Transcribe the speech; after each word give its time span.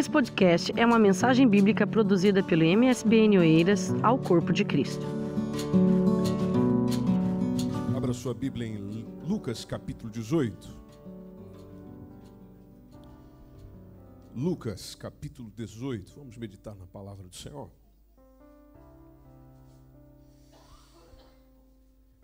Esse 0.00 0.10
podcast 0.10 0.72
é 0.76 0.86
uma 0.86 0.98
mensagem 0.98 1.46
bíblica 1.46 1.86
produzida 1.86 2.42
pelo 2.42 2.64
MSBN 2.64 3.36
Oeiras 3.36 3.92
ao 4.02 4.16
Corpo 4.18 4.50
de 4.50 4.64
Cristo. 4.64 5.04
Abra 7.94 8.14
sua 8.14 8.32
Bíblia 8.32 8.66
em 8.66 9.04
Lucas 9.28 9.62
capítulo 9.62 10.10
18. 10.10 10.70
Lucas 14.34 14.94
capítulo 14.94 15.50
18. 15.54 16.14
Vamos 16.16 16.38
meditar 16.38 16.74
na 16.74 16.86
palavra 16.86 17.28
do 17.28 17.36
Senhor. 17.36 17.70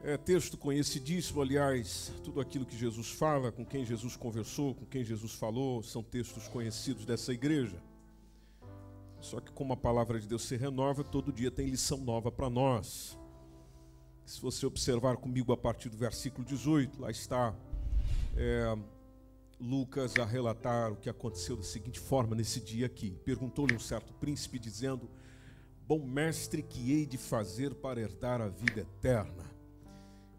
É 0.03 0.17
texto 0.17 0.57
conhecidíssimo, 0.59 1.41
aliás, 1.41 2.13
tudo 2.23 2.41
aquilo 2.41 2.67
que 2.67 2.77
Jesus 2.77 3.11
fala, 3.11 3.51
com 3.51 3.65
quem 3.65 3.85
Jesus 3.85 4.15
conversou, 4.15 4.75
com 4.75 4.85
quem 4.85 5.03
Jesus 5.03 5.33
falou, 5.33 5.83
são 5.83 6.03
textos 6.03 6.47
conhecidos 6.49 7.05
dessa 7.07 7.33
igreja. 7.33 7.83
Só 9.21 9.41
que 9.41 9.51
como 9.53 9.73
a 9.73 9.77
palavra 9.77 10.21
de 10.21 10.29
Deus 10.29 10.45
se 10.45 10.57
renova, 10.57 11.03
todo 11.03 11.33
dia 11.33 11.51
tem 11.51 11.69
lição 11.69 11.99
nova 11.99 12.31
para 12.31 12.51
nós. 12.51 13.19
Se 14.25 14.41
você 14.41 14.67
observar 14.67 15.17
comigo 15.17 15.53
a 15.53 15.57
partir 15.57 15.89
do 15.89 15.97
versículo 15.97 16.45
18, 16.45 17.01
lá 17.01 17.11
está 17.11 17.55
é, 18.37 18.77
Lucas 19.59 20.17
a 20.17 20.25
relatar 20.25 20.93
o 20.93 20.97
que 20.97 21.09
aconteceu 21.09 21.57
da 21.57 21.63
seguinte 21.63 21.99
forma 21.99 22.37
nesse 22.37 22.61
dia 22.61 22.87
aqui. 22.87 23.19
Perguntou-lhe 23.25 23.75
um 23.75 23.81
certo 23.81 24.13
príncipe, 24.15 24.59
dizendo: 24.59 25.09
Bom 25.87 26.05
mestre, 26.05 26.63
que 26.63 26.93
hei 26.93 27.07
de 27.07 27.17
fazer 27.17 27.75
para 27.75 28.01
herdar 28.01 28.41
a 28.41 28.49
vida 28.49 28.81
eterna? 28.81 29.46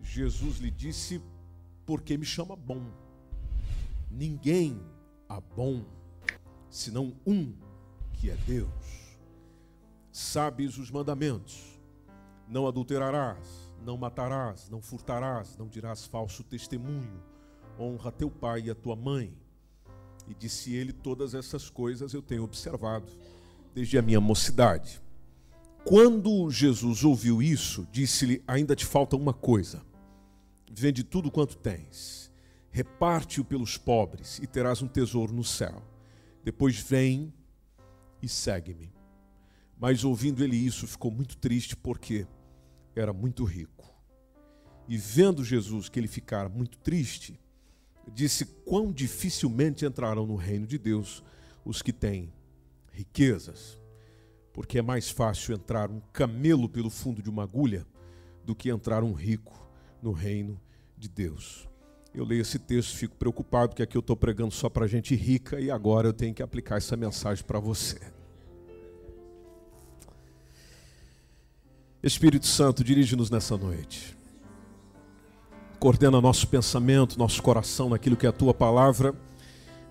Jesus 0.07 0.57
lhe 0.57 0.71
disse: 0.71 1.21
Porque 1.85 2.17
me 2.17 2.25
chama 2.25 2.55
bom? 2.55 2.81
Ninguém 4.09 4.81
há 5.27 5.39
bom, 5.39 5.83
senão 6.69 7.13
um, 7.25 7.53
que 8.13 8.29
é 8.29 8.35
Deus. 8.47 9.17
Sabes 10.11 10.77
os 10.77 10.89
mandamentos: 10.89 11.61
Não 12.47 12.67
adulterarás, 12.67 13.71
não 13.83 13.97
matarás, 13.97 14.69
não 14.69 14.81
furtarás, 14.81 15.57
não 15.57 15.67
dirás 15.67 16.05
falso 16.05 16.43
testemunho, 16.43 17.21
honra 17.77 18.11
teu 18.11 18.31
pai 18.31 18.61
e 18.61 18.71
a 18.71 18.75
tua 18.75 18.95
mãe. 18.95 19.37
E 20.27 20.33
disse 20.33 20.73
ele: 20.73 20.93
Todas 20.93 21.33
essas 21.33 21.69
coisas 21.69 22.13
eu 22.13 22.21
tenho 22.21 22.43
observado 22.43 23.11
desde 23.73 23.97
a 23.97 24.01
minha 24.01 24.21
mocidade. 24.21 25.01
Quando 25.83 26.49
Jesus 26.49 27.03
ouviu 27.03 27.41
isso, 27.41 27.87
disse-lhe: 27.91 28.41
Ainda 28.47 28.75
te 28.75 28.85
falta 28.85 29.15
uma 29.15 29.33
coisa. 29.33 29.85
Vende 30.69 31.03
tudo 31.03 31.31
quanto 31.31 31.57
tens, 31.57 32.31
reparte-o 32.69 33.45
pelos 33.45 33.77
pobres 33.77 34.39
e 34.39 34.47
terás 34.47 34.81
um 34.81 34.87
tesouro 34.87 35.33
no 35.33 35.43
céu. 35.43 35.81
Depois 36.43 36.79
vem 36.79 37.33
e 38.21 38.27
segue-me. 38.27 38.93
Mas 39.79 40.03
ouvindo 40.03 40.43
ele 40.43 40.55
isso, 40.55 40.87
ficou 40.87 41.11
muito 41.11 41.37
triste 41.37 41.75
porque 41.75 42.27
era 42.95 43.13
muito 43.13 43.43
rico. 43.43 43.93
E 44.87 44.97
vendo 44.97 45.43
Jesus 45.43 45.89
que 45.89 45.99
ele 45.99 46.07
ficara 46.07 46.49
muito 46.49 46.77
triste, 46.79 47.39
disse: 48.13 48.45
Quão 48.45 48.91
dificilmente 48.91 49.85
entrarão 49.85 50.25
no 50.25 50.35
reino 50.35 50.65
de 50.65 50.77
Deus 50.77 51.23
os 51.63 51.81
que 51.81 51.93
têm 51.93 52.33
riquezas 52.91 53.77
porque 54.57 54.79
é 54.79 54.81
mais 54.81 55.07
fácil 55.07 55.53
entrar 55.53 55.91
um 55.91 55.99
camelo 56.11 56.67
pelo 56.67 56.89
fundo 56.89 57.21
de 57.21 57.29
uma 57.29 57.43
agulha 57.43 57.85
do 58.43 58.55
que 58.55 58.71
entrar 58.71 59.03
um 59.03 59.13
rico 59.13 59.66
no 60.01 60.11
reino 60.11 60.59
de 60.97 61.07
Deus. 61.07 61.67
Eu 62.13 62.25
leio 62.25 62.41
esse 62.41 62.57
texto, 62.57 62.95
fico 62.95 63.15
preocupado, 63.15 63.69
porque 63.69 63.83
aqui 63.83 63.95
eu 63.95 64.01
estou 64.01 64.15
pregando 64.15 64.51
só 64.51 64.69
para 64.69 64.87
gente 64.87 65.15
rica 65.15 65.59
e 65.59 65.69
agora 65.69 66.07
eu 66.07 66.13
tenho 66.13 66.33
que 66.33 66.41
aplicar 66.41 66.77
essa 66.77 66.95
mensagem 66.97 67.43
para 67.43 67.59
você. 67.59 67.99
Espírito 72.01 72.47
Santo, 72.47 72.83
dirige-nos 72.83 73.29
nessa 73.29 73.57
noite. 73.57 74.15
Coordena 75.79 76.19
nosso 76.19 76.47
pensamento, 76.47 77.19
nosso 77.19 77.41
coração 77.43 77.89
naquilo 77.89 78.15
que 78.15 78.25
é 78.25 78.29
a 78.29 78.33
tua 78.33 78.53
palavra 78.53 79.13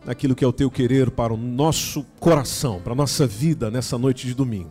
naquilo 0.06 0.36
que 0.36 0.44
é 0.44 0.46
o 0.46 0.52
teu 0.52 0.70
querer 0.70 1.10
para 1.10 1.34
o 1.34 1.36
nosso 1.36 2.04
coração, 2.20 2.80
para 2.80 2.92
a 2.92 2.96
nossa 2.96 3.26
vida 3.26 3.70
nessa 3.72 3.98
noite 3.98 4.24
de 4.24 4.34
domingo. 4.34 4.70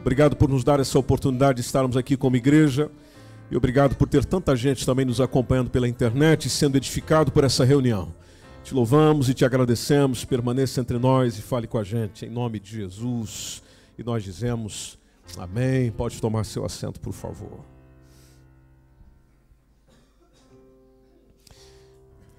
Obrigado 0.00 0.34
por 0.34 0.48
nos 0.48 0.64
dar 0.64 0.80
essa 0.80 0.98
oportunidade 0.98 1.60
de 1.60 1.66
estarmos 1.66 1.94
aqui 1.94 2.16
como 2.16 2.36
igreja 2.36 2.90
e 3.50 3.56
obrigado 3.56 3.94
por 3.96 4.08
ter 4.08 4.24
tanta 4.24 4.56
gente 4.56 4.84
também 4.84 5.04
nos 5.04 5.20
acompanhando 5.20 5.70
pela 5.70 5.88
internet 5.88 6.46
e 6.46 6.50
sendo 6.50 6.76
edificado 6.76 7.30
por 7.30 7.44
essa 7.44 7.64
reunião. 7.64 8.12
Te 8.64 8.74
louvamos 8.74 9.28
e 9.28 9.34
te 9.34 9.44
agradecemos, 9.44 10.24
permaneça 10.24 10.80
entre 10.80 10.98
nós 10.98 11.38
e 11.38 11.42
fale 11.42 11.68
com 11.68 11.78
a 11.78 11.84
gente 11.84 12.26
em 12.26 12.30
nome 12.30 12.58
de 12.58 12.72
Jesus. 12.72 13.62
E 13.96 14.02
nós 14.02 14.24
dizemos 14.24 14.98
amém. 15.38 15.92
Pode 15.92 16.20
tomar 16.20 16.44
seu 16.44 16.64
assento, 16.64 16.98
por 16.98 17.12
favor. 17.12 17.60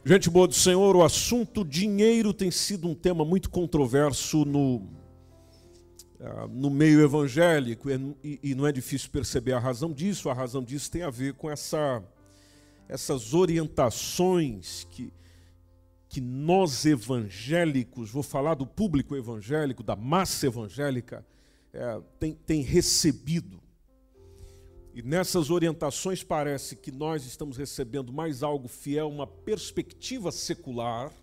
Gente 0.04 0.30
boa 0.30 0.48
do 0.48 0.54
Senhor, 0.54 0.96
o 0.96 1.04
assunto 1.04 1.66
dinheiro 1.66 2.34
tem 2.34 2.50
sido 2.50 2.88
um 2.88 2.96
tema 2.96 3.26
muito 3.26 3.50
controverso 3.50 4.46
no, 4.46 4.82
ah, 6.20 6.48
no 6.50 6.70
meio 6.70 7.02
evangélico 7.02 7.90
e, 7.90 8.40
e 8.44 8.56
não 8.56 8.66
é 8.66 8.72
difícil 8.72 9.10
perceber 9.10 9.54
a 9.54 9.60
razão 9.60 9.92
disso. 9.92 10.30
A 10.30 10.34
razão 10.34 10.64
disso 10.64 10.90
tem 10.92 11.04
a 11.04 11.10
ver 11.10 11.34
com 11.34 11.50
essa, 11.50 12.04
essas 12.88 13.34
orientações 13.34 14.88
que, 14.90 15.12
que 16.10 16.22
nós 16.22 16.86
evangélicos, 16.86 18.12
vou 18.12 18.24
falar 18.24 18.56
do 18.56 18.66
público 18.66 19.16
evangélico, 19.16 19.84
da 19.84 19.96
massa 19.96 20.48
evangélica, 20.48 21.26
é, 21.74 22.02
tem, 22.20 22.34
tem 22.34 22.62
recebido 22.62 23.62
e 24.98 25.04
nessas 25.04 25.52
orientações 25.52 26.24
parece 26.24 26.76
que 26.76 26.92
nós 26.92 27.24
estamos 27.24 27.56
recebendo 27.56 28.12
mais 28.12 28.42
algo 28.42 28.68
fiel, 28.68 29.08
uma 29.08 29.28
perspectiva 29.28 30.32
secular, 30.32 31.14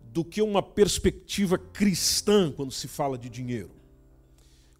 do 0.00 0.24
que 0.24 0.40
uma 0.40 0.62
perspectiva 0.62 1.58
cristã 1.58 2.50
quando 2.50 2.72
se 2.72 2.88
fala 2.88 3.18
de 3.18 3.28
dinheiro. 3.28 3.70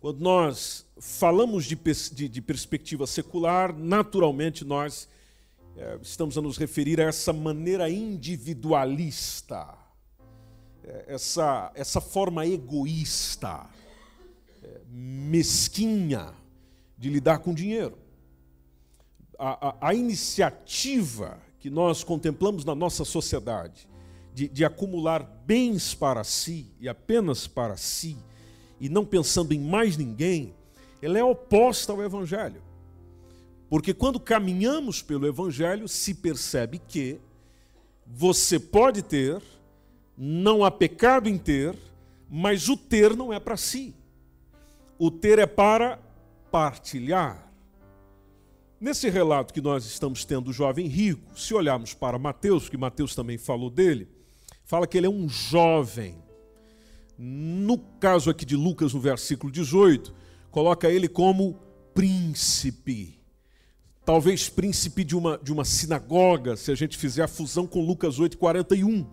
Quando 0.00 0.20
nós 0.20 0.86
falamos 0.98 1.66
de, 1.66 1.76
de, 2.14 2.26
de 2.26 2.40
perspectiva 2.40 3.06
secular, 3.06 3.76
naturalmente 3.76 4.64
nós 4.64 5.06
é, 5.76 5.98
estamos 6.00 6.38
a 6.38 6.40
nos 6.40 6.56
referir 6.56 6.98
a 7.02 7.04
essa 7.04 7.34
maneira 7.34 7.90
individualista, 7.90 9.76
é, 10.82 11.04
essa, 11.06 11.70
essa 11.74 12.00
forma 12.00 12.46
egoísta, 12.46 13.68
é, 14.62 14.80
mesquinha 14.88 16.32
de 16.96 17.10
lidar 17.10 17.40
com 17.40 17.52
dinheiro. 17.52 17.98
A, 19.38 19.68
a, 19.68 19.88
a 19.88 19.94
iniciativa 19.94 21.38
que 21.58 21.68
nós 21.68 22.02
contemplamos 22.02 22.64
na 22.64 22.74
nossa 22.74 23.04
sociedade 23.04 23.86
de, 24.32 24.48
de 24.48 24.64
acumular 24.64 25.22
bens 25.44 25.94
para 25.94 26.24
si 26.24 26.72
e 26.80 26.88
apenas 26.88 27.46
para 27.46 27.76
si, 27.76 28.16
e 28.80 28.88
não 28.88 29.04
pensando 29.04 29.52
em 29.52 29.60
mais 29.60 29.96
ninguém, 29.96 30.54
ela 31.02 31.18
é 31.18 31.24
oposta 31.24 31.92
ao 31.92 32.02
Evangelho. 32.02 32.62
Porque 33.68 33.94
quando 33.94 34.18
caminhamos 34.18 35.02
pelo 35.02 35.26
Evangelho, 35.26 35.86
se 35.86 36.14
percebe 36.14 36.78
que 36.78 37.20
você 38.06 38.58
pode 38.58 39.02
ter, 39.02 39.40
não 40.16 40.64
há 40.64 40.70
pecado 40.70 41.28
em 41.28 41.38
ter, 41.38 41.76
mas 42.28 42.68
o 42.68 42.76
ter 42.76 43.16
não 43.16 43.32
é 43.32 43.38
para 43.38 43.56
si. 43.56 43.94
O 44.98 45.10
ter 45.10 45.38
é 45.38 45.46
para 45.46 45.98
partilhar. 46.50 47.48
Nesse 48.80 49.10
relato 49.10 49.52
que 49.52 49.60
nós 49.60 49.84
estamos 49.84 50.24
tendo 50.24 50.46
do 50.46 50.52
jovem 50.52 50.86
rico, 50.86 51.38
se 51.38 51.54
olharmos 51.54 51.92
para 51.92 52.18
Mateus, 52.18 52.68
que 52.68 52.76
Mateus 52.76 53.14
também 53.14 53.36
falou 53.36 53.70
dele, 53.70 54.08
fala 54.64 54.86
que 54.86 54.96
ele 54.96 55.06
é 55.06 55.10
um 55.10 55.28
jovem. 55.28 56.16
No 57.22 57.76
caso 57.76 58.30
aqui 58.30 58.46
de 58.46 58.56
Lucas, 58.56 58.94
no 58.94 59.00
versículo 59.00 59.52
18, 59.52 60.14
coloca 60.50 60.88
ele 60.88 61.06
como 61.06 61.54
príncipe. 61.92 63.20
Talvez 64.06 64.48
príncipe 64.48 65.04
de 65.04 65.14
uma, 65.14 65.36
de 65.36 65.52
uma 65.52 65.66
sinagoga, 65.66 66.56
se 66.56 66.72
a 66.72 66.74
gente 66.74 66.96
fizer 66.96 67.22
a 67.22 67.28
fusão 67.28 67.66
com 67.66 67.84
Lucas 67.84 68.18
8, 68.18 68.38
41. 68.38 69.06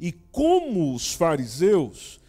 E 0.00 0.12
como 0.12 0.94
os 0.94 1.12
fariseus 1.12 2.20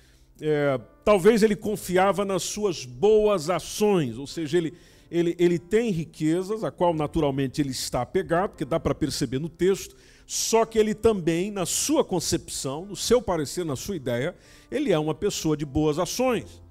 é, 0.42 0.78
talvez 1.06 1.42
ele 1.42 1.56
confiava 1.56 2.26
nas 2.26 2.44
suas 2.44 2.84
boas 2.84 3.50
ações, 3.50 4.18
ou 4.18 4.28
seja, 4.28 4.58
ele, 4.58 4.74
ele, 5.10 5.36
ele 5.40 5.58
tem 5.58 5.90
riquezas, 5.90 6.66
a 6.66 6.72
qual 6.72 6.94
naturalmente 6.94 7.62
ele 7.62 7.72
está 7.72 8.02
apegado, 8.02 8.50
porque 8.50 8.66
dá 8.66 8.78
para 8.78 8.94
perceber 8.94 9.40
no 9.40 9.48
texto, 9.48 9.96
só 10.30 10.66
que 10.66 10.78
ele 10.78 10.94
também, 10.94 11.50
na 11.50 11.66
sua 11.66 12.04
concepção, 12.04 12.86
no 12.86 12.98
seu 12.98 13.22
parecer, 13.22 13.64
na 13.64 13.78
sua 13.78 13.96
ideia, 13.96 14.36
ele 14.70 14.92
é 14.92 15.00
uma 15.00 15.16
pessoa 15.16 15.56
de 15.56 15.66
boas 15.66 15.98
ações. 15.98 16.62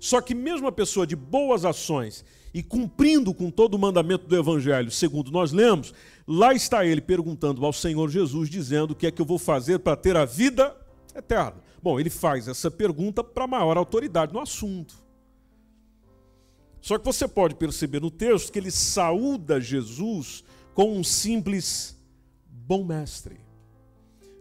Só 0.00 0.20
que 0.20 0.34
mesmo 0.34 0.66
a 0.66 0.72
pessoa 0.72 1.06
de 1.06 1.14
boas 1.14 1.64
ações 1.64 2.24
e 2.52 2.60
cumprindo 2.60 3.32
com 3.32 3.52
todo 3.52 3.74
o 3.74 3.78
mandamento 3.78 4.26
do 4.26 4.36
Evangelho, 4.36 4.90
segundo 4.90 5.30
nós 5.30 5.52
lemos, 5.52 5.94
lá 6.26 6.52
está 6.52 6.84
ele 6.84 7.00
perguntando 7.00 7.64
ao 7.64 7.72
Senhor 7.72 8.10
Jesus, 8.10 8.50
dizendo 8.50 8.90
o 8.90 8.96
que 8.96 9.06
é 9.06 9.12
que 9.12 9.22
eu 9.22 9.26
vou 9.26 9.38
fazer 9.38 9.78
para 9.78 9.96
ter 9.96 10.16
a 10.16 10.24
vida 10.24 10.76
eterna. 11.14 11.62
Bom, 11.80 12.00
ele 12.00 12.10
faz 12.10 12.48
essa 12.48 12.68
pergunta 12.68 13.22
para 13.22 13.46
maior 13.46 13.76
autoridade 13.76 14.32
no 14.32 14.40
assunto. 14.40 14.92
Só 16.80 16.98
que 16.98 17.04
você 17.04 17.28
pode 17.28 17.54
perceber 17.54 18.00
no 18.00 18.10
texto 18.10 18.50
que 18.50 18.58
ele 18.58 18.72
saúda 18.72 19.60
Jesus 19.60 20.42
com 20.74 20.98
um 20.98 21.04
simples 21.04 21.93
bom 22.66 22.82
mestre. 22.82 23.36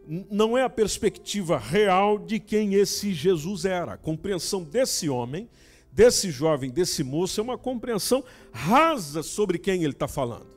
Não 0.08 0.58
é 0.58 0.64
a 0.64 0.70
perspectiva 0.70 1.58
real 1.58 2.18
de 2.18 2.40
quem 2.40 2.74
esse 2.74 3.14
Jesus 3.14 3.66
era. 3.66 3.94
A 3.94 3.98
compreensão 3.98 4.64
desse 4.64 5.10
homem, 5.10 5.50
desse 5.92 6.30
jovem, 6.32 6.70
desse 6.70 7.04
moço, 7.04 7.40
é 7.40 7.44
uma 7.44 7.58
compreensão 7.58 8.24
rasa 8.52 9.24
sobre 9.24 9.58
quem 9.58 9.84
ele 9.84 9.94
está 9.94 10.08
falando. 10.08 10.54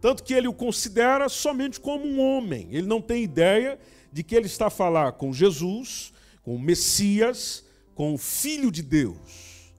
Tanto 0.00 0.22
que 0.22 0.34
ele 0.34 0.48
o 0.48 0.52
considera 0.52 1.28
somente 1.28 1.80
como 1.80 2.04
um 2.06 2.20
homem. 2.20 2.68
Ele 2.70 2.86
não 2.86 3.00
tem 3.00 3.22
ideia 3.22 3.78
de 4.12 4.22
que 4.22 4.34
ele 4.34 4.46
está 4.46 4.66
a 4.66 4.70
falar 4.70 5.12
com 5.12 5.32
Jesus, 5.32 6.12
com 6.42 6.54
o 6.54 6.60
Messias, 6.60 7.64
com 7.94 8.14
o 8.14 8.18
Filho 8.18 8.70
de 8.70 8.82
Deus. 8.82 9.72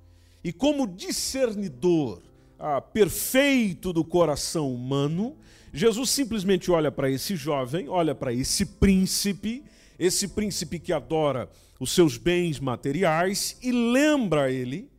E 0.43 0.51
como 0.51 0.87
discernidor 0.87 2.21
ah, 2.57 2.81
perfeito 2.81 3.93
do 3.93 4.03
coração 4.03 4.73
humano, 4.73 5.37
Jesus 5.75 6.09
simplesmente 6.09 6.71
olha 6.71 6.89
para 6.89 7.11
esse 7.11 7.35
jovem, 7.35 7.89
olha 7.89 8.15
para 8.15 8.31
esse 8.31 8.65
príncipe, 8.65 9.61
esse 9.99 10.29
príncipe 10.29 10.79
que 10.79 10.93
adora 10.93 11.49
os 11.77 11.91
seus 11.91 12.15
bens 12.15 12.61
materiais, 12.61 13.57
e 13.61 13.73
lembra 13.73 14.49
ele 14.49 14.89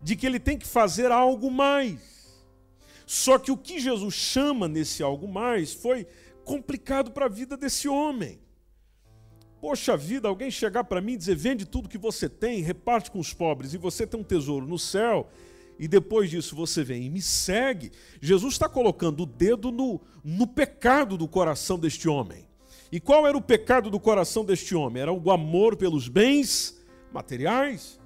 de 0.00 0.16
que 0.16 0.24
ele 0.24 0.40
tem 0.40 0.56
que 0.56 0.66
fazer 0.66 1.12
algo 1.12 1.50
mais. 1.50 2.00
Só 3.06 3.38
que 3.38 3.52
o 3.52 3.58
que 3.58 3.78
Jesus 3.78 4.14
chama 4.14 4.66
nesse 4.66 5.02
algo 5.02 5.28
mais 5.28 5.74
foi 5.74 6.06
complicado 6.46 7.10
para 7.10 7.26
a 7.26 7.28
vida 7.28 7.54
desse 7.54 7.86
homem. 7.86 8.40
Poxa 9.60 9.98
vida, 9.98 10.28
alguém 10.28 10.50
chegar 10.50 10.84
para 10.84 11.02
mim 11.02 11.12
e 11.12 11.18
dizer: 11.18 11.36
vende 11.36 11.66
tudo 11.66 11.90
que 11.90 11.98
você 11.98 12.26
tem, 12.26 12.62
reparte 12.62 13.10
com 13.10 13.18
os 13.18 13.34
pobres, 13.34 13.74
e 13.74 13.76
você 13.76 14.06
tem 14.06 14.18
um 14.18 14.24
tesouro 14.24 14.66
no 14.66 14.78
céu, 14.78 15.30
e 15.78 15.88
depois 15.88 16.30
disso 16.30 16.54
você 16.54 16.84
vem 16.84 17.04
e 17.04 17.10
me 17.10 17.20
segue. 17.20 17.92
Jesus 18.20 18.54
está 18.54 18.68
colocando 18.68 19.22
o 19.22 19.26
dedo 19.26 19.70
no, 19.70 20.00
no 20.22 20.46
pecado 20.46 21.16
do 21.16 21.26
coração 21.26 21.78
deste 21.78 22.08
homem. 22.08 22.46
E 22.90 23.00
qual 23.00 23.26
era 23.26 23.36
o 23.36 23.42
pecado 23.42 23.90
do 23.90 23.98
coração 23.98 24.44
deste 24.44 24.74
homem? 24.74 25.02
Era 25.02 25.12
o 25.12 25.30
amor 25.30 25.76
pelos 25.76 26.08
bens 26.08 26.78
materiais. 27.12 27.98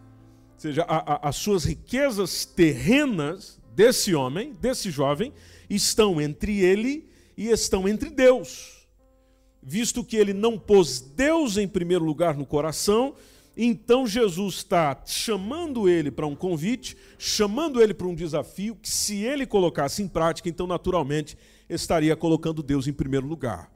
Ou 0.54 0.60
seja, 0.60 0.82
a, 0.82 1.14
a, 1.14 1.28
as 1.28 1.36
suas 1.36 1.64
riquezas 1.64 2.44
terrenas 2.44 3.60
desse 3.74 4.14
homem, 4.14 4.52
desse 4.54 4.90
jovem, 4.90 5.32
estão 5.68 6.20
entre 6.20 6.60
ele 6.60 7.08
e 7.36 7.48
estão 7.48 7.88
entre 7.88 8.10
Deus. 8.10 8.86
Visto 9.62 10.04
que 10.04 10.16
ele 10.16 10.32
não 10.32 10.58
pôs 10.58 11.00
Deus 11.00 11.56
em 11.56 11.66
primeiro 11.66 12.04
lugar 12.04 12.36
no 12.36 12.46
coração, 12.46 13.16
então 13.56 14.06
Jesus 14.06 14.56
está 14.56 15.00
chamando 15.06 15.88
ele 15.88 16.10
para 16.10 16.26
um 16.26 16.36
convite, 16.36 16.96
chamando 17.18 17.80
ele 17.80 17.94
para 17.94 18.06
um 18.06 18.14
desafio, 18.14 18.76
que 18.76 18.90
se 18.90 19.22
ele 19.22 19.46
colocasse 19.46 20.02
em 20.02 20.08
prática, 20.08 20.48
então 20.48 20.66
naturalmente 20.66 21.38
estaria 21.68 22.14
colocando 22.14 22.62
Deus 22.62 22.86
em 22.86 22.92
primeiro 22.92 23.26
lugar. 23.26 23.72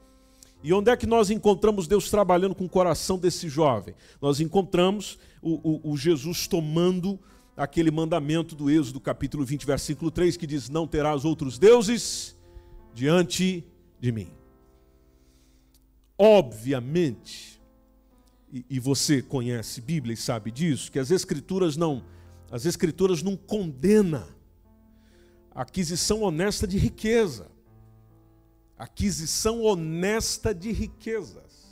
E 0.62 0.73
onde 0.75 0.91
é 0.91 0.97
que 0.97 1.06
nós 1.06 1.31
encontramos 1.31 1.87
Deus 1.87 2.11
trabalhando 2.11 2.55
com 2.55 2.67
o 2.67 2.69
coração 2.69 3.19
desse 3.19 3.49
jovem? 3.49 3.94
Nós 4.21 4.41
encontramos 4.41 5.19
o, 5.41 5.88
o, 5.88 5.93
o 5.93 5.97
Jesus 5.97 6.47
tomando 6.47 7.19
aquele 7.56 7.91
mandamento 7.91 8.55
do 8.55 8.71
Êxodo, 8.71 9.00
capítulo 9.00 9.44
20, 9.44 9.65
versículo 9.65 10.11
3, 10.11 10.37
que 10.37 10.47
diz: 10.47 10.69
Não 10.69 10.87
terás 10.87 11.25
outros 11.25 11.59
deuses 11.59 12.37
diante 12.93 13.65
de 13.99 14.12
mim. 14.12 14.29
Obviamente, 16.19 17.50
e, 18.52 18.64
e 18.69 18.81
você 18.81 19.23
conhece 19.23 19.81
Bíblia 19.81 20.14
e 20.14 20.17
sabe 20.17 20.50
disso, 20.50 20.91
que 20.91 20.99
as 20.99 21.11
Escrituras 21.11 21.76
não, 21.76 22.05
as 22.50 22.67
Escrituras 22.67 23.23
não 23.23 23.37
condenam 23.37 24.26
a 25.55 25.62
aquisição 25.62 26.23
honesta 26.23 26.67
de 26.67 26.79
riqueza. 26.79 27.50
Aquisição 28.79 29.62
honesta 29.62 30.55
de 30.55 30.73
riquezas. 30.73 31.69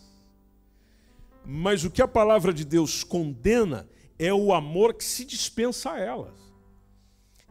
Mas 1.45 1.85
o 1.85 1.91
que 1.91 2.03
a 2.03 2.09
palavra 2.09 2.53
de 2.53 2.65
Deus 2.65 3.03
condena 3.03 3.89
é 4.19 4.33
o 4.35 4.53
amor 4.53 4.95
que 4.95 5.05
se 5.05 5.25
dispensa 5.25 5.93
a 5.93 5.99
elas. 5.99 6.37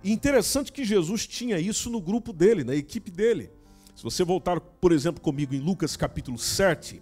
E 0.03 0.11
interessante 0.11 0.71
que 0.71 0.85
Jesus 0.85 1.25
tinha 1.25 1.59
isso 1.59 1.89
no 1.89 1.99
grupo 1.99 2.31
dele, 2.31 2.63
na 2.63 2.75
equipe 2.75 3.09
dele. 3.09 3.49
Se 3.95 4.03
você 4.03 4.23
voltar, 4.23 4.59
por 4.59 4.91
exemplo, 4.91 5.21
comigo 5.21 5.55
em 5.55 5.59
Lucas 5.59 5.97
capítulo 5.97 6.37
7, 6.37 7.01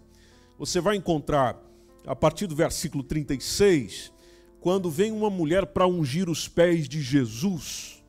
você 0.57 0.79
vai 0.79 0.95
encontrar, 0.95 1.61
a 2.05 2.15
partir 2.15 2.47
do 2.47 2.55
versículo 2.55 3.03
36, 3.03 4.11
quando 4.59 4.89
vem 4.89 5.11
uma 5.11 5.29
mulher 5.29 5.65
para 5.65 5.87
ungir 5.87 6.29
os 6.29 6.47
pés 6.47 6.87
de 6.87 7.01
Jesus. 7.01 8.03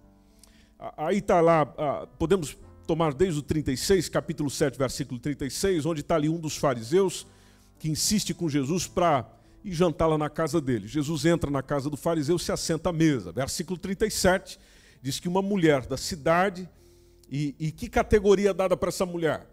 Aí 0.96 1.18
está 1.18 1.40
lá, 1.40 1.66
podemos 2.18 2.56
tomar 2.86 3.12
desde 3.12 3.40
o 3.40 3.42
36, 3.42 4.08
capítulo 4.08 4.48
7, 4.48 4.78
versículo 4.78 5.18
36, 5.18 5.86
onde 5.86 6.00
está 6.00 6.14
ali 6.14 6.28
um 6.28 6.38
dos 6.38 6.56
fariseus 6.56 7.26
que 7.78 7.90
insiste 7.90 8.32
com 8.32 8.48
Jesus 8.48 8.86
para 8.86 9.30
e 9.64 9.72
jantar 9.72 10.06
lá 10.06 10.16
na 10.16 10.30
casa 10.30 10.60
dele. 10.60 10.86
Jesus 10.86 11.24
entra 11.24 11.50
na 11.50 11.62
casa 11.62 11.90
do 11.90 11.96
fariseu, 11.96 12.38
se 12.38 12.52
assenta 12.52 12.90
à 12.90 12.92
mesa. 12.92 13.32
Versículo 13.32 13.76
37 13.76 14.58
diz 15.02 15.18
que 15.18 15.28
uma 15.28 15.42
mulher 15.42 15.86
da 15.86 15.96
cidade, 15.96 16.68
e, 17.30 17.54
e 17.58 17.72
que 17.72 17.88
categoria 17.88 18.54
dada 18.54 18.76
para 18.76 18.88
essa 18.88 19.04
mulher? 19.04 19.46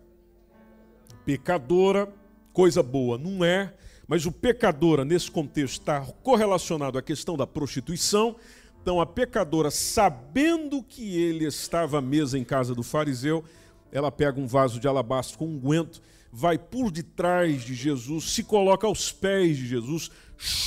Pecadora, 1.25 2.07
coisa 2.51 2.83
boa, 2.83 3.17
não 3.17 3.43
é, 3.43 3.73
mas 4.07 4.25
o 4.25 4.31
pecadora, 4.31 5.05
nesse 5.05 5.29
contexto, 5.29 5.79
está 5.79 6.01
correlacionado 6.23 6.97
à 6.97 7.01
questão 7.01 7.37
da 7.37 7.47
prostituição. 7.47 8.35
Então, 8.81 8.99
a 8.99 9.05
pecadora, 9.05 9.71
sabendo 9.71 10.83
que 10.83 11.17
ele 11.17 11.45
estava 11.45 11.99
à 11.99 12.01
mesa 12.01 12.37
em 12.37 12.43
casa 12.43 12.75
do 12.75 12.83
fariseu, 12.83 13.43
ela 13.91 14.11
pega 14.11 14.39
um 14.39 14.47
vaso 14.47 14.79
de 14.79 14.87
alabastro 14.87 15.37
com 15.37 15.45
unguento 15.45 16.01
vai 16.35 16.57
por 16.57 16.89
detrás 16.89 17.61
de 17.61 17.75
Jesus, 17.75 18.31
se 18.31 18.43
coloca 18.43 18.87
aos 18.87 19.11
pés 19.11 19.55
de 19.55 19.67
Jesus, 19.67 20.09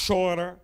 chora, 0.06 0.62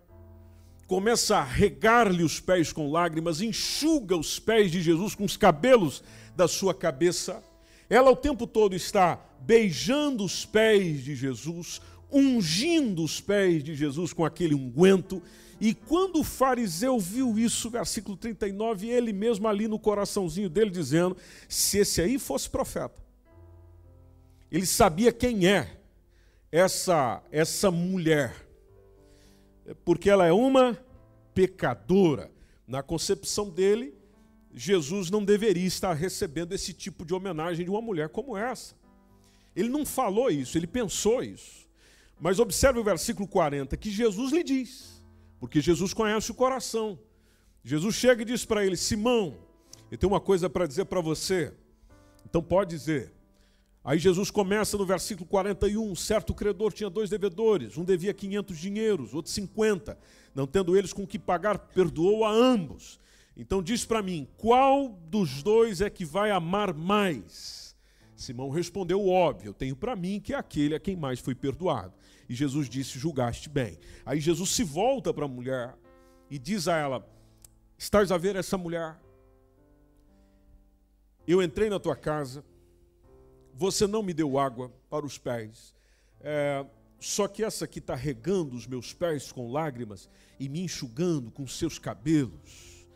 começa 0.87 1.35
a 1.35 1.43
regar-lhe 1.43 2.23
os 2.23 2.39
pés 2.39 2.71
com 2.71 2.89
lágrimas, 2.89 3.41
enxuga 3.41 4.15
os 4.15 4.39
pés 4.39 4.71
de 4.71 4.81
Jesus 4.81 5.13
com 5.13 5.25
os 5.25 5.35
cabelos 5.35 6.01
da 6.37 6.47
sua 6.47 6.73
cabeça. 6.73 7.43
Ela 7.89 8.11
o 8.11 8.15
tempo 8.15 8.47
todo 8.47 8.75
está 8.75 9.19
beijando 9.41 10.23
os 10.23 10.45
pés 10.45 11.03
de 11.03 11.17
Jesus, 11.17 11.81
ungindo 12.13 13.03
os 13.03 13.19
pés 13.19 13.63
de 13.63 13.73
Jesus 13.75 14.13
com 14.13 14.23
aquele 14.23 14.53
unguento. 14.53 15.21
E 15.59 15.73
quando 15.73 16.19
o 16.19 16.23
fariseu 16.23 16.99
viu 16.99 17.37
isso, 17.39 17.69
versículo 17.69 18.15
39, 18.15 18.89
ele 18.89 19.11
mesmo 19.11 19.47
ali 19.47 19.67
no 19.67 19.79
coraçãozinho 19.79 20.49
dele 20.49 20.69
dizendo: 20.69 21.17
se 21.47 21.79
esse 21.79 22.01
aí 22.01 22.19
fosse 22.19 22.49
profeta, 22.49 23.01
ele 24.51 24.65
sabia 24.65 25.11
quem 25.11 25.47
é 25.47 25.77
essa, 26.51 27.23
essa 27.31 27.71
mulher, 27.71 28.35
porque 29.83 30.09
ela 30.09 30.25
é 30.25 30.31
uma 30.31 30.77
pecadora. 31.33 32.31
Na 32.65 32.81
concepção 32.81 33.49
dele, 33.49 33.93
Jesus 34.53 35.09
não 35.09 35.25
deveria 35.25 35.65
estar 35.65 35.93
recebendo 35.93 36.53
esse 36.53 36.73
tipo 36.73 37.03
de 37.05 37.13
homenagem 37.13 37.65
de 37.65 37.71
uma 37.71 37.81
mulher 37.81 38.09
como 38.09 38.37
essa. 38.37 38.75
Ele 39.55 39.69
não 39.69 39.85
falou 39.85 40.29
isso, 40.29 40.57
ele 40.57 40.67
pensou 40.67 41.23
isso. 41.23 41.62
Mas 42.23 42.39
observe 42.39 42.79
o 42.79 42.83
versículo 42.85 43.27
40, 43.27 43.75
que 43.75 43.91
Jesus 43.91 44.31
lhe 44.31 44.45
diz, 44.45 45.03
porque 45.41 45.59
Jesus 45.59 45.93
conhece 45.93 46.31
o 46.31 46.33
coração. 46.33 46.97
Jesus 47.65 47.95
chega 47.95 48.21
e 48.21 48.25
diz 48.25 48.45
para 48.45 48.65
ele: 48.65 48.77
Simão, 48.77 49.35
eu 49.91 49.97
tenho 49.97 50.13
uma 50.13 50.21
coisa 50.21 50.49
para 50.49 50.65
dizer 50.65 50.85
para 50.85 51.01
você. 51.01 51.53
Então 52.25 52.41
pode 52.41 52.69
dizer. 52.69 53.11
Aí 53.83 53.99
Jesus 53.99 54.31
começa 54.31 54.77
no 54.77 54.85
versículo 54.85 55.27
41, 55.27 55.93
certo 55.97 56.33
credor 56.33 56.71
tinha 56.71 56.89
dois 56.89 57.09
devedores, 57.09 57.77
um 57.77 57.83
devia 57.83 58.13
500 58.13 58.57
dinheiros, 58.57 59.13
outro 59.13 59.29
50, 59.29 59.99
não 60.33 60.47
tendo 60.47 60.77
eles 60.77 60.93
com 60.93 61.05
que 61.05 61.19
pagar, 61.19 61.59
perdoou 61.59 62.23
a 62.23 62.31
ambos. 62.31 63.01
Então 63.35 63.61
diz 63.61 63.83
para 63.83 64.01
mim, 64.01 64.29
qual 64.37 64.97
dos 65.09 65.43
dois 65.43 65.81
é 65.81 65.89
que 65.89 66.05
vai 66.05 66.31
amar 66.31 66.73
mais? 66.73 67.75
Simão 68.15 68.49
respondeu 68.49 69.05
óbvio, 69.09 69.53
tenho 69.53 69.75
para 69.75 69.93
mim 69.93 70.21
que 70.21 70.33
é 70.33 70.37
aquele 70.37 70.73
a 70.73 70.79
quem 70.79 70.95
mais 70.95 71.19
foi 71.19 71.35
perdoado. 71.35 71.93
E 72.27 72.35
Jesus 72.35 72.69
disse, 72.69 72.97
julgaste 72.97 73.49
bem. 73.49 73.77
Aí 74.05 74.19
Jesus 74.19 74.51
se 74.51 74.63
volta 74.63 75.13
para 75.13 75.25
a 75.25 75.27
mulher 75.27 75.75
e 76.29 76.39
diz 76.39 76.67
a 76.67 76.77
ela, 76.77 77.07
estás 77.77 78.11
a 78.11 78.17
ver 78.17 78.35
essa 78.35 78.57
mulher? 78.57 78.97
Eu 81.27 81.41
entrei 81.41 81.69
na 81.69 81.79
tua 81.79 81.95
casa, 81.95 82.43
você 83.53 83.87
não 83.87 84.03
me 84.03 84.13
deu 84.13 84.37
água 84.37 84.71
para 84.89 85.05
os 85.05 85.17
pés. 85.17 85.73
É, 86.19 86.65
só 86.99 87.27
que 87.27 87.43
essa 87.43 87.65
aqui 87.65 87.79
está 87.79 87.95
regando 87.95 88.55
os 88.55 88.65
meus 88.65 88.93
pés 88.93 89.31
com 89.31 89.51
lágrimas 89.51 90.09
e 90.39 90.47
me 90.47 90.61
enxugando 90.61 91.29
com 91.31 91.45
seus 91.45 91.77
cabelos. 91.77 92.87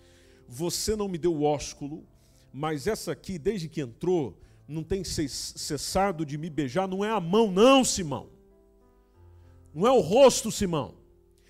Você 0.47 0.95
não 0.95 1.09
me 1.09 1.17
deu 1.17 1.43
ósculo, 1.43 2.05
mas 2.53 2.87
essa 2.87 3.11
aqui, 3.11 3.37
desde 3.37 3.67
que 3.67 3.81
entrou, 3.81 4.39
não 4.67 4.83
tem 4.83 5.03
cessado 5.03 6.25
de 6.25 6.37
me 6.37 6.49
beijar. 6.49 6.87
Não 6.87 7.03
é 7.03 7.09
a 7.09 7.19
mão, 7.19 7.51
não, 7.51 7.83
Simão. 7.83 8.29
Não 9.77 9.85
é 9.85 9.91
o 9.91 9.99
rosto, 9.99 10.51
Simão. 10.51 10.95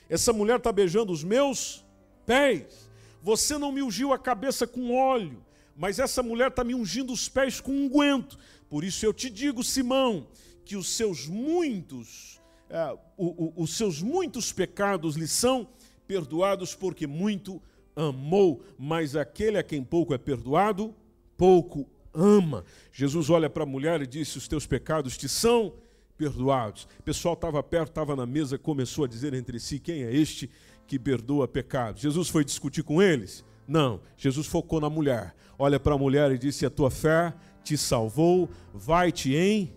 Essa 0.10 0.34
mulher 0.34 0.58
está 0.58 0.70
beijando 0.70 1.14
os 1.14 1.24
meus 1.24 1.86
pés. 2.26 2.90
Você 3.24 3.58
não 3.58 3.72
me 3.72 3.82
ungiu 3.82 4.12
a 4.12 4.20
cabeça 4.20 4.68
com 4.68 4.94
óleo, 4.94 5.42
mas 5.78 5.98
essa 5.98 6.22
mulher 6.22 6.50
está 6.50 6.62
me 6.62 6.76
ungindo 6.76 7.14
os 7.14 7.30
pés 7.30 7.62
com 7.62 7.72
unguento. 7.72 8.38
Por 8.70 8.84
isso 8.84 9.06
eu 9.06 9.14
te 9.14 9.30
digo, 9.30 9.64
Simão, 9.64 10.28
que 10.66 10.76
os 10.76 10.90
seus 10.90 11.26
muitos, 11.26 12.42
é, 12.70 12.98
o, 13.16 13.46
o, 13.46 13.64
os 13.64 13.78
seus 13.78 14.02
muitos 14.02 14.52
pecados 14.52 15.16
lhe 15.16 15.28
são 15.28 15.66
perdoados, 16.06 16.76
porque 16.76 17.08
muito 17.08 17.62
amou, 17.96 18.62
mas 18.78 19.16
aquele 19.16 19.58
a 19.58 19.64
quem 19.64 19.82
pouco 19.82 20.14
é 20.14 20.18
perdoado, 20.18 20.94
pouco 21.38 21.90
ama. 22.14 22.66
Jesus 22.92 23.30
olha 23.30 23.50
para 23.50 23.64
a 23.64 23.66
mulher 23.66 24.02
e 24.02 24.08
disse: 24.08 24.38
Os 24.38 24.50
teus 24.50 24.68
pecados 24.68 25.18
te 25.18 25.30
são 25.30 25.70
perdoados. 25.70 25.87
O 26.20 27.04
pessoal 27.04 27.36
estava 27.36 27.62
perto, 27.62 27.90
estava 27.90 28.16
na 28.16 28.26
mesa, 28.26 28.58
começou 28.58 29.06
a 29.06 29.08
dizer 29.08 29.34
entre 29.34 29.60
si: 29.60 29.80
Quem 29.80 30.04
é 30.04 30.14
este 30.14 30.50
que 30.88 30.98
perdoa 30.98 31.48
pecados? 31.48 32.02
Jesus 32.02 32.30
foi 32.30 32.44
discutir 32.44 32.84
com 32.84 33.02
eles? 33.02 33.46
Não, 33.68 34.02
Jesus 34.18 34.48
focou 34.48 34.80
na 34.80 34.90
mulher. 34.90 35.36
Olha 35.60 35.80
para 35.80 35.94
a 35.94 35.98
mulher 35.98 36.32
e 36.32 36.38
disse: 36.38 36.66
A 36.66 36.70
tua 36.70 36.90
fé 36.90 37.34
te 37.64 37.78
salvou, 37.78 38.50
vai-te 38.74 39.36
em 39.36 39.74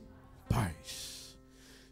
paz. 0.49 1.39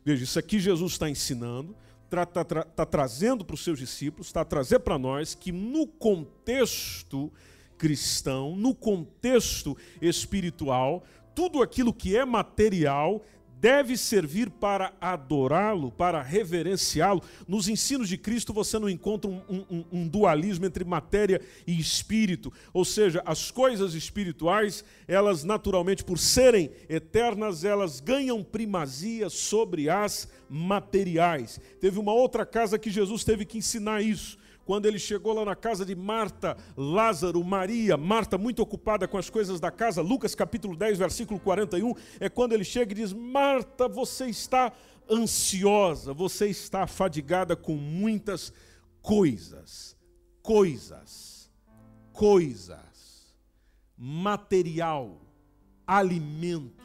Veja, 0.04 0.24
isso 0.24 0.38
aqui 0.38 0.58
Jesus 0.58 0.92
está 0.92 1.10
ensinando, 1.10 1.76
está 2.04 2.44
tá 2.44 2.86
trazendo 2.86 3.44
para 3.44 3.54
os 3.54 3.62
seus 3.62 3.78
discípulos, 3.78 4.28
está 4.28 4.40
a 4.40 4.44
trazer 4.44 4.78
para 4.78 4.98
nós 4.98 5.34
que 5.34 5.52
no 5.52 5.86
contexto 5.86 7.30
cristão, 7.76 8.56
no 8.56 8.74
contexto 8.74 9.76
espiritual, 10.02 11.04
tudo 11.34 11.62
aquilo 11.62 11.94
que 11.94 12.16
é 12.16 12.24
material 12.24 13.22
deve 13.60 13.96
servir 13.96 14.50
para 14.50 14.92
adorá-lo, 15.00 15.90
para 15.90 16.22
reverenciá-lo. 16.22 17.22
Nos 17.46 17.68
ensinos 17.68 18.08
de 18.08 18.16
Cristo 18.16 18.52
você 18.52 18.78
não 18.78 18.88
encontra 18.88 19.30
um, 19.30 19.42
um, 19.48 19.84
um, 19.92 20.08
dualismo 20.08 20.66
entre 20.66 20.84
matéria 20.84 21.40
e 21.66 21.78
espírito, 21.78 22.52
ou 22.72 22.84
seja, 22.84 23.22
as 23.24 23.50
coisas 23.50 23.94
espirituais, 23.94 24.84
elas 25.06 25.44
naturalmente, 25.44 26.04
por 26.04 26.18
serem 26.18 26.70
eternas, 26.88 27.64
elas 27.64 28.00
ganham 28.00 28.42
primazia 28.42 29.28
sobre 29.28 29.88
as 29.88 30.28
materiais. 30.48 31.60
Teve 31.80 31.98
uma 31.98 32.12
outra 32.12 32.46
casa 32.46 32.78
que 32.78 32.90
Jesus 32.90 33.24
teve 33.24 33.44
que 33.44 33.58
ensinar 33.58 34.02
isso 34.02 34.38
quando 34.68 34.84
ele 34.84 34.98
chegou 34.98 35.32
lá 35.32 35.46
na 35.46 35.56
casa 35.56 35.82
de 35.82 35.96
Marta, 35.96 36.54
Lázaro, 36.76 37.42
Maria, 37.42 37.96
Marta 37.96 38.36
muito 38.36 38.60
ocupada 38.60 39.08
com 39.08 39.16
as 39.16 39.30
coisas 39.30 39.58
da 39.58 39.70
casa, 39.70 40.02
Lucas 40.02 40.34
capítulo 40.34 40.76
10, 40.76 40.98
versículo 40.98 41.40
41, 41.40 41.94
é 42.20 42.28
quando 42.28 42.52
ele 42.52 42.64
chega 42.64 42.92
e 42.92 42.96
diz: 42.96 43.10
Marta, 43.10 43.88
você 43.88 44.26
está 44.26 44.70
ansiosa, 45.10 46.12
você 46.12 46.48
está 46.48 46.86
fadigada 46.86 47.56
com 47.56 47.76
muitas 47.76 48.52
coisas, 49.00 49.96
coisas, 50.42 51.50
coisas, 52.12 53.34
material, 53.96 55.18
alimento. 55.86 56.84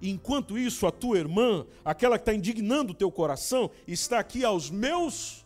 Enquanto 0.00 0.56
isso, 0.56 0.86
a 0.86 0.90
tua 0.90 1.18
irmã, 1.18 1.66
aquela 1.84 2.16
que 2.16 2.22
está 2.22 2.32
indignando 2.32 2.92
o 2.92 2.96
teu 2.96 3.12
coração, 3.12 3.70
está 3.86 4.18
aqui 4.18 4.42
aos 4.42 4.70
meus 4.70 5.44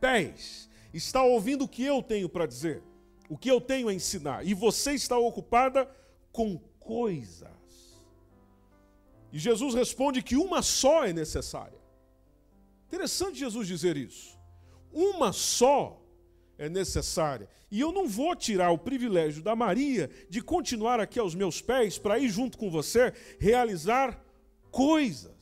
pés 0.00 0.72
está 0.96 1.22
ouvindo 1.22 1.64
o 1.64 1.68
que 1.68 1.84
eu 1.84 2.02
tenho 2.02 2.28
para 2.28 2.46
dizer, 2.46 2.82
o 3.28 3.36
que 3.36 3.50
eu 3.50 3.60
tenho 3.60 3.88
a 3.88 3.94
ensinar, 3.94 4.46
e 4.46 4.54
você 4.54 4.92
está 4.92 5.18
ocupada 5.18 5.90
com 6.32 6.58
coisas. 6.78 7.48
E 9.32 9.38
Jesus 9.38 9.74
responde 9.74 10.22
que 10.22 10.36
uma 10.36 10.62
só 10.62 11.04
é 11.04 11.12
necessária. 11.12 11.78
Interessante 12.86 13.38
Jesus 13.38 13.66
dizer 13.66 13.96
isso. 13.96 14.38
Uma 14.92 15.32
só 15.32 16.00
é 16.56 16.68
necessária. 16.68 17.48
E 17.68 17.80
eu 17.80 17.90
não 17.90 18.06
vou 18.06 18.36
tirar 18.36 18.70
o 18.70 18.78
privilégio 18.78 19.42
da 19.42 19.56
Maria 19.56 20.08
de 20.30 20.40
continuar 20.40 21.00
aqui 21.00 21.18
aos 21.18 21.34
meus 21.34 21.60
pés 21.60 21.98
para 21.98 22.20
ir 22.20 22.28
junto 22.28 22.56
com 22.56 22.70
você 22.70 23.12
realizar 23.40 24.24
coisas. 24.70 25.33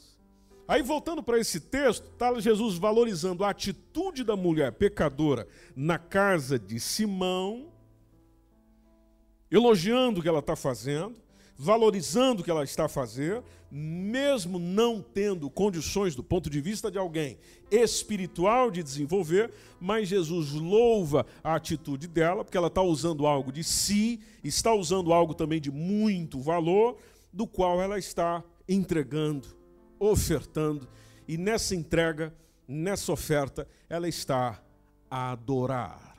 Aí 0.73 0.81
voltando 0.81 1.23
para 1.23 1.39
esse 1.39 1.61
texto, 1.61 2.03
está 2.15 2.33
Jesus 2.41 2.79
valorizando 2.79 3.45
a 3.45 3.51
atitude 3.51 4.25
da 4.25 4.35
mulher 4.35 4.73
pecadora 4.73 5.47
na 5.77 5.99
casa 5.99 6.59
de 6.59 6.81
Simão, 6.81 7.67
elogiando 9.51 10.19
o 10.19 10.23
que 10.23 10.29
ela 10.31 10.39
está 10.39 10.57
fazendo, 10.57 11.15
valorizando 11.59 12.41
o 12.41 12.43
que 12.43 12.51
ela 12.51 12.65
está 12.65 12.89
fazendo, 12.89 13.45
mesmo 13.71 14.59
não 14.59 15.03
tendo 15.03 15.51
condições 15.51 16.15
do 16.15 16.25
ponto 16.25 16.49
de 16.49 16.59
vista 16.63 16.91
de 16.91 16.97
alguém 16.97 17.37
espiritual 17.71 18.71
de 18.71 18.83
desenvolver, 18.83 19.53
mas 19.79 20.09
Jesus 20.09 20.53
louva 20.53 21.27
a 21.45 21.55
atitude 21.55 22.09
dela, 22.09 22.45
porque 22.45 22.57
ela 22.57 22.69
está 22.69 22.81
usando 22.81 23.27
algo 23.27 23.53
de 23.53 23.63
si, 23.63 24.21
está 24.43 24.73
usando 24.73 25.13
algo 25.13 25.35
também 25.35 25.61
de 25.61 25.71
muito 25.71 26.41
valor, 26.41 26.97
do 27.31 27.47
qual 27.47 27.79
ela 27.79 27.99
está 27.99 28.43
entregando 28.67 29.61
ofertando, 30.11 30.89
e 31.29 31.39
nessa 31.39 31.75
entrega, 31.75 32.35
nessa 32.67 33.13
oferta, 33.13 33.67
ela 33.89 34.09
está 34.09 34.63
a 35.11 35.33
adorar. 35.33 36.17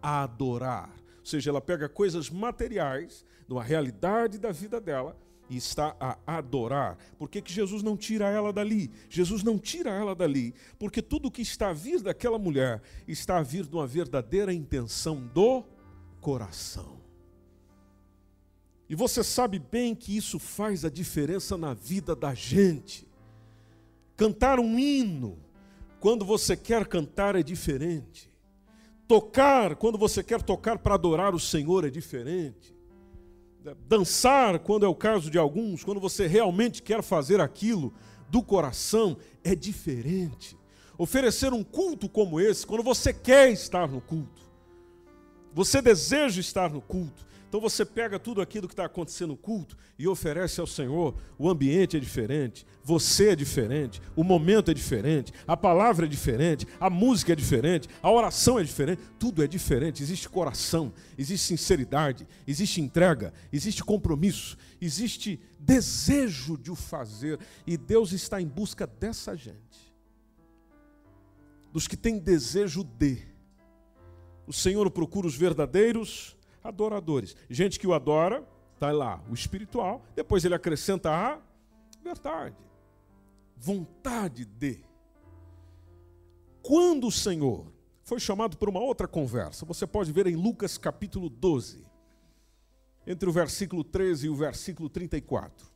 A 0.00 0.22
adorar. 0.22 0.90
Ou 1.18 1.26
seja, 1.26 1.50
ela 1.50 1.60
pega 1.60 1.88
coisas 1.88 2.30
materiais, 2.30 3.24
numa 3.48 3.62
realidade 3.62 4.38
da 4.38 4.52
vida 4.52 4.80
dela, 4.80 5.16
e 5.50 5.56
está 5.56 5.96
a 6.00 6.18
adorar. 6.26 6.96
Por 7.18 7.28
que, 7.28 7.42
que 7.42 7.52
Jesus 7.52 7.82
não 7.82 7.96
tira 7.96 8.28
ela 8.28 8.52
dali? 8.52 8.90
Jesus 9.08 9.42
não 9.42 9.58
tira 9.58 9.90
ela 9.90 10.14
dali, 10.14 10.54
porque 10.78 11.02
tudo 11.02 11.30
que 11.30 11.42
está 11.42 11.70
a 11.70 11.72
vir 11.72 12.00
daquela 12.00 12.38
mulher 12.38 12.80
está 13.06 13.38
a 13.38 13.42
vir 13.42 13.66
de 13.66 13.74
uma 13.74 13.86
verdadeira 13.86 14.52
intenção 14.52 15.20
do 15.34 15.64
coração. 16.20 16.93
E 18.88 18.94
você 18.94 19.24
sabe 19.24 19.58
bem 19.58 19.94
que 19.94 20.16
isso 20.16 20.38
faz 20.38 20.84
a 20.84 20.90
diferença 20.90 21.56
na 21.56 21.72
vida 21.72 22.14
da 22.14 22.34
gente. 22.34 23.08
Cantar 24.16 24.60
um 24.60 24.78
hino, 24.78 25.38
quando 26.00 26.24
você 26.24 26.56
quer 26.56 26.86
cantar, 26.86 27.34
é 27.34 27.42
diferente. 27.42 28.30
Tocar, 29.08 29.76
quando 29.76 29.98
você 29.98 30.22
quer 30.22 30.42
tocar 30.42 30.78
para 30.78 30.94
adorar 30.94 31.34
o 31.34 31.40
Senhor, 31.40 31.84
é 31.84 31.90
diferente. 31.90 32.74
Dançar, 33.88 34.58
quando 34.58 34.84
é 34.84 34.88
o 34.88 34.94
caso 34.94 35.30
de 35.30 35.38
alguns, 35.38 35.82
quando 35.82 35.98
você 35.98 36.26
realmente 36.26 36.82
quer 36.82 37.02
fazer 37.02 37.40
aquilo 37.40 37.94
do 38.28 38.42
coração, 38.42 39.16
é 39.42 39.54
diferente. 39.54 40.56
Oferecer 40.98 41.52
um 41.52 41.64
culto 41.64 42.08
como 42.08 42.38
esse, 42.38 42.66
quando 42.66 42.82
você 42.82 43.12
quer 43.12 43.50
estar 43.50 43.88
no 43.88 44.00
culto, 44.00 44.42
você 45.52 45.80
deseja 45.80 46.40
estar 46.40 46.70
no 46.70 46.80
culto, 46.80 47.26
então 47.54 47.60
você 47.60 47.84
pega 47.84 48.18
tudo 48.18 48.42
aquilo 48.42 48.66
que 48.66 48.72
está 48.72 48.84
acontecendo 48.84 49.28
no 49.28 49.36
culto 49.36 49.76
e 49.96 50.08
oferece 50.08 50.60
ao 50.60 50.66
Senhor. 50.66 51.14
O 51.38 51.48
ambiente 51.48 51.96
é 51.96 52.00
diferente, 52.00 52.66
você 52.82 53.28
é 53.28 53.36
diferente, 53.36 54.02
o 54.16 54.24
momento 54.24 54.72
é 54.72 54.74
diferente, 54.74 55.32
a 55.46 55.56
palavra 55.56 56.04
é 56.04 56.08
diferente, 56.08 56.66
a 56.80 56.90
música 56.90 57.32
é 57.32 57.36
diferente, 57.36 57.88
a 58.02 58.10
oração 58.10 58.58
é 58.58 58.64
diferente, 58.64 59.02
tudo 59.20 59.40
é 59.40 59.46
diferente. 59.46 60.02
Existe 60.02 60.28
coração, 60.28 60.92
existe 61.16 61.46
sinceridade, 61.46 62.26
existe 62.44 62.80
entrega, 62.80 63.32
existe 63.52 63.84
compromisso, 63.84 64.58
existe 64.80 65.38
desejo 65.60 66.58
de 66.58 66.72
o 66.72 66.74
fazer. 66.74 67.38
E 67.64 67.76
Deus 67.76 68.10
está 68.10 68.42
em 68.42 68.48
busca 68.48 68.84
dessa 68.84 69.36
gente, 69.36 69.94
dos 71.72 71.86
que 71.86 71.96
têm 71.96 72.18
desejo 72.18 72.82
de. 72.82 73.22
O 74.44 74.52
Senhor 74.52 74.90
procura 74.90 75.28
os 75.28 75.36
verdadeiros 75.36 76.34
adoradores. 76.64 77.36
Gente 77.48 77.78
que 77.78 77.86
o 77.86 77.92
adora, 77.92 78.42
está 78.72 78.90
lá, 78.90 79.22
o 79.30 79.34
espiritual, 79.34 80.02
depois 80.16 80.44
ele 80.44 80.54
acrescenta 80.54 81.10
a 81.10 81.38
verdade, 82.02 82.56
vontade 83.56 84.46
de. 84.46 84.82
Quando 86.62 87.06
o 87.06 87.12
Senhor 87.12 87.70
foi 88.02 88.18
chamado 88.18 88.56
para 88.56 88.70
uma 88.70 88.80
outra 88.80 89.06
conversa, 89.06 89.66
você 89.66 89.86
pode 89.86 90.10
ver 90.10 90.26
em 90.26 90.34
Lucas 90.34 90.78
capítulo 90.78 91.28
12, 91.28 91.84
entre 93.06 93.28
o 93.28 93.32
versículo 93.32 93.84
13 93.84 94.26
e 94.26 94.30
o 94.30 94.34
versículo 94.34 94.88
34. 94.88 95.72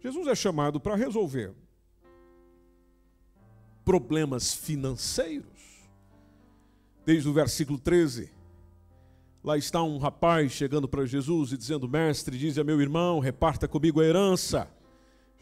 Jesus 0.00 0.26
é 0.26 0.34
chamado 0.34 0.80
para 0.80 0.96
resolver 0.96 1.54
problemas 3.84 4.52
financeiros. 4.52 5.54
Desde 7.04 7.28
o 7.28 7.32
versículo 7.32 7.78
13 7.78 8.35
Lá 9.46 9.56
está 9.56 9.80
um 9.80 9.96
rapaz 9.96 10.50
chegando 10.50 10.88
para 10.88 11.06
Jesus 11.06 11.52
e 11.52 11.56
dizendo: 11.56 11.88
Mestre, 11.88 12.36
diz 12.36 12.58
a 12.58 12.64
meu 12.64 12.80
irmão, 12.80 13.20
reparta 13.20 13.68
comigo 13.68 14.00
a 14.00 14.04
herança. 14.04 14.68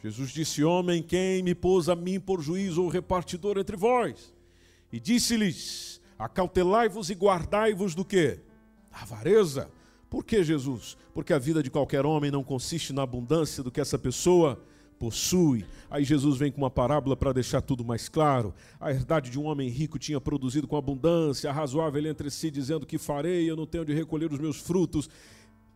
Jesus 0.03 0.29
disse: 0.29 0.63
Homem, 0.63 1.03
quem 1.03 1.43
me 1.43 1.55
pôs 1.55 1.89
a 1.89 1.97
mim 1.97 2.21
por 2.21 2.43
juiz 2.43 2.77
ou 2.77 2.89
repartidor 2.89 3.57
entre 3.57 3.79
vós? 3.79 4.35
E 4.93 5.01
disse-lhes: 5.01 6.03
Acautelai-vos 6.19 7.09
e 7.09 7.15
guardai-vos 7.15 7.95
do 7.95 8.05
que? 8.05 8.41
Da 8.93 9.01
avareza. 9.01 9.71
Por 10.11 10.23
que, 10.23 10.45
Jesus? 10.45 10.99
Porque 11.15 11.33
a 11.33 11.39
vida 11.39 11.63
de 11.63 11.71
qualquer 11.71 12.05
homem 12.05 12.31
não 12.31 12.45
consiste 12.45 12.93
na 12.93 13.05
abundância 13.05 13.63
do 13.63 13.71
que 13.71 13.81
essa 13.81 13.99
pessoa 13.99 14.63
possui. 14.99 15.65
Aí 15.91 16.05
Jesus 16.05 16.37
vem 16.37 16.51
com 16.51 16.59
uma 16.63 16.71
parábola 16.71 17.17
para 17.17 17.33
deixar 17.33 17.61
tudo 17.61 17.85
mais 17.85 18.09
claro. 18.09 18.55
A 18.81 18.91
herdade 18.91 19.31
de 19.31 19.39
um 19.39 19.45
homem 19.45 19.69
rico 19.69 19.99
tinha 19.99 20.21
produzido 20.21 20.67
com 20.67 20.77
abundância, 20.77 21.53
razoável 21.53 22.01
ele 22.01 22.09
entre 22.09 22.31
si, 22.31 22.51
dizendo 22.51 22.87
que 22.87 22.99
farei, 22.99 23.49
eu 23.49 23.57
não 23.57 23.67
tenho 23.67 23.85
de 23.85 23.93
recolher 23.93 24.33
os 24.33 24.39
meus 24.39 24.59
frutos 24.59 25.09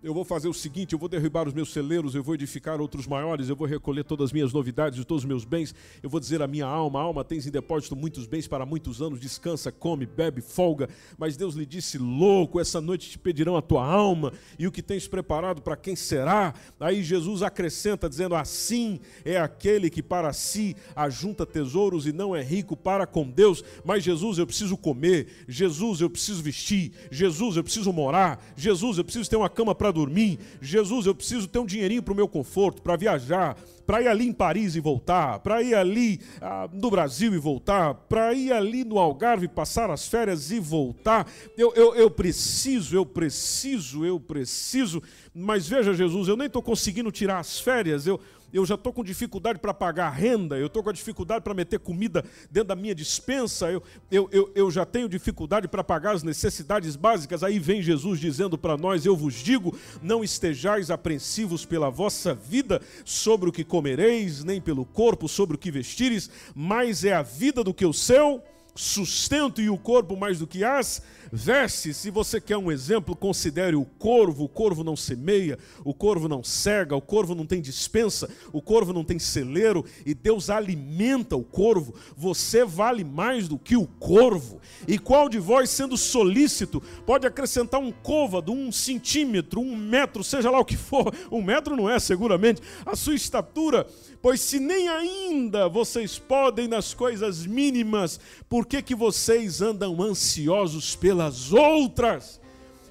eu 0.02 0.14
vou 0.14 0.24
fazer 0.24 0.48
o 0.48 0.54
seguinte: 0.54 0.92
eu 0.92 0.98
vou 0.98 1.08
derribar 1.08 1.46
os 1.46 1.54
meus 1.54 1.72
celeiros, 1.72 2.14
eu 2.14 2.22
vou 2.22 2.34
edificar 2.34 2.80
outros 2.80 3.06
maiores, 3.06 3.48
eu 3.48 3.56
vou 3.56 3.66
recolher 3.66 4.04
todas 4.04 4.26
as 4.26 4.32
minhas 4.32 4.52
novidades 4.52 4.98
e 4.98 5.04
todos 5.04 5.24
os 5.24 5.28
meus 5.28 5.44
bens. 5.44 5.74
Eu 6.02 6.08
vou 6.08 6.20
dizer 6.20 6.40
à 6.40 6.46
minha 6.46 6.66
alma: 6.66 7.00
alma, 7.00 7.24
tens 7.24 7.46
em 7.46 7.50
depósito 7.50 7.96
muitos 7.96 8.26
bens 8.26 8.46
para 8.46 8.64
muitos 8.64 9.02
anos, 9.02 9.20
descansa, 9.20 9.72
come, 9.72 10.06
bebe, 10.06 10.40
folga. 10.40 10.88
Mas 11.16 11.36
Deus 11.36 11.54
lhe 11.54 11.66
disse: 11.66 11.98
louco, 11.98 12.60
essa 12.60 12.80
noite 12.80 13.10
te 13.10 13.18
pedirão 13.18 13.56
a 13.56 13.62
tua 13.62 13.84
alma 13.84 14.32
e 14.58 14.66
o 14.66 14.72
que 14.72 14.82
tens 14.82 15.08
preparado 15.08 15.62
para 15.62 15.76
quem 15.76 15.96
será. 15.96 16.54
Aí 16.78 17.02
Jesus 17.02 17.42
acrescenta, 17.42 18.08
dizendo: 18.08 18.36
assim 18.36 19.00
é 19.24 19.36
aquele 19.36 19.90
que 19.90 20.02
para 20.02 20.32
si 20.32 20.76
ajunta 20.94 21.44
tesouros 21.44 22.06
e 22.06 22.12
não 22.12 22.36
é 22.36 22.42
rico 22.42 22.76
para 22.76 23.06
com 23.06 23.28
Deus. 23.28 23.64
Mas 23.84 24.04
Jesus, 24.04 24.38
eu 24.38 24.46
preciso 24.46 24.76
comer, 24.76 25.26
Jesus, 25.48 26.00
eu 26.00 26.08
preciso 26.08 26.40
vestir, 26.40 26.92
Jesus, 27.10 27.56
eu 27.56 27.64
preciso 27.64 27.92
morar, 27.92 28.40
Jesus, 28.56 28.98
eu 28.98 29.04
preciso 29.04 29.28
ter 29.28 29.36
uma 29.36 29.50
cama 29.50 29.74
para 29.74 29.87
para 29.88 29.92
dormir. 29.92 30.38
Jesus, 30.60 31.06
eu 31.06 31.14
preciso 31.14 31.48
ter 31.48 31.58
um 31.58 31.66
dinheirinho 31.66 32.02
para 32.02 32.12
o 32.12 32.16
meu 32.16 32.28
conforto, 32.28 32.82
para 32.82 32.96
viajar, 32.96 33.56
para 33.86 34.02
ir 34.02 34.08
ali 34.08 34.28
em 34.28 34.32
Paris 34.32 34.76
e 34.76 34.80
voltar, 34.80 35.38
para 35.38 35.62
ir 35.62 35.74
ali 35.74 36.20
ah, 36.42 36.68
no 36.70 36.90
Brasil 36.90 37.34
e 37.34 37.38
voltar, 37.38 37.94
para 37.94 38.34
ir 38.34 38.52
ali 38.52 38.84
no 38.84 38.98
Algarve 38.98 39.48
passar 39.48 39.90
as 39.90 40.06
férias 40.06 40.50
e 40.50 40.60
voltar. 40.60 41.26
Eu, 41.56 41.72
eu, 41.74 41.94
eu 41.94 42.10
preciso, 42.10 42.94
eu 42.94 43.06
preciso, 43.06 44.04
eu 44.04 44.20
preciso. 44.20 45.02
Mas 45.34 45.66
veja, 45.66 45.94
Jesus, 45.94 46.28
eu 46.28 46.36
nem 46.36 46.48
estou 46.48 46.62
conseguindo 46.62 47.10
tirar 47.10 47.38
as 47.38 47.58
férias. 47.58 48.06
Eu, 48.06 48.20
eu 48.52 48.64
já 48.64 48.74
estou 48.74 48.92
com 48.92 49.04
dificuldade 49.04 49.58
para 49.58 49.74
pagar 49.74 50.06
a 50.06 50.10
renda, 50.10 50.56
eu 50.56 50.66
estou 50.66 50.82
com 50.82 50.92
dificuldade 50.92 51.42
para 51.42 51.54
meter 51.54 51.78
comida 51.78 52.24
dentro 52.50 52.68
da 52.68 52.76
minha 52.76 52.94
dispensa, 52.94 53.70
eu, 53.70 53.82
eu, 54.10 54.28
eu, 54.32 54.52
eu 54.54 54.70
já 54.70 54.84
tenho 54.84 55.08
dificuldade 55.08 55.68
para 55.68 55.84
pagar 55.84 56.14
as 56.14 56.22
necessidades 56.22 56.96
básicas. 56.96 57.42
Aí 57.42 57.58
vem 57.58 57.82
Jesus 57.82 58.18
dizendo 58.18 58.56
para 58.56 58.76
nós: 58.76 59.04
Eu 59.04 59.16
vos 59.16 59.34
digo, 59.34 59.76
não 60.02 60.24
estejais 60.24 60.90
apreensivos 60.90 61.64
pela 61.64 61.90
vossa 61.90 62.34
vida 62.34 62.80
sobre 63.04 63.48
o 63.48 63.52
que 63.52 63.64
comereis, 63.64 64.44
nem 64.44 64.60
pelo 64.60 64.84
corpo 64.84 65.28
sobre 65.28 65.56
o 65.56 65.58
que 65.58 65.70
vestires, 65.70 66.30
mas 66.54 67.04
é 67.04 67.12
a 67.12 67.22
vida 67.22 67.62
do 67.62 67.74
que 67.74 67.84
o 67.84 67.92
seu 67.92 68.42
sustento 68.78 69.60
e 69.60 69.68
o 69.68 69.76
corpo 69.76 70.16
mais 70.16 70.38
do 70.38 70.46
que 70.46 70.62
as 70.62 71.02
vestes. 71.32 71.96
Se 71.96 72.10
você 72.10 72.40
quer 72.40 72.56
um 72.56 72.70
exemplo, 72.70 73.16
considere 73.16 73.74
o 73.74 73.84
corvo. 73.84 74.44
O 74.44 74.48
corvo 74.48 74.84
não 74.84 74.94
semeia, 74.94 75.58
o 75.84 75.92
corvo 75.92 76.28
não 76.28 76.44
cega, 76.44 76.94
o 76.94 77.00
corvo 77.00 77.34
não 77.34 77.44
tem 77.44 77.60
dispensa, 77.60 78.30
o 78.52 78.62
corvo 78.62 78.92
não 78.92 79.02
tem 79.02 79.18
celeiro 79.18 79.84
e 80.06 80.14
Deus 80.14 80.48
alimenta 80.48 81.36
o 81.36 81.42
corvo. 81.42 81.92
Você 82.16 82.64
vale 82.64 83.02
mais 83.02 83.48
do 83.48 83.58
que 83.58 83.76
o 83.76 83.84
corvo. 83.84 84.60
E 84.86 84.96
qual 84.96 85.28
de 85.28 85.40
vós, 85.40 85.70
sendo 85.70 85.96
solícito, 85.96 86.80
pode 87.04 87.26
acrescentar 87.26 87.80
um 87.80 87.90
côvado, 87.90 88.52
um 88.52 88.70
centímetro, 88.70 89.60
um 89.60 89.76
metro, 89.76 90.22
seja 90.22 90.50
lá 90.50 90.60
o 90.60 90.64
que 90.64 90.76
for? 90.76 91.12
Um 91.30 91.42
metro 91.42 91.76
não 91.76 91.90
é, 91.90 91.98
seguramente, 91.98 92.62
a 92.86 92.96
sua 92.96 93.14
estatura 93.14 93.86
Pois 94.20 94.40
se 94.40 94.58
nem 94.58 94.88
ainda 94.88 95.68
vocês 95.68 96.18
podem 96.18 96.66
nas 96.66 96.92
coisas 96.92 97.46
mínimas, 97.46 98.18
por 98.48 98.66
que, 98.66 98.82
que 98.82 98.94
vocês 98.94 99.62
andam 99.62 100.02
ansiosos 100.02 100.96
pelas 100.96 101.52
outras? 101.52 102.37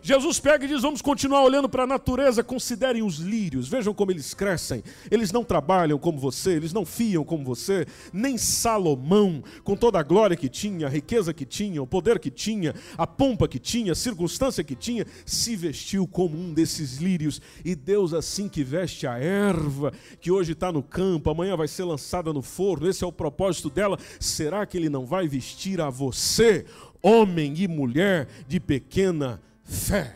Jesus 0.07 0.39
pega 0.39 0.63
e 0.63 0.69
diz: 0.69 0.83
Vamos 0.83 1.01
continuar 1.01 1.43
olhando 1.43 1.67
para 1.67 1.83
a 1.83 1.87
natureza. 1.87 2.41
Considerem 2.41 3.03
os 3.03 3.17
lírios, 3.17 3.67
vejam 3.67 3.93
como 3.93 4.09
eles 4.09 4.33
crescem. 4.33 4.81
Eles 5.11 5.33
não 5.33 5.43
trabalham 5.43 5.99
como 5.99 6.17
você, 6.17 6.51
eles 6.51 6.71
não 6.71 6.85
fiam 6.85 7.25
como 7.25 7.43
você. 7.43 7.85
Nem 8.13 8.37
Salomão, 8.37 9.43
com 9.65 9.75
toda 9.75 9.99
a 9.99 10.03
glória 10.03 10.37
que 10.37 10.47
tinha, 10.47 10.87
a 10.87 10.89
riqueza 10.89 11.33
que 11.33 11.45
tinha, 11.45 11.83
o 11.83 11.85
poder 11.85 12.19
que 12.19 12.31
tinha, 12.31 12.73
a 12.97 13.05
pompa 13.05 13.49
que 13.49 13.59
tinha, 13.59 13.91
a 13.91 13.95
circunstância 13.95 14.63
que 14.63 14.77
tinha, 14.77 15.05
se 15.25 15.57
vestiu 15.57 16.07
como 16.07 16.37
um 16.39 16.53
desses 16.53 16.99
lírios. 16.99 17.41
E 17.65 17.75
Deus, 17.75 18.13
assim 18.13 18.47
que 18.47 18.63
veste 18.63 19.05
a 19.05 19.17
erva, 19.17 19.91
que 20.21 20.31
hoje 20.31 20.53
está 20.53 20.71
no 20.71 20.81
campo, 20.81 21.29
amanhã 21.29 21.57
vai 21.57 21.67
ser 21.67 21.83
lançada 21.83 22.31
no 22.31 22.41
forno, 22.41 22.87
esse 22.87 23.03
é 23.03 23.07
o 23.07 23.11
propósito 23.11 23.69
dela. 23.69 23.99
Será 24.21 24.65
que 24.65 24.77
Ele 24.77 24.87
não 24.89 25.05
vai 25.05 25.27
vestir 25.27 25.81
a 25.81 25.89
você, 25.89 26.63
homem 27.03 27.53
e 27.57 27.67
mulher 27.67 28.29
de 28.47 28.57
pequena 28.57 29.41
fé. 29.67 30.15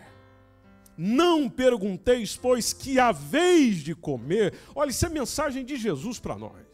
Não 0.98 1.50
pergunteis, 1.50 2.36
pois, 2.36 2.74
que 2.74 3.00
haveis 3.00 3.78
de 3.78 3.94
comer. 3.94 4.54
Olha, 4.76 4.90
isso 4.90 5.06
é 5.06 5.10
mensagem 5.10 5.66
de 5.66 5.76
Jesus 5.76 6.20
para 6.20 6.38
nós. 6.38 6.72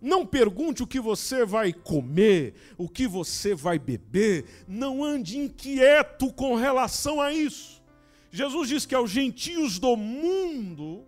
Não 0.00 0.24
pergunte 0.24 0.82
o 0.82 0.86
que 0.86 1.00
você 1.00 1.44
vai 1.44 1.72
comer, 1.72 2.54
o 2.76 2.88
que 2.88 3.06
você 3.06 3.54
vai 3.54 3.78
beber. 3.78 4.44
Não 4.68 5.02
ande 5.02 5.38
inquieto 5.38 6.32
com 6.32 6.54
relação 6.54 7.20
a 7.20 7.32
isso. 7.32 7.82
Jesus 8.30 8.68
diz 8.68 8.86
que 8.86 8.94
aos 8.94 9.10
gentios 9.10 9.78
do 9.78 9.96
mundo, 9.96 11.04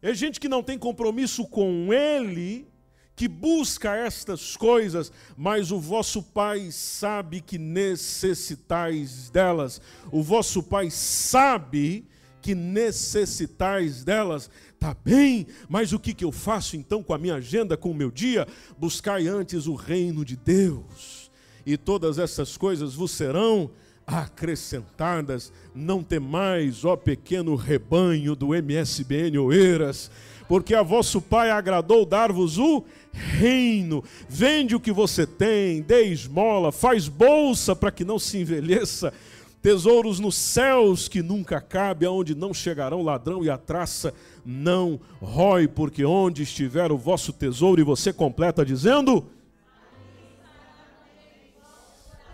é 0.00 0.12
gente 0.14 0.38
que 0.38 0.48
não 0.48 0.62
tem 0.62 0.78
compromisso 0.78 1.46
com 1.46 1.92
Ele, 1.92 2.66
que 3.14 3.28
busca 3.28 3.94
estas 3.94 4.56
coisas, 4.56 5.12
mas 5.36 5.70
o 5.70 5.78
vosso 5.78 6.22
Pai 6.22 6.70
sabe 6.70 7.40
que 7.40 7.58
necessitais 7.58 9.28
delas. 9.30 9.80
O 10.10 10.22
vosso 10.22 10.62
Pai 10.62 10.90
sabe 10.90 12.06
que 12.40 12.54
necessitais 12.54 14.02
delas. 14.02 14.50
Tá 14.78 14.96
bem, 15.04 15.46
mas 15.68 15.92
o 15.92 15.98
que, 15.98 16.14
que 16.14 16.24
eu 16.24 16.32
faço 16.32 16.76
então 16.76 17.02
com 17.02 17.14
a 17.14 17.18
minha 17.18 17.36
agenda, 17.36 17.76
com 17.76 17.90
o 17.90 17.94
meu 17.94 18.10
dia? 18.10 18.48
Buscai 18.78 19.28
antes 19.28 19.66
o 19.66 19.74
reino 19.74 20.24
de 20.24 20.36
Deus, 20.36 21.30
e 21.64 21.76
todas 21.76 22.18
essas 22.18 22.56
coisas 22.56 22.94
vos 22.94 23.12
serão 23.12 23.70
acrescentadas. 24.04 25.52
Não 25.72 26.02
temais, 26.02 26.84
ó 26.84 26.96
pequeno 26.96 27.54
rebanho 27.54 28.34
do 28.34 28.48
MSBN 28.48 29.38
Oeiras 29.38 30.10
porque 30.52 30.74
a 30.74 30.82
vosso 30.82 31.18
Pai 31.22 31.50
agradou 31.50 32.04
dar-vos 32.04 32.58
o 32.58 32.84
reino. 33.12 34.02
Vende 34.28 34.74
o 34.74 34.80
que 34.80 34.92
você 34.92 35.26
tem, 35.26 35.82
dê 35.82 36.04
esmola, 36.04 36.72
faz 36.72 37.08
bolsa 37.08 37.76
para 37.76 37.90
que 37.90 38.04
não 38.04 38.18
se 38.18 38.38
envelheça. 38.38 39.12
Tesouros 39.60 40.18
nos 40.18 40.34
céus 40.34 41.06
que 41.06 41.22
nunca 41.22 41.60
cabe, 41.60 42.04
aonde 42.04 42.34
não 42.34 42.52
chegarão 42.52 43.00
ladrão 43.00 43.44
e 43.44 43.50
a 43.50 43.56
traça 43.56 44.12
não 44.44 45.00
rói, 45.20 45.68
porque 45.68 46.04
onde 46.04 46.42
estiver 46.42 46.90
o 46.90 46.98
vosso 46.98 47.32
tesouro, 47.32 47.80
e 47.80 47.84
você 47.84 48.12
completa 48.12 48.64
dizendo: 48.64 49.24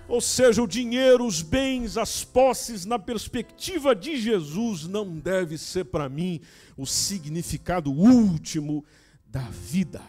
ou 0.08 0.22
seja, 0.22 0.62
o 0.62 0.66
dinheiro, 0.66 1.26
os 1.26 1.42
bens, 1.42 1.98
as 1.98 2.24
posses, 2.24 2.86
na 2.86 2.98
perspectiva 2.98 3.94
de 3.94 4.16
Jesus, 4.16 4.84
não 4.84 5.18
deve 5.18 5.58
ser 5.58 5.84
para 5.84 6.08
mim 6.08 6.40
o 6.78 6.86
significado 6.86 7.92
último 7.92 8.82
da 9.26 9.42
vida. 9.50 10.00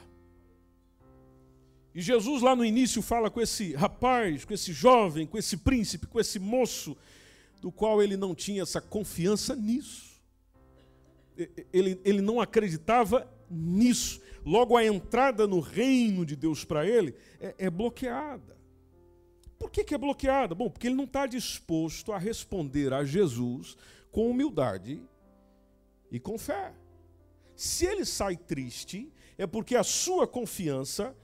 E 1.93 2.01
Jesus, 2.01 2.41
lá 2.41 2.55
no 2.55 2.63
início, 2.63 3.01
fala 3.01 3.29
com 3.29 3.41
esse 3.41 3.73
rapaz, 3.73 4.45
com 4.45 4.53
esse 4.53 4.71
jovem, 4.71 5.25
com 5.25 5.37
esse 5.37 5.57
príncipe, 5.57 6.07
com 6.07 6.19
esse 6.19 6.39
moço, 6.39 6.95
do 7.59 7.71
qual 7.71 8.01
ele 8.01 8.15
não 8.15 8.35
tinha 8.35 8.61
essa 8.61 8.79
confiança 8.79 9.55
nisso. 9.55 10.19
Ele, 11.73 11.99
ele 12.03 12.21
não 12.21 12.39
acreditava 12.39 13.29
nisso. 13.49 14.21
Logo, 14.45 14.77
a 14.77 14.85
entrada 14.85 15.47
no 15.47 15.59
reino 15.59 16.25
de 16.25 16.35
Deus 16.35 16.63
para 16.63 16.85
ele 16.85 17.15
é, 17.39 17.55
é 17.57 17.69
bloqueada. 17.69 18.57
Por 19.57 19.69
que, 19.69 19.83
que 19.83 19.93
é 19.93 19.97
bloqueada? 19.97 20.55
Bom, 20.55 20.69
porque 20.69 20.87
ele 20.87 20.95
não 20.95 21.03
está 21.03 21.25
disposto 21.25 22.13
a 22.13 22.17
responder 22.17 22.93
a 22.93 23.03
Jesus 23.03 23.75
com 24.11 24.29
humildade 24.29 25.01
e 26.11 26.19
com 26.19 26.37
fé. 26.37 26.73
Se 27.55 27.85
ele 27.85 28.05
sai 28.05 28.37
triste, 28.37 29.11
é 29.37 29.45
porque 29.45 29.75
a 29.75 29.83
sua 29.83 30.25
confiança 30.25 31.15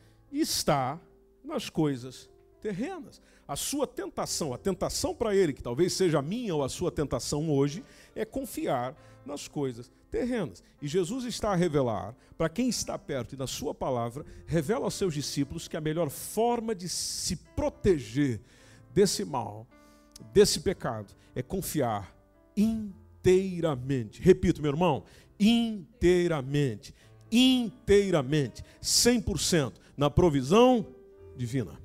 está 0.41 0.99
nas 1.43 1.69
coisas 1.69 2.29
terrenas. 2.61 3.21
A 3.47 3.55
sua 3.55 3.85
tentação, 3.85 4.53
a 4.53 4.57
tentação 4.57 5.13
para 5.13 5.35
ele, 5.35 5.53
que 5.53 5.61
talvez 5.61 5.93
seja 5.93 6.19
a 6.19 6.21
minha 6.21 6.55
ou 6.55 6.63
a 6.63 6.69
sua 6.69 6.91
tentação 6.91 7.49
hoje, 7.49 7.83
é 8.15 8.25
confiar 8.25 8.95
nas 9.25 9.47
coisas 9.47 9.91
terrenas. 10.09 10.63
E 10.81 10.87
Jesus 10.87 11.25
está 11.25 11.51
a 11.51 11.55
revelar, 11.55 12.15
para 12.37 12.49
quem 12.49 12.69
está 12.69 12.97
perto 12.97 13.33
e 13.33 13.37
na 13.37 13.47
sua 13.47 13.73
palavra, 13.73 14.25
revela 14.47 14.85
aos 14.85 14.95
seus 14.95 15.13
discípulos 15.13 15.67
que 15.67 15.77
a 15.77 15.81
melhor 15.81 16.09
forma 16.09 16.73
de 16.73 16.89
se 16.89 17.35
proteger 17.55 18.41
desse 18.93 19.23
mal, 19.23 19.67
desse 20.33 20.59
pecado, 20.59 21.13
é 21.35 21.41
confiar 21.43 22.15
inteiramente. 22.57 24.21
Repito, 24.21 24.61
meu 24.61 24.71
irmão, 24.71 25.03
inteiramente, 25.39 26.95
inteiramente, 27.31 28.63
100% 28.81 29.84
na 29.97 30.09
provisão 30.09 30.85
divina. 31.35 31.79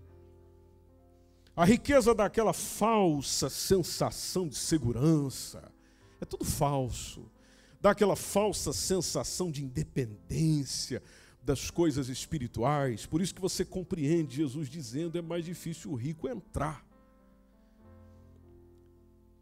A 1.57 1.65
riqueza 1.65 2.15
daquela 2.15 2.53
falsa 2.53 3.51
sensação 3.51 4.49
de 4.49 4.57
segurança 4.57 5.71
é 6.21 6.25
tudo 6.25 6.45
falso 6.45 7.31
dá 7.81 7.91
aquela 7.91 8.15
falsa 8.15 8.73
sensação 8.73 9.51
de 9.51 9.65
independência 9.65 11.03
das 11.43 11.71
coisas 11.71 12.09
espirituais. 12.09 13.07
Por 13.07 13.23
isso 13.23 13.35
que 13.35 13.41
você 13.41 13.65
compreende 13.65 14.37
Jesus 14.37 14.69
dizendo 14.69 15.17
é 15.17 15.23
mais 15.23 15.45
difícil 15.45 15.91
o 15.91 15.95
rico 15.95 16.29
entrar. 16.29 16.85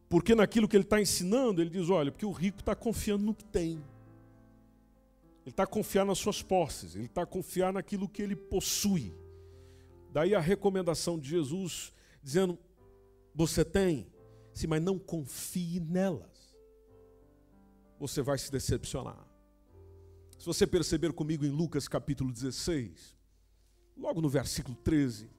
Porque 0.08 0.34
naquilo 0.34 0.68
que 0.68 0.76
ele 0.76 0.84
está 0.84 1.00
ensinando, 1.00 1.60
ele 1.60 1.68
diz: 1.68 1.90
olha, 1.90 2.12
porque 2.12 2.24
o 2.24 2.30
rico 2.30 2.60
está 2.60 2.74
confiando 2.74 3.24
no 3.24 3.34
que 3.34 3.44
tem. 3.44 3.82
Ele 5.48 5.52
está 5.54 5.66
confiando 5.66 6.08
nas 6.08 6.18
suas 6.18 6.42
posses, 6.42 6.94
ele 6.94 7.06
está 7.06 7.24
confiando 7.24 7.72
naquilo 7.72 8.06
que 8.06 8.20
ele 8.20 8.36
possui. 8.36 9.16
Daí 10.12 10.34
a 10.34 10.40
recomendação 10.40 11.18
de 11.18 11.26
Jesus, 11.26 11.90
dizendo: 12.22 12.58
você 13.34 13.64
tem, 13.64 14.12
sim, 14.52 14.66
mas 14.66 14.82
não 14.82 14.98
confie 14.98 15.80
nelas. 15.80 16.54
Você 17.98 18.20
vai 18.20 18.36
se 18.36 18.52
decepcionar. 18.52 19.26
Se 20.38 20.44
você 20.44 20.66
perceber 20.66 21.14
comigo 21.14 21.46
em 21.46 21.50
Lucas 21.50 21.88
capítulo 21.88 22.30
16, 22.30 23.16
logo 23.96 24.20
no 24.20 24.28
versículo 24.28 24.76
13, 24.76 25.30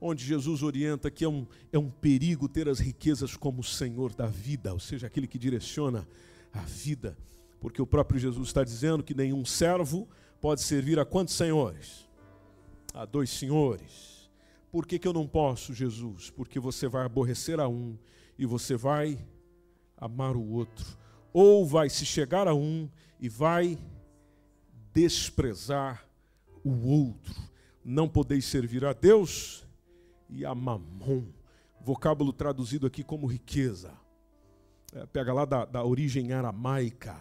onde 0.00 0.24
Jesus 0.24 0.64
orienta 0.64 1.12
que 1.12 1.24
é 1.24 1.28
um, 1.28 1.46
é 1.72 1.78
um 1.78 1.92
perigo 1.92 2.48
ter 2.48 2.68
as 2.68 2.80
riquezas 2.80 3.36
como 3.36 3.62
Senhor 3.62 4.12
da 4.16 4.26
vida, 4.26 4.72
ou 4.72 4.80
seja, 4.80 5.06
aquele 5.06 5.28
que 5.28 5.38
direciona 5.38 6.08
a 6.52 6.62
vida, 6.62 7.16
porque 7.60 7.82
o 7.82 7.86
próprio 7.86 8.20
Jesus 8.20 8.48
está 8.48 8.62
dizendo 8.62 9.02
que 9.02 9.14
nenhum 9.14 9.44
servo 9.44 10.08
pode 10.40 10.62
servir 10.62 10.98
a 10.98 11.04
quantos 11.04 11.34
senhores? 11.34 12.08
A 12.94 13.04
dois 13.04 13.30
senhores. 13.30 14.30
Por 14.70 14.86
que, 14.86 14.98
que 14.98 15.08
eu 15.08 15.12
não 15.12 15.26
posso, 15.26 15.72
Jesus? 15.72 16.30
Porque 16.30 16.60
você 16.60 16.86
vai 16.88 17.04
aborrecer 17.04 17.58
a 17.58 17.68
um 17.68 17.96
e 18.38 18.46
você 18.46 18.76
vai 18.76 19.18
amar 19.96 20.36
o 20.36 20.46
outro. 20.50 20.86
Ou 21.32 21.66
vai 21.66 21.88
se 21.88 22.04
chegar 22.04 22.46
a 22.46 22.54
um 22.54 22.88
e 23.18 23.28
vai 23.28 23.78
desprezar 24.92 26.06
o 26.64 26.88
outro. 26.88 27.34
Não 27.84 28.08
podeis 28.08 28.44
servir 28.44 28.84
a 28.84 28.92
Deus 28.92 29.66
e 30.28 30.44
a 30.44 30.54
mamon. 30.54 31.24
Vocábulo 31.80 32.32
traduzido 32.32 32.86
aqui 32.86 33.02
como 33.02 33.26
riqueza. 33.26 33.92
É, 34.92 35.06
pega 35.06 35.32
lá 35.32 35.44
da, 35.44 35.64
da 35.64 35.84
origem 35.84 36.32
aramaica. 36.32 37.16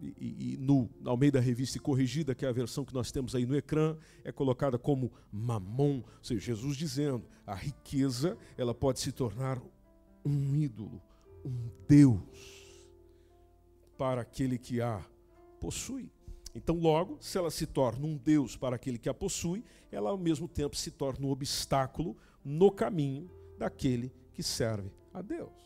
E, 0.00 0.14
e, 0.18 0.54
e 0.54 0.56
no 0.56 0.88
Almeida 1.04 1.40
Revista 1.40 1.78
Corrigida, 1.80 2.34
que 2.34 2.44
é 2.44 2.48
a 2.48 2.52
versão 2.52 2.84
que 2.84 2.94
nós 2.94 3.10
temos 3.10 3.34
aí 3.34 3.46
no 3.46 3.56
ecrã, 3.56 3.96
é 4.24 4.30
colocada 4.30 4.78
como 4.78 5.12
mamon, 5.32 5.98
ou 5.98 6.04
seja, 6.24 6.40
Jesus 6.40 6.76
dizendo, 6.76 7.24
a 7.46 7.54
riqueza 7.54 8.36
ela 8.56 8.74
pode 8.74 9.00
se 9.00 9.12
tornar 9.12 9.60
um 10.24 10.54
ídolo, 10.54 11.00
um 11.44 11.70
Deus 11.88 12.20
para 13.96 14.20
aquele 14.20 14.58
que 14.58 14.80
a 14.80 15.04
possui. 15.60 16.10
Então, 16.54 16.78
logo, 16.78 17.18
se 17.20 17.36
ela 17.36 17.50
se 17.50 17.66
torna 17.66 18.06
um 18.06 18.16
Deus 18.16 18.56
para 18.56 18.76
aquele 18.76 18.98
que 18.98 19.08
a 19.08 19.14
possui, 19.14 19.62
ela 19.90 20.10
ao 20.10 20.18
mesmo 20.18 20.48
tempo 20.48 20.74
se 20.74 20.90
torna 20.90 21.26
um 21.26 21.30
obstáculo 21.30 22.16
no 22.44 22.70
caminho 22.70 23.30
daquele 23.58 24.12
que 24.32 24.42
serve 24.42 24.90
a 25.12 25.20
Deus. 25.20 25.65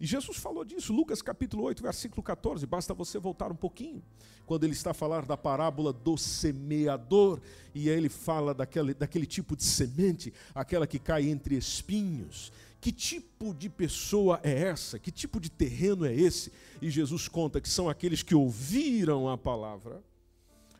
E 0.00 0.06
Jesus 0.06 0.36
falou 0.36 0.64
disso, 0.64 0.92
Lucas 0.92 1.20
capítulo 1.20 1.64
8, 1.64 1.82
versículo 1.82 2.22
14, 2.22 2.64
basta 2.66 2.94
você 2.94 3.18
voltar 3.18 3.50
um 3.50 3.56
pouquinho, 3.56 4.00
quando 4.46 4.62
ele 4.62 4.72
está 4.72 4.92
a 4.92 4.94
falar 4.94 5.26
da 5.26 5.36
parábola 5.36 5.92
do 5.92 6.16
semeador, 6.16 7.40
e 7.74 7.90
aí 7.90 7.96
ele 7.96 8.08
fala 8.08 8.54
daquele, 8.54 8.94
daquele 8.94 9.26
tipo 9.26 9.56
de 9.56 9.64
semente, 9.64 10.32
aquela 10.54 10.86
que 10.86 11.00
cai 11.00 11.28
entre 11.28 11.56
espinhos, 11.56 12.52
que 12.80 12.92
tipo 12.92 13.52
de 13.52 13.68
pessoa 13.68 14.38
é 14.44 14.62
essa? 14.62 15.00
Que 15.00 15.10
tipo 15.10 15.40
de 15.40 15.50
terreno 15.50 16.06
é 16.06 16.14
esse? 16.14 16.52
E 16.80 16.88
Jesus 16.90 17.26
conta 17.26 17.60
que 17.60 17.68
são 17.68 17.88
aqueles 17.88 18.22
que 18.22 18.36
ouviram 18.36 19.28
a 19.28 19.36
palavra. 19.36 20.00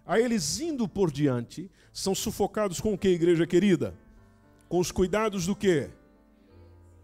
A 0.07 0.21
eles 0.21 0.61
indo 0.61 0.89
por 0.89 1.11
diante, 1.11 1.69
são 1.93 2.15
sufocados 2.15 2.81
com 2.81 2.95
o 2.95 2.99
que, 2.99 3.09
igreja 3.09 3.47
querida? 3.49 3.95
Com 4.69 4.79
os 4.79 4.93
cuidados 4.93 5.47
do 5.47 5.57
quê? 5.57 5.91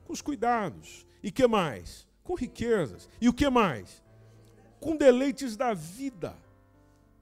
Com 0.05 0.13
os 0.13 0.23
cuidados. 0.23 1.05
E 1.25 1.33
que 1.33 1.47
mais? 1.47 2.07
Com 2.23 2.35
riquezas. 2.35 3.09
E 3.19 3.31
o 3.31 3.33
que 3.33 3.49
mais? 3.49 4.05
Com 4.79 4.95
deleites 4.95 5.57
da 5.57 5.73
vida. 5.73 6.37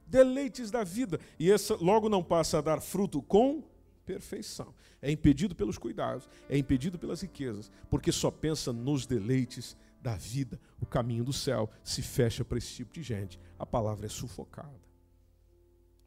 Deleites 0.08 0.72
da 0.72 0.82
vida. 0.82 1.20
E 1.38 1.52
essa 1.52 1.76
logo 1.76 2.08
não 2.08 2.20
passa 2.20 2.58
a 2.58 2.60
dar 2.60 2.80
fruto 2.80 3.22
com 3.22 3.62
perfeição. 4.04 4.74
É 5.00 5.08
impedido 5.08 5.54
pelos 5.54 5.78
cuidados, 5.78 6.28
é 6.48 6.58
impedido 6.58 6.98
pelas 6.98 7.20
riquezas, 7.22 7.70
porque 7.88 8.10
só 8.10 8.28
pensa 8.28 8.72
nos 8.72 9.06
deleites 9.06 9.76
da 10.00 10.16
vida. 10.16 10.60
O 10.80 10.86
caminho 10.86 11.22
do 11.22 11.32
céu 11.32 11.70
se 11.84 12.02
fecha 12.02 12.44
para 12.44 12.58
esse 12.58 12.74
tipo 12.74 12.92
de 12.92 13.04
gente. 13.04 13.38
A 13.56 13.64
palavra 13.64 14.06
é 14.06 14.08
sufocada. 14.08 14.82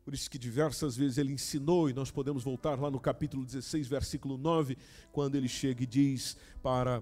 Por 0.04 0.14
isso 0.14 0.30
que 0.30 0.38
diversas 0.38 0.98
vezes 0.98 1.18
ele 1.18 1.32
ensinou, 1.32 1.90
e 1.90 1.94
nós 1.94 2.12
podemos 2.12 2.44
voltar 2.44 2.78
lá 2.78 2.92
no 2.92 3.00
capítulo 3.00 3.46
16, 3.46 3.88
versículo 3.88 4.38
9, 4.38 4.78
quando 5.14 5.36
ele 5.36 5.48
chega 5.48 5.82
e 5.82 5.88
diz 5.88 6.38
para 6.62 7.02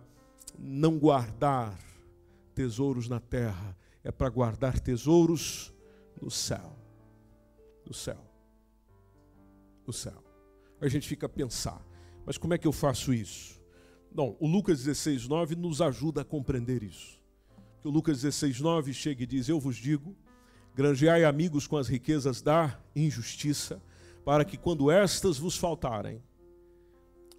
não 0.58 0.98
guardar 0.98 1.78
tesouros 2.54 3.08
na 3.08 3.20
terra, 3.20 3.78
é 4.04 4.12
para 4.12 4.30
guardar 4.30 4.80
tesouros 4.80 5.74
no 6.22 6.30
céu. 6.30 6.78
No 7.86 7.94
céu. 7.94 8.24
No 9.86 9.94
céu 9.94 10.24
a 10.86 10.90
gente 10.90 11.08
fica 11.08 11.26
a 11.26 11.30
pensar, 11.30 11.82
mas 12.26 12.38
como 12.38 12.54
é 12.54 12.58
que 12.58 12.68
eu 12.68 12.72
faço 12.72 13.14
isso? 13.14 13.62
Não, 14.14 14.36
o 14.40 14.48
Lucas 14.48 14.84
16, 14.84 15.28
9 15.28 15.56
nos 15.56 15.82
ajuda 15.82 16.22
a 16.22 16.26
compreender 16.26 16.84
isso. 16.84 17.20
o 17.84 17.90
Lucas 17.90 18.22
16, 18.22 18.60
9 18.60 18.94
chega 18.94 19.24
e 19.24 19.26
diz: 19.26 19.48
Eu 19.48 19.60
vos 19.60 19.78
digo, 19.78 20.16
granjeai 20.76 21.24
amigos 21.24 21.66
com 21.68 21.78
as 21.78 21.88
riquezas 21.88 22.42
da 22.42 22.80
injustiça, 22.96 23.82
para 24.26 24.44
que 24.46 24.58
quando 24.58 24.92
estas 24.92 25.38
vos 25.38 25.58
faltarem, 25.58 26.22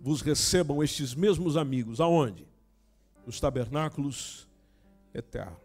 vos 0.01 0.21
recebam 0.21 0.83
estes 0.83 1.14
mesmos 1.14 1.57
amigos. 1.57 2.01
Aonde? 2.01 2.47
Nos 3.27 3.41
tabernáculos 3.41 4.49
eternos. 5.15 5.61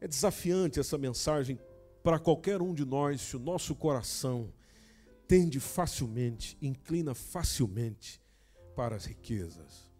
É 0.00 0.08
desafiante 0.08 0.80
essa 0.80 0.96
mensagem 0.96 1.58
para 2.02 2.18
qualquer 2.18 2.62
um 2.62 2.74
de 2.74 2.84
nós 2.84 3.20
se 3.20 3.36
o 3.36 3.40
nosso 3.40 3.74
coração 3.74 4.52
tende 5.28 5.60
facilmente, 5.60 6.56
inclina 6.60 7.14
facilmente 7.14 8.20
para 8.74 8.96
as 8.96 9.04
riquezas. 9.04 9.90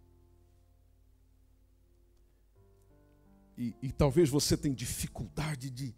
E, 3.57 3.77
e 3.83 3.93
talvez 3.93 4.31
você 4.31 4.57
tenha 4.57 4.75
dificuldade 4.75 5.69
de, 5.69 5.95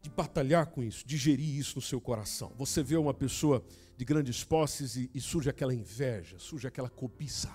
de 0.00 0.08
batalhar 0.08 0.66
com 0.68 0.82
isso, 0.82 1.06
de 1.06 1.18
gerir 1.18 1.58
isso 1.58 1.76
no 1.76 1.82
seu 1.82 2.00
coração. 2.00 2.54
Você 2.56 2.82
vê 2.82 2.96
uma 2.96 3.12
pessoa 3.12 3.62
de 3.96 4.04
grandes 4.06 4.42
posses 4.42 4.96
e, 4.96 5.10
e 5.14 5.20
surge 5.20 5.50
aquela 5.50 5.74
inveja, 5.74 6.38
surge 6.38 6.66
aquela 6.66 6.88
cobiça, 6.88 7.50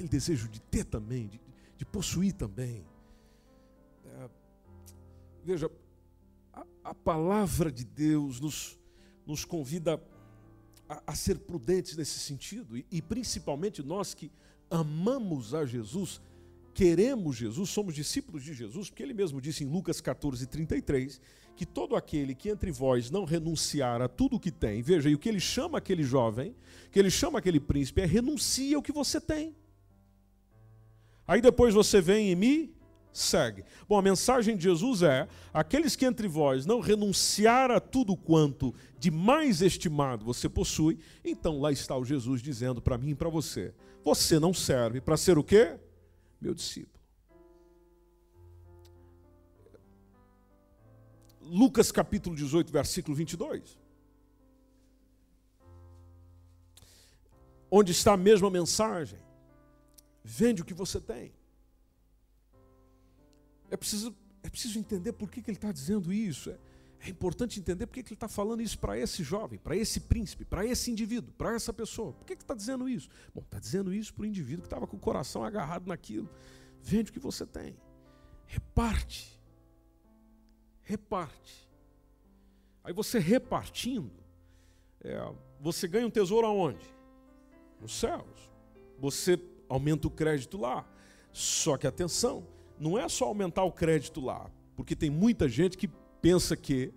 aquele 0.00 0.08
desejo 0.08 0.48
de 0.48 0.60
ter 0.60 0.84
também, 0.84 1.28
de, 1.28 1.40
de 1.76 1.84
possuir 1.84 2.32
também. 2.32 2.86
É, 4.06 4.30
veja, 5.44 5.70
a, 6.52 6.64
a 6.84 6.94
palavra 6.94 7.70
de 7.70 7.84
Deus 7.84 8.40
nos, 8.40 8.78
nos 9.26 9.44
convida 9.44 10.02
a, 10.88 11.02
a 11.08 11.14
ser 11.14 11.38
prudentes 11.40 11.96
nesse 11.96 12.18
sentido, 12.18 12.78
e, 12.78 12.86
e 12.90 13.02
principalmente 13.02 13.82
nós 13.82 14.14
que 14.14 14.32
amamos 14.70 15.52
a 15.52 15.66
Jesus, 15.66 16.20
queremos 16.72 17.36
Jesus, 17.36 17.68
somos 17.68 17.94
discípulos 17.94 18.42
de 18.42 18.54
Jesus, 18.54 18.88
porque 18.88 19.02
ele 19.02 19.12
mesmo 19.12 19.38
disse 19.38 19.64
em 19.64 19.68
Lucas 19.68 20.00
14, 20.00 20.46
33, 20.46 21.20
que 21.54 21.66
todo 21.66 21.94
aquele 21.94 22.34
que 22.34 22.48
entre 22.48 22.70
vós 22.70 23.10
não 23.10 23.26
renunciar 23.26 24.00
a 24.00 24.08
tudo 24.08 24.36
o 24.36 24.40
que 24.40 24.50
tem, 24.50 24.80
veja, 24.80 25.10
e 25.10 25.14
o 25.14 25.18
que 25.18 25.28
ele 25.28 25.40
chama 25.40 25.76
aquele 25.76 26.02
jovem, 26.02 26.56
que 26.90 26.98
ele 26.98 27.10
chama 27.10 27.38
aquele 27.38 27.60
príncipe, 27.60 28.00
é 28.00 28.06
renuncia 28.06 28.76
ao 28.76 28.82
que 28.82 28.92
você 28.92 29.20
tem. 29.20 29.54
Aí 31.30 31.40
depois 31.40 31.72
você 31.72 32.00
vem 32.00 32.32
em 32.32 32.34
mim 32.34 32.74
segue. 33.12 33.64
Bom, 33.88 33.96
a 33.96 34.02
mensagem 34.02 34.56
de 34.56 34.64
Jesus 34.64 35.00
é: 35.00 35.28
aqueles 35.54 35.94
que 35.94 36.04
entre 36.04 36.26
vós 36.26 36.66
não 36.66 36.80
renunciar 36.80 37.70
a 37.70 37.78
tudo 37.78 38.16
quanto 38.16 38.74
de 38.98 39.12
mais 39.12 39.62
estimado 39.62 40.24
você 40.24 40.48
possui, 40.48 40.98
então 41.24 41.60
lá 41.60 41.70
está 41.70 41.96
o 41.96 42.04
Jesus 42.04 42.42
dizendo 42.42 42.82
para 42.82 42.98
mim 42.98 43.10
e 43.10 43.14
para 43.14 43.28
você: 43.28 43.72
você 44.02 44.40
não 44.40 44.52
serve 44.52 45.00
para 45.00 45.16
ser 45.16 45.38
o 45.38 45.44
quê? 45.44 45.78
Meu 46.40 46.52
discípulo. 46.52 47.00
Lucas 51.42 51.92
capítulo 51.92 52.34
18, 52.34 52.72
versículo 52.72 53.14
22. 53.14 53.78
Onde 57.70 57.92
está 57.92 58.14
a 58.14 58.16
mesma 58.16 58.50
mensagem? 58.50 59.29
Vende 60.38 60.62
o 60.62 60.64
que 60.64 60.74
você 60.74 61.00
tem 61.00 61.32
é 63.70 63.76
preciso, 63.76 64.14
é 64.42 64.50
preciso 64.50 64.78
entender 64.78 65.12
por 65.12 65.30
que, 65.30 65.40
que 65.40 65.50
ele 65.50 65.56
está 65.56 65.72
dizendo 65.72 66.12
isso. 66.12 66.50
É, 66.50 66.58
é 67.02 67.08
importante 67.08 67.58
entender 67.58 67.86
por 67.86 67.94
que, 67.94 68.02
que 68.02 68.08
ele 68.10 68.16
está 68.16 68.28
falando 68.28 68.60
isso 68.60 68.78
para 68.78 68.98
esse 68.98 69.22
jovem, 69.22 69.58
para 69.58 69.76
esse 69.76 70.00
príncipe, 70.00 70.44
para 70.44 70.66
esse 70.66 70.90
indivíduo, 70.90 71.32
para 71.38 71.54
essa 71.54 71.72
pessoa. 71.72 72.12
Por 72.12 72.26
que 72.26 72.34
está 72.34 72.54
dizendo 72.54 72.88
isso? 72.88 73.08
Bom, 73.34 73.40
está 73.40 73.58
dizendo 73.58 73.94
isso 73.94 74.12
para 74.12 74.24
o 74.24 74.26
indivíduo 74.26 74.62
que 74.62 74.66
estava 74.66 74.86
com 74.86 74.96
o 74.96 75.00
coração 75.00 75.44
agarrado 75.44 75.86
naquilo. 75.86 76.28
Vende 76.82 77.10
o 77.10 77.12
que 77.12 77.20
você 77.20 77.46
tem. 77.46 77.76
Reparte. 78.46 79.40
Reparte. 80.82 81.70
Aí 82.82 82.92
você 82.92 83.18
repartindo, 83.18 84.12
é, 85.00 85.32
você 85.60 85.86
ganha 85.86 86.06
um 86.06 86.10
tesouro 86.10 86.46
aonde? 86.46 86.84
Nos 87.80 87.98
céus. 87.98 88.50
Você 88.98 89.40
aumenta 89.70 90.08
o 90.08 90.10
crédito 90.10 90.58
lá. 90.58 90.86
Só 91.32 91.76
que 91.76 91.86
atenção, 91.86 92.46
não 92.78 92.98
é 92.98 93.08
só 93.08 93.26
aumentar 93.26 93.62
o 93.62 93.72
crédito 93.72 94.20
lá, 94.20 94.50
porque 94.76 94.96
tem 94.96 95.08
muita 95.08 95.48
gente 95.48 95.78
que 95.78 95.88
pensa 96.20 96.56
que, 96.56 96.92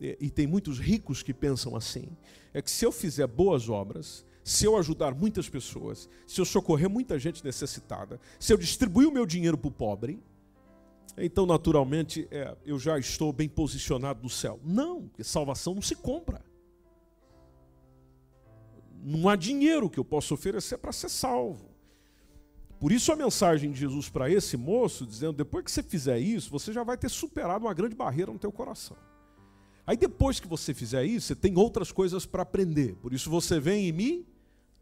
e 0.00 0.30
tem 0.30 0.46
muitos 0.46 0.78
ricos 0.78 1.22
que 1.22 1.34
pensam 1.34 1.76
assim, 1.76 2.08
é 2.52 2.62
que 2.62 2.70
se 2.70 2.84
eu 2.84 2.90
fizer 2.90 3.26
boas 3.26 3.68
obras, 3.68 4.24
se 4.42 4.64
eu 4.64 4.76
ajudar 4.76 5.14
muitas 5.14 5.48
pessoas, 5.48 6.08
se 6.26 6.40
eu 6.40 6.44
socorrer 6.44 6.88
muita 6.88 7.18
gente 7.18 7.44
necessitada, 7.44 8.20
se 8.38 8.52
eu 8.52 8.56
distribuir 8.56 9.08
o 9.08 9.12
meu 9.12 9.26
dinheiro 9.26 9.58
para 9.58 9.68
o 9.68 9.72
pobre, 9.72 10.22
então 11.16 11.46
naturalmente 11.46 12.26
é, 12.30 12.56
eu 12.64 12.78
já 12.78 12.98
estou 12.98 13.32
bem 13.32 13.48
posicionado 13.48 14.22
no 14.22 14.30
céu. 14.30 14.58
Não, 14.64 15.08
porque 15.08 15.22
salvação 15.22 15.74
não 15.74 15.82
se 15.82 15.94
compra. 15.94 16.44
Não 19.02 19.28
há 19.28 19.36
dinheiro 19.36 19.90
que 19.90 19.98
eu 19.98 20.04
possa 20.04 20.32
oferecer 20.32 20.78
para 20.78 20.92
ser 20.92 21.10
salvo. 21.10 21.73
Por 22.84 22.92
isso 22.92 23.10
a 23.10 23.16
mensagem 23.16 23.72
de 23.72 23.80
Jesus 23.80 24.10
para 24.10 24.28
esse 24.28 24.58
moço, 24.58 25.06
dizendo: 25.06 25.32
depois 25.32 25.64
que 25.64 25.70
você 25.70 25.82
fizer 25.82 26.18
isso, 26.18 26.50
você 26.50 26.70
já 26.70 26.84
vai 26.84 26.98
ter 26.98 27.08
superado 27.08 27.64
uma 27.64 27.72
grande 27.72 27.96
barreira 27.96 28.30
no 28.30 28.38
teu 28.38 28.52
coração. 28.52 28.94
Aí 29.86 29.96
depois 29.96 30.38
que 30.38 30.46
você 30.46 30.74
fizer 30.74 31.02
isso, 31.02 31.28
você 31.28 31.34
tem 31.34 31.56
outras 31.56 31.90
coisas 31.90 32.26
para 32.26 32.42
aprender. 32.42 32.94
Por 32.96 33.14
isso 33.14 33.30
você 33.30 33.58
vem 33.58 33.88
e 33.88 33.92
me 33.92 34.28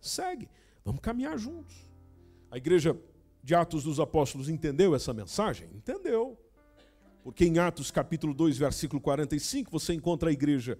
segue. 0.01 0.49
Vamos 0.85 1.01
caminhar 1.01 1.39
juntos. 1.39 1.77
A 2.51 2.57
igreja 2.57 2.99
de 3.41 3.55
Atos 3.55 3.85
dos 3.85 4.01
Apóstolos 4.01 4.49
entendeu 4.49 4.97
essa 4.97 5.15
mensagem? 5.15 5.69
Entendeu. 5.73 6.37
Porque 7.23 7.45
em 7.45 7.61
Atos 7.61 7.93
capítulo 7.93 8.35
2, 8.35 8.59
versículo 8.59 9.01
45, 9.01 9.71
você 9.71 9.95
encontra 9.95 10.29
a 10.29 10.33
igreja 10.33 10.77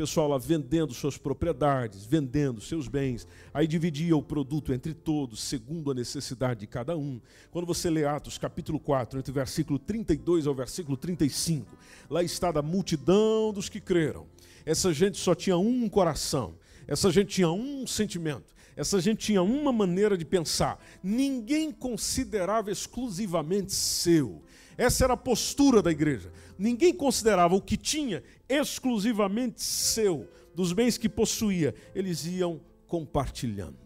pessoal 0.00 0.28
lá 0.28 0.38
vendendo 0.38 0.94
suas 0.94 1.18
propriedades, 1.18 2.06
vendendo 2.06 2.58
seus 2.58 2.88
bens, 2.88 3.28
aí 3.52 3.66
dividia 3.66 4.16
o 4.16 4.22
produto 4.22 4.72
entre 4.72 4.94
todos, 4.94 5.42
segundo 5.42 5.90
a 5.90 5.94
necessidade 5.94 6.60
de 6.60 6.66
cada 6.66 6.96
um. 6.96 7.20
Quando 7.50 7.66
você 7.66 7.90
lê 7.90 8.06
Atos 8.06 8.38
capítulo 8.38 8.80
4, 8.80 9.18
entre 9.18 9.30
o 9.30 9.34
versículo 9.34 9.78
32 9.78 10.46
ao 10.46 10.54
versículo 10.54 10.96
35, 10.96 11.76
lá 12.08 12.22
está 12.22 12.50
da 12.50 12.62
multidão 12.62 13.52
dos 13.52 13.68
que 13.68 13.78
creram. 13.78 14.26
Essa 14.64 14.90
gente 14.90 15.18
só 15.18 15.34
tinha 15.34 15.58
um 15.58 15.86
coração, 15.86 16.54
essa 16.88 17.10
gente 17.10 17.34
tinha 17.34 17.50
um 17.50 17.86
sentimento, 17.86 18.54
essa 18.74 18.98
gente 19.02 19.18
tinha 19.18 19.42
uma 19.42 19.70
maneira 19.70 20.16
de 20.16 20.24
pensar. 20.24 20.82
Ninguém 21.02 21.70
considerava 21.70 22.70
exclusivamente 22.70 23.74
seu. 23.74 24.42
Essa 24.80 25.04
era 25.04 25.12
a 25.12 25.16
postura 25.16 25.82
da 25.82 25.90
igreja. 25.90 26.32
Ninguém 26.58 26.94
considerava 26.94 27.54
o 27.54 27.60
que 27.60 27.76
tinha 27.76 28.22
exclusivamente 28.48 29.62
seu, 29.62 30.26
dos 30.54 30.72
bens 30.72 30.96
que 30.96 31.06
possuía, 31.06 31.74
eles 31.94 32.24
iam 32.24 32.58
compartilhando. 32.86 33.76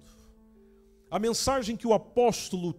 A 1.11 1.19
mensagem 1.19 1.77
que 1.77 1.85
o 1.85 1.93
apóstolo 1.93 2.79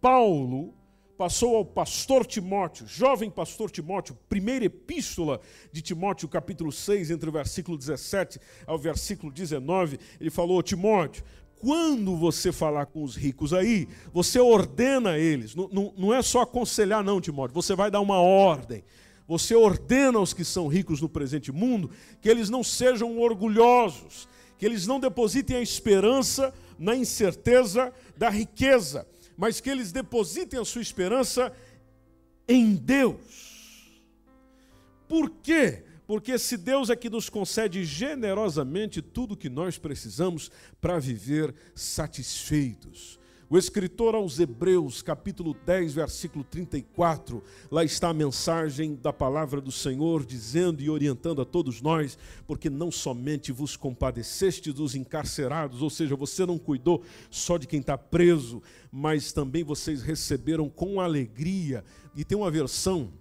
Paulo 0.00 0.72
passou 1.18 1.56
ao 1.56 1.64
pastor 1.64 2.24
Timóteo, 2.24 2.86
jovem 2.86 3.28
pastor 3.28 3.68
Timóteo, 3.68 4.16
primeira 4.28 4.66
epístola 4.66 5.40
de 5.72 5.82
Timóteo, 5.82 6.28
capítulo 6.28 6.70
6, 6.70 7.10
entre 7.10 7.28
o 7.28 7.32
versículo 7.32 7.76
17 7.76 8.40
ao 8.64 8.78
versículo 8.78 9.32
19, 9.32 9.98
ele 10.20 10.30
falou: 10.30 10.62
Timóteo, 10.62 11.24
quando 11.60 12.16
você 12.16 12.50
falar 12.50 12.86
com 12.86 13.02
os 13.02 13.14
ricos 13.14 13.52
aí, 13.52 13.86
você 14.12 14.40
ordena 14.40 15.18
eles, 15.18 15.54
não, 15.54 15.68
não, 15.68 15.94
não 15.96 16.14
é 16.14 16.22
só 16.22 16.40
aconselhar, 16.40 17.04
não, 17.04 17.20
Timóteo, 17.20 17.54
você 17.54 17.74
vai 17.74 17.90
dar 17.90 18.00
uma 18.00 18.18
ordem. 18.18 18.82
Você 19.28 19.54
ordena 19.54 20.18
aos 20.18 20.32
que 20.32 20.44
são 20.44 20.66
ricos 20.66 21.00
no 21.00 21.08
presente 21.08 21.52
mundo 21.52 21.90
que 22.20 22.28
eles 22.28 22.50
não 22.50 22.64
sejam 22.64 23.18
orgulhosos, 23.18 24.26
que 24.58 24.64
eles 24.64 24.86
não 24.86 24.98
depositem 24.98 25.58
a 25.58 25.62
esperança 25.62 26.52
na 26.78 26.96
incerteza 26.96 27.92
da 28.16 28.30
riqueza, 28.30 29.06
mas 29.36 29.60
que 29.60 29.70
eles 29.70 29.92
depositem 29.92 30.58
a 30.58 30.64
sua 30.64 30.82
esperança 30.82 31.52
em 32.48 32.74
Deus. 32.74 34.00
Por 35.06 35.30
quê? 35.30 35.84
Porque 36.10 36.36
se 36.40 36.56
Deus 36.56 36.90
é 36.90 36.96
que 36.96 37.08
nos 37.08 37.28
concede 37.28 37.84
generosamente 37.84 39.00
tudo 39.00 39.34
o 39.34 39.36
que 39.36 39.48
nós 39.48 39.78
precisamos 39.78 40.50
para 40.80 40.98
viver 40.98 41.54
satisfeitos. 41.72 43.16
O 43.48 43.56
escritor 43.56 44.16
aos 44.16 44.40
Hebreus, 44.40 45.02
capítulo 45.02 45.54
10, 45.64 45.94
versículo 45.94 46.42
34, 46.42 47.40
lá 47.70 47.84
está 47.84 48.08
a 48.08 48.12
mensagem 48.12 48.96
da 48.96 49.12
palavra 49.12 49.60
do 49.60 49.70
Senhor, 49.70 50.26
dizendo 50.26 50.82
e 50.82 50.90
orientando 50.90 51.42
a 51.42 51.44
todos 51.44 51.80
nós, 51.80 52.18
porque 52.44 52.68
não 52.68 52.90
somente 52.90 53.52
vos 53.52 53.76
compadeceste 53.76 54.72
dos 54.72 54.96
encarcerados, 54.96 55.80
ou 55.80 55.90
seja, 55.90 56.16
você 56.16 56.44
não 56.44 56.58
cuidou 56.58 57.04
só 57.30 57.56
de 57.56 57.68
quem 57.68 57.78
está 57.78 57.96
preso, 57.96 58.60
mas 58.90 59.32
também 59.32 59.62
vocês 59.62 60.02
receberam 60.02 60.68
com 60.68 61.00
alegria, 61.00 61.84
e 62.16 62.24
tem 62.24 62.36
uma 62.36 62.50
versão 62.50 63.12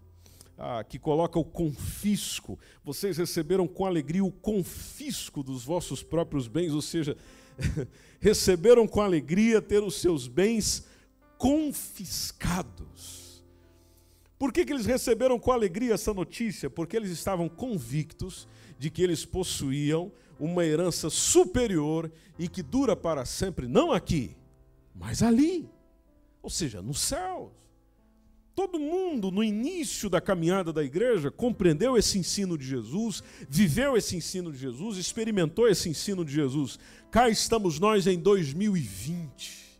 ah, 0.59 0.83
que 0.83 0.99
coloca 0.99 1.39
o 1.39 1.45
confisco. 1.45 2.59
Vocês 2.83 3.17
receberam 3.17 3.65
com 3.65 3.85
alegria 3.85 4.23
o 4.23 4.31
confisco 4.31 5.41
dos 5.41 5.63
vossos 5.63 6.03
próprios 6.03 6.49
bens, 6.49 6.73
ou 6.73 6.81
seja, 6.81 7.15
receberam 8.19 8.85
com 8.85 9.01
alegria 9.01 9.61
ter 9.61 9.81
os 9.81 9.95
seus 9.95 10.27
bens 10.27 10.85
confiscados. 11.37 13.41
Por 14.37 14.51
que, 14.51 14.65
que 14.65 14.73
eles 14.73 14.85
receberam 14.85 15.39
com 15.39 15.51
alegria 15.51 15.93
essa 15.93 16.13
notícia? 16.13 16.69
Porque 16.69 16.97
eles 16.97 17.11
estavam 17.11 17.47
convictos 17.47 18.47
de 18.77 18.89
que 18.89 19.01
eles 19.01 19.25
possuíam 19.25 20.11
uma 20.37 20.65
herança 20.65 21.09
superior 21.09 22.11
e 22.37 22.47
que 22.47 22.61
dura 22.61 22.95
para 22.95 23.25
sempre, 23.25 23.67
não 23.67 23.91
aqui, 23.91 24.35
mas 24.95 25.21
ali, 25.21 25.69
ou 26.41 26.49
seja, 26.49 26.81
nos 26.81 27.01
céus. 27.01 27.49
Todo 28.59 28.77
mundo, 28.77 29.31
no 29.31 29.41
início 29.41 30.09
da 30.09 30.19
caminhada 30.19 30.73
da 30.73 30.83
igreja, 30.83 31.31
compreendeu 31.31 31.95
esse 31.95 32.19
ensino 32.19 32.57
de 32.57 32.67
Jesus, 32.67 33.23
viveu 33.47 33.95
esse 33.95 34.17
ensino 34.17 34.51
de 34.51 34.57
Jesus, 34.57 34.97
experimentou 34.97 35.65
esse 35.65 35.87
ensino 35.87 36.25
de 36.25 36.33
Jesus. 36.33 36.77
Cá 37.09 37.29
estamos 37.29 37.79
nós 37.79 38.05
em 38.05 38.19
2020. 38.19 39.79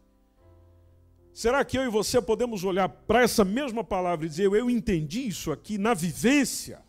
Será 1.33 1.65
que 1.65 1.77
eu 1.77 1.83
e 1.83 1.89
você 1.89 2.21
podemos 2.21 2.63
olhar 2.63 2.87
para 2.87 3.21
essa 3.21 3.43
mesma 3.43 3.83
palavra 3.83 4.25
e 4.25 4.29
dizer, 4.29 4.45
eu 4.45 4.69
entendi 4.69 5.27
isso 5.27 5.51
aqui 5.51 5.77
na 5.77 5.93
vivência? 5.93 6.81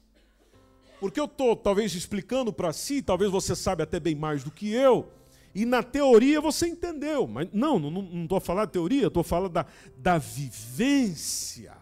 Porque 1.00 1.18
eu 1.18 1.24
estou 1.24 1.56
talvez 1.56 1.92
explicando 1.96 2.52
para 2.52 2.72
si, 2.72 3.02
talvez 3.02 3.32
você 3.32 3.56
sabe 3.56 3.82
até 3.82 3.98
bem 3.98 4.14
mais 4.14 4.44
do 4.44 4.52
que 4.52 4.72
eu, 4.72 5.10
e 5.54 5.66
na 5.66 5.82
teoria 5.82 6.40
você 6.40 6.66
entendeu, 6.68 7.26
mas 7.26 7.48
não, 7.52 7.78
não 7.78 8.22
estou 8.22 8.40
falando 8.40 8.66
de 8.66 8.72
teoria, 8.72 9.06
estou 9.08 9.22
falando 9.22 9.52
da, 9.52 9.66
da 9.96 10.18
vivência. 10.18 11.76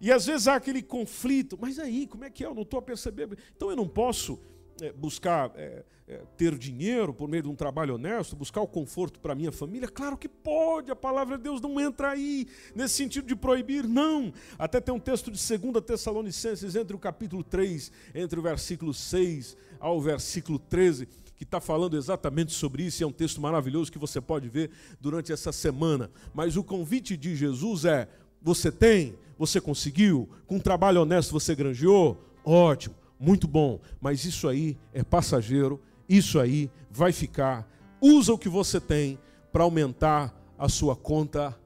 E 0.00 0.10
às 0.10 0.26
vezes 0.26 0.48
há 0.48 0.56
aquele 0.56 0.82
conflito, 0.82 1.56
mas 1.60 1.78
aí, 1.78 2.08
como 2.08 2.24
é 2.24 2.30
que 2.30 2.42
é? 2.42 2.46
Eu 2.48 2.54
não 2.54 2.62
estou 2.62 2.80
a 2.80 2.82
perceber. 2.82 3.28
Então 3.54 3.70
eu 3.70 3.76
não 3.76 3.86
posso 3.86 4.40
é, 4.80 4.92
buscar 4.92 5.52
é, 5.54 5.84
é, 6.08 6.22
ter 6.36 6.58
dinheiro 6.58 7.14
por 7.14 7.28
meio 7.28 7.44
de 7.44 7.48
um 7.48 7.54
trabalho 7.54 7.94
honesto, 7.94 8.34
buscar 8.34 8.60
o 8.60 8.66
conforto 8.66 9.20
para 9.20 9.32
a 9.32 9.36
minha 9.36 9.52
família? 9.52 9.86
Claro 9.86 10.16
que 10.16 10.28
pode, 10.28 10.90
a 10.90 10.96
palavra 10.96 11.36
de 11.36 11.44
Deus 11.44 11.60
não 11.60 11.80
entra 11.80 12.10
aí, 12.10 12.48
nesse 12.74 12.94
sentido 12.94 13.28
de 13.28 13.36
proibir, 13.36 13.86
não. 13.86 14.32
Até 14.58 14.80
tem 14.80 14.92
um 14.92 14.98
texto 14.98 15.30
de 15.30 15.58
2 15.58 15.84
Tessalonicenses, 15.84 16.74
entre 16.74 16.96
o 16.96 16.98
capítulo 16.98 17.44
3, 17.44 17.92
entre 18.14 18.40
o 18.40 18.42
versículo 18.42 18.92
6 18.92 19.56
ao 19.78 20.00
versículo 20.00 20.58
13, 20.58 21.08
que 21.42 21.46
está 21.46 21.60
falando 21.60 21.96
exatamente 21.96 22.52
sobre 22.52 22.84
isso, 22.84 23.02
e 23.02 23.04
é 23.04 23.06
um 23.06 23.12
texto 23.12 23.40
maravilhoso 23.40 23.90
que 23.90 23.98
você 23.98 24.20
pode 24.20 24.48
ver 24.48 24.70
durante 25.00 25.32
essa 25.32 25.50
semana. 25.50 26.08
Mas 26.32 26.56
o 26.56 26.62
convite 26.62 27.16
de 27.16 27.34
Jesus 27.34 27.84
é: 27.84 28.08
você 28.40 28.70
tem, 28.70 29.16
você 29.36 29.60
conseguiu, 29.60 30.28
com 30.46 30.56
um 30.56 30.60
trabalho 30.60 31.02
honesto 31.02 31.32
você 31.32 31.54
granjeou, 31.54 32.24
ótimo, 32.44 32.94
muito 33.18 33.48
bom, 33.48 33.80
mas 34.00 34.24
isso 34.24 34.46
aí 34.48 34.78
é 34.92 35.02
passageiro, 35.02 35.80
isso 36.08 36.38
aí 36.38 36.70
vai 36.88 37.12
ficar. 37.12 37.68
Usa 38.00 38.32
o 38.32 38.38
que 38.38 38.48
você 38.48 38.80
tem 38.80 39.18
para 39.52 39.64
aumentar 39.64 40.32
a 40.56 40.68
sua 40.68 40.94
conta 40.94 41.58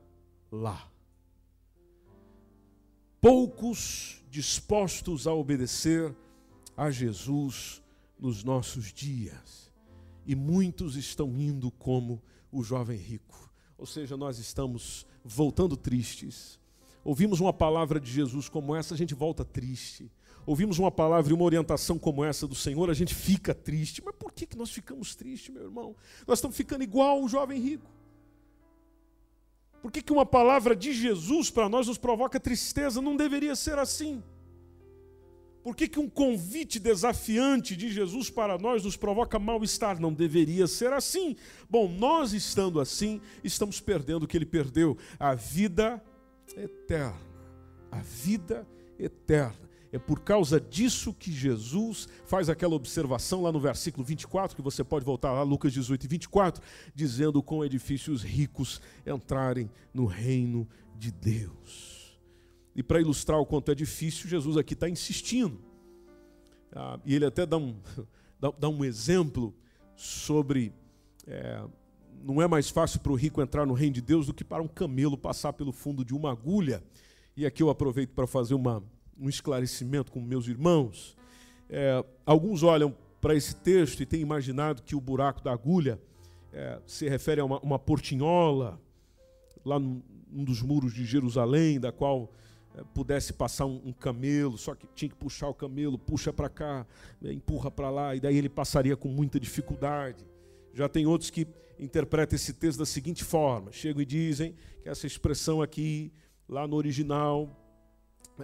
lá. 0.50 0.88
Poucos 3.20 4.24
dispostos 4.30 5.26
a 5.26 5.34
obedecer 5.34 6.14
a 6.76 6.90
Jesus 6.90 7.82
nos 8.18 8.42
nossos 8.42 8.92
dias, 8.92 9.65
e 10.26 10.34
muitos 10.34 10.96
estão 10.96 11.28
indo 11.38 11.70
como 11.70 12.22
o 12.52 12.62
jovem 12.62 12.98
rico. 12.98 13.50
Ou 13.78 13.86
seja, 13.86 14.16
nós 14.16 14.38
estamos 14.38 15.06
voltando 15.24 15.76
tristes 15.76 16.58
Ouvimos 17.06 17.38
uma 17.38 17.52
palavra 17.52 18.00
de 18.00 18.10
Jesus 18.10 18.48
como 18.48 18.74
essa, 18.74 18.92
a 18.92 18.96
gente 18.96 19.14
volta 19.14 19.44
triste. 19.44 20.10
Ouvimos 20.44 20.76
uma 20.76 20.90
palavra 20.90 21.30
e 21.30 21.34
uma 21.34 21.44
orientação 21.44 22.00
como 22.00 22.24
essa 22.24 22.48
do 22.48 22.54
Senhor, 22.56 22.90
a 22.90 22.94
gente 22.94 23.14
fica 23.14 23.54
triste. 23.54 24.02
Mas 24.04 24.16
por 24.16 24.32
que, 24.32 24.44
que 24.44 24.56
nós 24.56 24.72
ficamos 24.72 25.14
tristes, 25.14 25.54
meu 25.54 25.62
irmão? 25.62 25.94
Nós 26.26 26.38
estamos 26.40 26.56
ficando 26.56 26.82
igual 26.82 27.22
o 27.22 27.28
jovem 27.28 27.60
rico. 27.60 27.88
Por 29.80 29.92
que, 29.92 30.02
que 30.02 30.12
uma 30.12 30.26
palavra 30.26 30.74
de 30.74 30.92
Jesus 30.92 31.48
para 31.48 31.68
nós 31.68 31.86
nos 31.86 31.96
provoca 31.96 32.40
tristeza? 32.40 33.00
Não 33.00 33.16
deveria 33.16 33.54
ser 33.54 33.78
assim. 33.78 34.20
Por 35.66 35.74
que, 35.74 35.88
que 35.88 35.98
um 35.98 36.08
convite 36.08 36.78
desafiante 36.78 37.76
de 37.76 37.92
Jesus 37.92 38.30
para 38.30 38.56
nós 38.56 38.84
nos 38.84 38.96
provoca 38.96 39.36
mal-estar? 39.36 40.00
Não 40.00 40.12
deveria 40.12 40.68
ser 40.68 40.92
assim. 40.92 41.34
Bom, 41.68 41.88
nós 41.88 42.32
estando 42.32 42.78
assim, 42.78 43.20
estamos 43.42 43.80
perdendo 43.80 44.22
o 44.22 44.28
que 44.28 44.36
ele 44.38 44.46
perdeu: 44.46 44.96
a 45.18 45.34
vida 45.34 46.00
eterna. 46.56 47.18
A 47.90 47.98
vida 47.98 48.64
eterna. 48.96 49.68
É 49.90 49.98
por 49.98 50.20
causa 50.20 50.60
disso 50.60 51.12
que 51.12 51.32
Jesus 51.32 52.08
faz 52.26 52.48
aquela 52.48 52.76
observação 52.76 53.42
lá 53.42 53.50
no 53.50 53.58
versículo 53.58 54.04
24, 54.04 54.54
que 54.54 54.62
você 54.62 54.84
pode 54.84 55.04
voltar 55.04 55.32
lá, 55.32 55.42
Lucas 55.42 55.72
18 55.72 56.04
e 56.04 56.08
24, 56.08 56.62
dizendo 56.94 57.42
com 57.42 57.64
edifícios 57.64 58.22
ricos 58.22 58.80
entrarem 59.04 59.68
no 59.92 60.06
reino 60.06 60.68
de 60.96 61.10
Deus. 61.10 61.95
E 62.76 62.82
para 62.82 63.00
ilustrar 63.00 63.40
o 63.40 63.46
quanto 63.46 63.72
é 63.72 63.74
difícil, 63.74 64.28
Jesus 64.28 64.56
aqui 64.56 64.74
está 64.74 64.88
insistindo. 64.88 65.58
Ah, 66.72 67.00
e 67.04 67.14
ele 67.14 67.24
até 67.24 67.46
dá 67.46 67.56
um, 67.56 67.74
dá, 68.38 68.52
dá 68.56 68.68
um 68.68 68.84
exemplo 68.84 69.54
sobre. 69.96 70.72
É, 71.26 71.64
não 72.22 72.40
é 72.40 72.46
mais 72.46 72.68
fácil 72.68 73.00
para 73.00 73.12
o 73.12 73.14
rico 73.14 73.40
entrar 73.40 73.66
no 73.66 73.72
reino 73.72 73.94
de 73.94 74.02
Deus 74.02 74.26
do 74.26 74.34
que 74.34 74.44
para 74.44 74.62
um 74.62 74.68
camelo 74.68 75.16
passar 75.16 75.52
pelo 75.54 75.72
fundo 75.72 76.04
de 76.04 76.14
uma 76.14 76.30
agulha. 76.30 76.82
E 77.36 77.46
aqui 77.46 77.62
eu 77.62 77.70
aproveito 77.70 78.10
para 78.10 78.26
fazer 78.26 78.54
uma 78.54 78.82
um 79.18 79.28
esclarecimento 79.28 80.12
com 80.12 80.20
meus 80.20 80.46
irmãos. 80.46 81.16
É, 81.68 82.04
alguns 82.24 82.62
olham 82.62 82.94
para 83.20 83.34
esse 83.34 83.56
texto 83.56 84.00
e 84.00 84.06
têm 84.06 84.20
imaginado 84.20 84.82
que 84.82 84.94
o 84.94 85.00
buraco 85.00 85.42
da 85.42 85.52
agulha 85.52 86.00
é, 86.52 86.78
se 86.86 87.08
refere 87.08 87.40
a 87.40 87.44
uma, 87.44 87.58
uma 87.60 87.78
portinhola 87.78 88.80
lá 89.64 89.78
num, 89.78 90.02
num, 90.30 90.44
dos 90.44 90.62
muros 90.62 90.92
de 90.92 91.04
Jerusalém, 91.04 91.80
da 91.80 91.90
qual 91.90 92.30
pudesse 92.84 93.32
passar 93.32 93.66
um, 93.66 93.92
camelo, 93.92 94.58
só 94.58 94.74
que 94.74 94.86
tinha 94.94 95.08
que 95.08 95.14
puxar 95.14 95.48
o 95.48 95.54
camelo, 95.54 95.98
puxa 95.98 96.32
para 96.32 96.48
cá, 96.48 96.86
né, 97.20 97.32
empurra 97.32 97.70
para 97.70 97.90
lá, 97.90 98.14
e 98.14 98.20
daí 98.20 98.36
ele 98.36 98.48
passaria 98.48 98.96
com 98.96 99.08
muita 99.08 99.40
dificuldade. 99.40 100.24
Já 100.72 100.88
tem 100.88 101.06
outros 101.06 101.30
que 101.30 101.46
interpretam 101.78 102.36
esse 102.36 102.52
texto 102.52 102.78
da 102.78 102.86
seguinte 102.86 103.24
forma: 103.24 103.72
chegam 103.72 104.02
e 104.02 104.06
dizem 104.06 104.54
que 104.82 104.88
essa 104.88 105.06
expressão 105.06 105.62
aqui, 105.62 106.12
lá 106.48 106.66
no 106.66 106.76
original, 106.76 107.50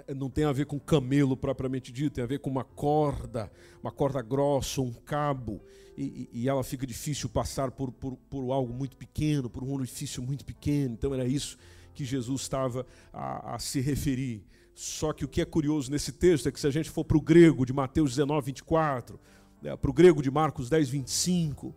é, 0.06 0.14
não 0.14 0.30
tem 0.30 0.44
a 0.44 0.52
ver 0.52 0.66
com 0.66 0.80
camelo 0.80 1.36
propriamente 1.36 1.92
dito, 1.92 2.14
tem 2.14 2.24
a 2.24 2.26
ver 2.26 2.38
com 2.38 2.48
uma 2.48 2.64
corda, 2.64 3.50
uma 3.82 3.92
corda 3.92 4.22
grossa, 4.22 4.80
um 4.80 4.92
cabo, 4.92 5.62
e, 5.96 6.28
e 6.32 6.48
ela 6.48 6.64
fica 6.64 6.86
difícil 6.86 7.28
passar 7.28 7.70
por, 7.70 7.92
por, 7.92 8.16
por, 8.30 8.50
algo 8.50 8.72
muito 8.72 8.96
pequeno, 8.96 9.50
por 9.50 9.62
um 9.62 9.72
orifício 9.72 10.22
muito 10.22 10.44
pequeno. 10.44 10.94
Então 10.94 11.12
era 11.12 11.26
isso 11.26 11.58
que 11.92 12.04
Jesus 12.04 12.42
estava 12.42 12.86
a, 13.12 13.54
a 13.54 13.58
se 13.58 13.80
referir. 13.80 14.44
Só 14.74 15.12
que 15.12 15.24
o 15.24 15.28
que 15.28 15.40
é 15.40 15.44
curioso 15.44 15.90
nesse 15.90 16.12
texto 16.12 16.48
é 16.48 16.52
que 16.52 16.58
se 16.58 16.66
a 16.66 16.70
gente 16.70 16.90
for 16.90 17.04
para 17.04 17.16
o 17.16 17.20
grego 17.20 17.66
de 17.66 17.72
Mateus 17.72 18.10
19, 18.10 18.46
24, 18.46 19.20
né, 19.60 19.76
para 19.76 19.90
o 19.90 19.94
grego 19.94 20.22
de 20.22 20.30
Marcos 20.30 20.68
10, 20.68 20.88
25, 20.88 21.74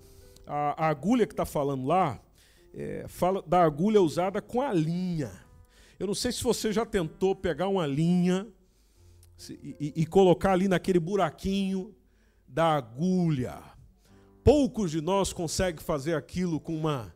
a, 0.48 0.86
a 0.86 0.90
agulha 0.90 1.28
que 1.28 1.34
está 1.34 1.46
falando 1.46 1.86
lá, 1.86 2.20
é, 2.74 3.06
fala 3.08 3.42
da 3.42 3.64
agulha 3.64 4.02
usada 4.02 4.42
com 4.42 4.62
a 4.62 4.74
linha. 4.74 5.32
Eu 5.98 6.08
não 6.08 6.16
sei 6.16 6.32
se 6.32 6.44
você 6.44 6.74
já 6.74 6.86
tentou 6.86 7.36
pegar 7.36 7.68
uma 7.68 7.88
linha 7.88 8.48
e, 9.50 9.76
e, 9.80 10.02
e 10.02 10.06
colocar 10.06 10.52
ali 10.52 10.68
naquele 10.68 11.00
buraquinho 11.00 11.96
da 12.48 12.76
agulha. 12.76 13.62
Poucos 14.44 14.92
de 14.92 15.02
nós 15.02 15.32
conseguem 15.34 15.82
fazer 15.82 16.16
aquilo 16.16 16.60
com 16.60 16.76
uma, 16.76 17.15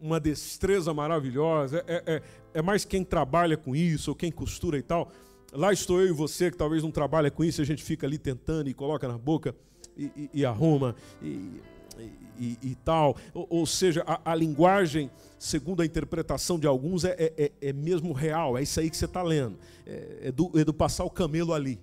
uma 0.00 0.18
destreza 0.18 0.92
maravilhosa. 0.92 1.84
É, 1.86 2.02
é, 2.06 2.22
é, 2.54 2.62
mais 2.62 2.84
quem 2.84 3.04
trabalha 3.04 3.56
com 3.56 3.74
isso, 3.74 4.10
ou 4.10 4.16
quem 4.16 4.30
costura 4.32 4.78
e 4.78 4.82
tal. 4.82 5.10
Lá 5.52 5.72
estou 5.72 6.00
eu 6.00 6.08
e 6.08 6.12
você, 6.12 6.50
que 6.50 6.56
talvez 6.56 6.82
não 6.82 6.90
trabalha 6.90 7.30
com 7.30 7.44
isso, 7.44 7.62
a 7.62 7.64
gente 7.64 7.82
fica 7.82 8.06
ali 8.06 8.18
tentando 8.18 8.68
e 8.68 8.74
coloca 8.74 9.06
na 9.06 9.16
boca 9.16 9.54
e, 9.96 10.04
e, 10.04 10.30
e 10.34 10.44
arruma. 10.44 10.94
E, 11.22 11.60
e, 12.38 12.58
e 12.62 12.74
tal. 12.84 13.16
Ou, 13.32 13.46
ou 13.48 13.66
seja, 13.66 14.02
a, 14.06 14.32
a, 14.32 14.34
linguagem, 14.34 15.10
segundo 15.38 15.80
a 15.80 15.86
interpretação 15.86 16.58
de 16.58 16.66
alguns, 16.66 17.04
é, 17.04 17.16
é, 17.18 17.32
é, 17.38 17.52
é 17.68 17.72
mesmo 17.72 18.12
real. 18.12 18.58
É 18.58 18.62
isso 18.62 18.78
aí 18.78 18.90
que 18.90 18.96
você 18.96 19.06
está 19.06 19.22
lendo. 19.22 19.56
É, 19.86 20.18
é, 20.24 20.32
do, 20.32 20.50
é 20.58 20.64
do 20.64 20.74
passar 20.74 21.04
o 21.04 21.10
camelo 21.10 21.54
ali. 21.54 21.80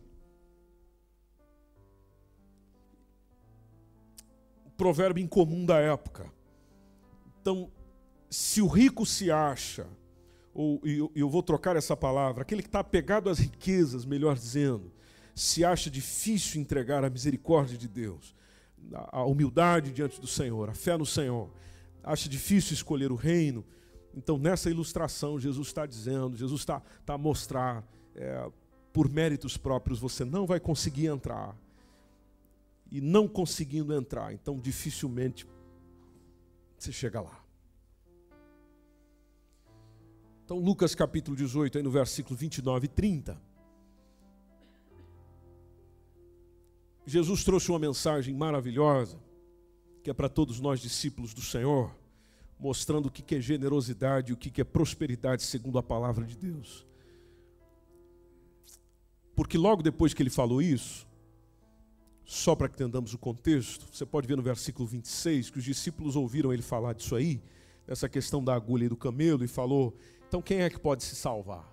provérbio 4.76 5.24
incomum 5.24 5.66
da 5.66 5.78
época. 5.78 6.26
Então, 7.42 7.70
se 8.34 8.64
o 8.64 8.68
rico 8.68 9.06
se 9.06 9.30
acha, 9.30 9.86
ou 10.56 10.82
eu, 10.84 11.12
eu 11.14 11.30
vou 11.30 11.44
trocar 11.44 11.76
essa 11.76 11.96
palavra, 11.96 12.42
aquele 12.42 12.64
que 12.64 12.68
está 12.68 12.80
apegado 12.80 13.30
às 13.30 13.38
riquezas, 13.38 14.06
melhor 14.06 14.36
dizendo, 14.36 14.92
se 15.36 15.64
acha 15.64 15.88
difícil 15.88 16.60
entregar 16.60 17.04
a 17.04 17.12
misericórdia 17.12 17.78
de 17.78 17.88
Deus, 17.88 18.36
a 18.92 19.24
humildade 19.24 19.92
diante 19.92 20.20
do 20.20 20.26
Senhor, 20.26 20.68
a 20.68 20.74
fé 20.74 20.98
no 20.98 21.06
Senhor. 21.06 21.48
Acha 22.04 22.28
difícil 22.28 22.74
escolher 22.74 23.12
o 23.12 23.16
reino. 23.16 23.64
Então, 24.16 24.40
nessa 24.40 24.68
ilustração, 24.68 25.40
Jesus 25.40 25.68
está 25.68 25.86
dizendo, 25.86 26.36
Jesus 26.36 26.62
está 26.62 26.82
tá 27.06 27.14
a 27.14 27.18
mostrar, 27.20 27.88
é, 28.16 28.50
por 28.92 29.08
méritos 29.10 29.58
próprios, 29.58 30.00
você 30.00 30.26
não 30.26 30.48
vai 30.48 30.60
conseguir 30.60 31.06
entrar. 31.06 31.56
E 32.92 33.00
não 33.00 33.28
conseguindo 33.28 33.94
entrar, 33.94 34.34
então 34.34 34.60
dificilmente 34.60 35.48
você 36.80 36.92
chega 36.92 37.22
lá. 37.22 37.43
Então, 40.54 40.64
Lucas 40.64 40.94
capítulo 40.94 41.36
18, 41.36 41.80
aí 41.80 41.84
no 41.84 41.90
versículo 41.90 42.36
29 42.36 42.86
e 42.86 42.88
30. 42.88 43.42
Jesus 47.08 47.44
trouxe 47.44 47.72
uma 47.72 47.80
mensagem 47.80 48.36
maravilhosa, 48.36 49.20
que 50.04 50.12
é 50.12 50.14
para 50.14 50.30
todos 50.30 50.60
nós 50.60 50.80
discípulos 50.80 51.34
do 51.34 51.42
Senhor, 51.42 51.92
mostrando 52.60 53.08
o 53.08 53.12
que 53.12 53.34
é 53.34 53.42
generosidade 53.42 54.30
e 54.30 54.34
o 54.36 54.38
que 54.38 54.62
é 54.62 54.64
prosperidade 54.64 55.42
segundo 55.42 55.80
a 55.80 55.84
palavra 55.84 56.24
de 56.24 56.38
Deus. 56.38 56.86
Porque 59.36 59.58
logo 59.58 59.82
depois 59.82 60.14
que 60.14 60.22
ele 60.22 60.30
falou 60.30 60.62
isso, 60.62 61.08
só 62.24 62.56
para 62.56 62.70
que 62.70 62.76
entendamos 62.76 63.12
o 63.12 63.18
contexto, 63.18 63.88
você 63.92 64.06
pode 64.06 64.28
ver 64.28 64.38
no 64.38 64.44
versículo 64.44 64.88
26 64.88 65.50
que 65.50 65.58
os 65.58 65.64
discípulos 65.64 66.16
ouviram 66.16 66.54
ele 66.54 66.62
falar 66.62 66.94
disso 66.94 67.16
aí, 67.16 67.42
dessa 67.88 68.08
questão 68.08 68.44
da 68.44 68.54
agulha 68.54 68.86
e 68.86 68.90
do 68.90 68.96
camelo, 68.96 69.44
e 69.44 69.48
falou: 69.48 69.98
então 70.34 70.42
quem 70.42 70.62
é 70.62 70.70
que 70.72 70.80
pode 70.80 71.04
se 71.04 71.16
salvar? 71.16 71.72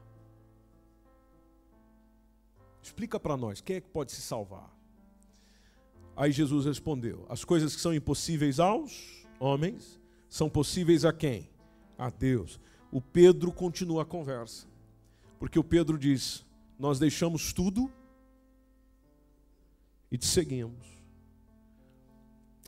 Explica 2.82 3.18
para 3.18 3.34
nós, 3.34 3.62
quem 3.62 3.76
é 3.76 3.80
que 3.80 3.88
pode 3.88 4.12
se 4.12 4.20
salvar? 4.20 4.70
Aí 6.14 6.30
Jesus 6.30 6.66
respondeu: 6.66 7.24
As 7.30 7.42
coisas 7.42 7.74
que 7.74 7.80
são 7.80 7.94
impossíveis 7.94 8.60
aos 8.60 9.26
homens 9.38 9.98
são 10.28 10.50
possíveis 10.50 11.06
a 11.06 11.12
quem? 11.12 11.48
A 11.96 12.10
Deus. 12.10 12.60
O 12.92 13.00
Pedro 13.00 13.50
continua 13.50 14.02
a 14.02 14.04
conversa. 14.04 14.66
Porque 15.38 15.58
o 15.58 15.64
Pedro 15.64 15.96
diz: 15.96 16.44
Nós 16.78 16.98
deixamos 16.98 17.54
tudo 17.54 17.90
e 20.12 20.18
te 20.18 20.26
seguimos. 20.26 20.86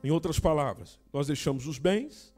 Em 0.03 0.11
outras 0.11 0.41
palavras, 0.41 0.99
nós 1.13 1.27
deixamos 1.27 1.67
os 1.67 1.77
bens. 1.77 2.35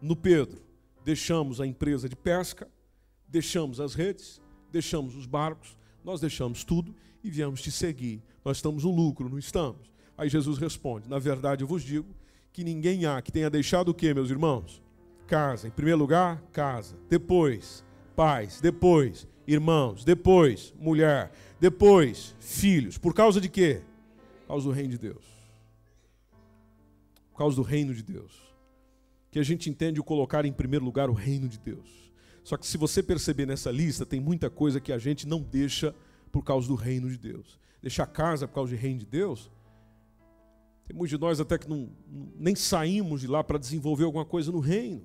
No 0.00 0.16
Pedro, 0.16 0.64
deixamos 1.04 1.60
a 1.60 1.66
empresa 1.66 2.08
de 2.08 2.16
pesca, 2.16 2.68
deixamos 3.28 3.78
as 3.80 3.94
redes, 3.94 4.40
deixamos 4.72 5.14
os 5.14 5.26
barcos, 5.26 5.76
nós 6.02 6.20
deixamos 6.20 6.64
tudo 6.64 6.94
e 7.22 7.30
viemos 7.30 7.60
te 7.60 7.70
seguir. 7.70 8.22
Nós 8.44 8.58
estamos 8.58 8.84
no 8.84 8.90
lucro, 8.90 9.28
não 9.28 9.38
estamos? 9.38 9.92
Aí 10.16 10.28
Jesus 10.28 10.58
responde: 10.58 11.08
Na 11.08 11.18
verdade 11.18 11.62
eu 11.62 11.68
vos 11.68 11.82
digo 11.82 12.14
que 12.52 12.62
ninguém 12.62 13.06
há 13.06 13.20
que 13.20 13.32
tenha 13.32 13.50
deixado 13.50 13.88
o 13.88 13.94
que, 13.94 14.12
meus 14.14 14.30
irmãos? 14.30 14.82
Casa. 15.26 15.68
Em 15.68 15.70
primeiro 15.70 15.98
lugar, 15.98 16.42
casa. 16.52 16.96
Depois, 17.08 17.84
pais. 18.14 18.60
Depois, 18.60 19.26
irmãos. 19.46 20.04
Depois, 20.04 20.74
mulher. 20.78 21.32
Depois, 21.58 22.34
filhos. 22.38 22.98
Por 22.98 23.14
causa 23.14 23.40
de 23.40 23.48
quê? 23.48 23.82
Por 24.42 24.48
causa 24.48 24.68
do 24.68 24.72
reino 24.72 24.90
de 24.90 24.98
Deus. 24.98 25.24
Por 27.32 27.38
causa 27.38 27.56
do 27.56 27.62
reino 27.62 27.94
de 27.94 28.02
Deus. 28.02 28.43
Que 29.34 29.40
a 29.40 29.42
gente 29.42 29.68
entende 29.68 29.98
o 29.98 30.04
colocar 30.04 30.44
em 30.44 30.52
primeiro 30.52 30.84
lugar 30.84 31.10
o 31.10 31.12
reino 31.12 31.48
de 31.48 31.58
Deus. 31.58 32.12
Só 32.44 32.56
que 32.56 32.64
se 32.64 32.78
você 32.78 33.02
perceber 33.02 33.46
nessa 33.46 33.68
lista, 33.68 34.06
tem 34.06 34.20
muita 34.20 34.48
coisa 34.48 34.80
que 34.80 34.92
a 34.92 34.98
gente 34.98 35.26
não 35.26 35.42
deixa 35.42 35.92
por 36.30 36.44
causa 36.44 36.68
do 36.68 36.76
reino 36.76 37.10
de 37.10 37.18
Deus. 37.18 37.58
Deixar 37.82 38.06
casa 38.06 38.46
por 38.46 38.54
causa 38.54 38.76
do 38.76 38.80
reino 38.80 39.00
de 39.00 39.06
Deus 39.06 39.50
tem 40.86 40.96
muitos 40.96 41.10
de 41.10 41.20
nós 41.20 41.40
até 41.40 41.58
que 41.58 41.68
não, 41.68 41.88
nem 42.38 42.54
saímos 42.54 43.22
de 43.22 43.26
lá 43.26 43.42
para 43.42 43.58
desenvolver 43.58 44.04
alguma 44.04 44.24
coisa 44.24 44.52
no 44.52 44.60
reino. 44.60 45.02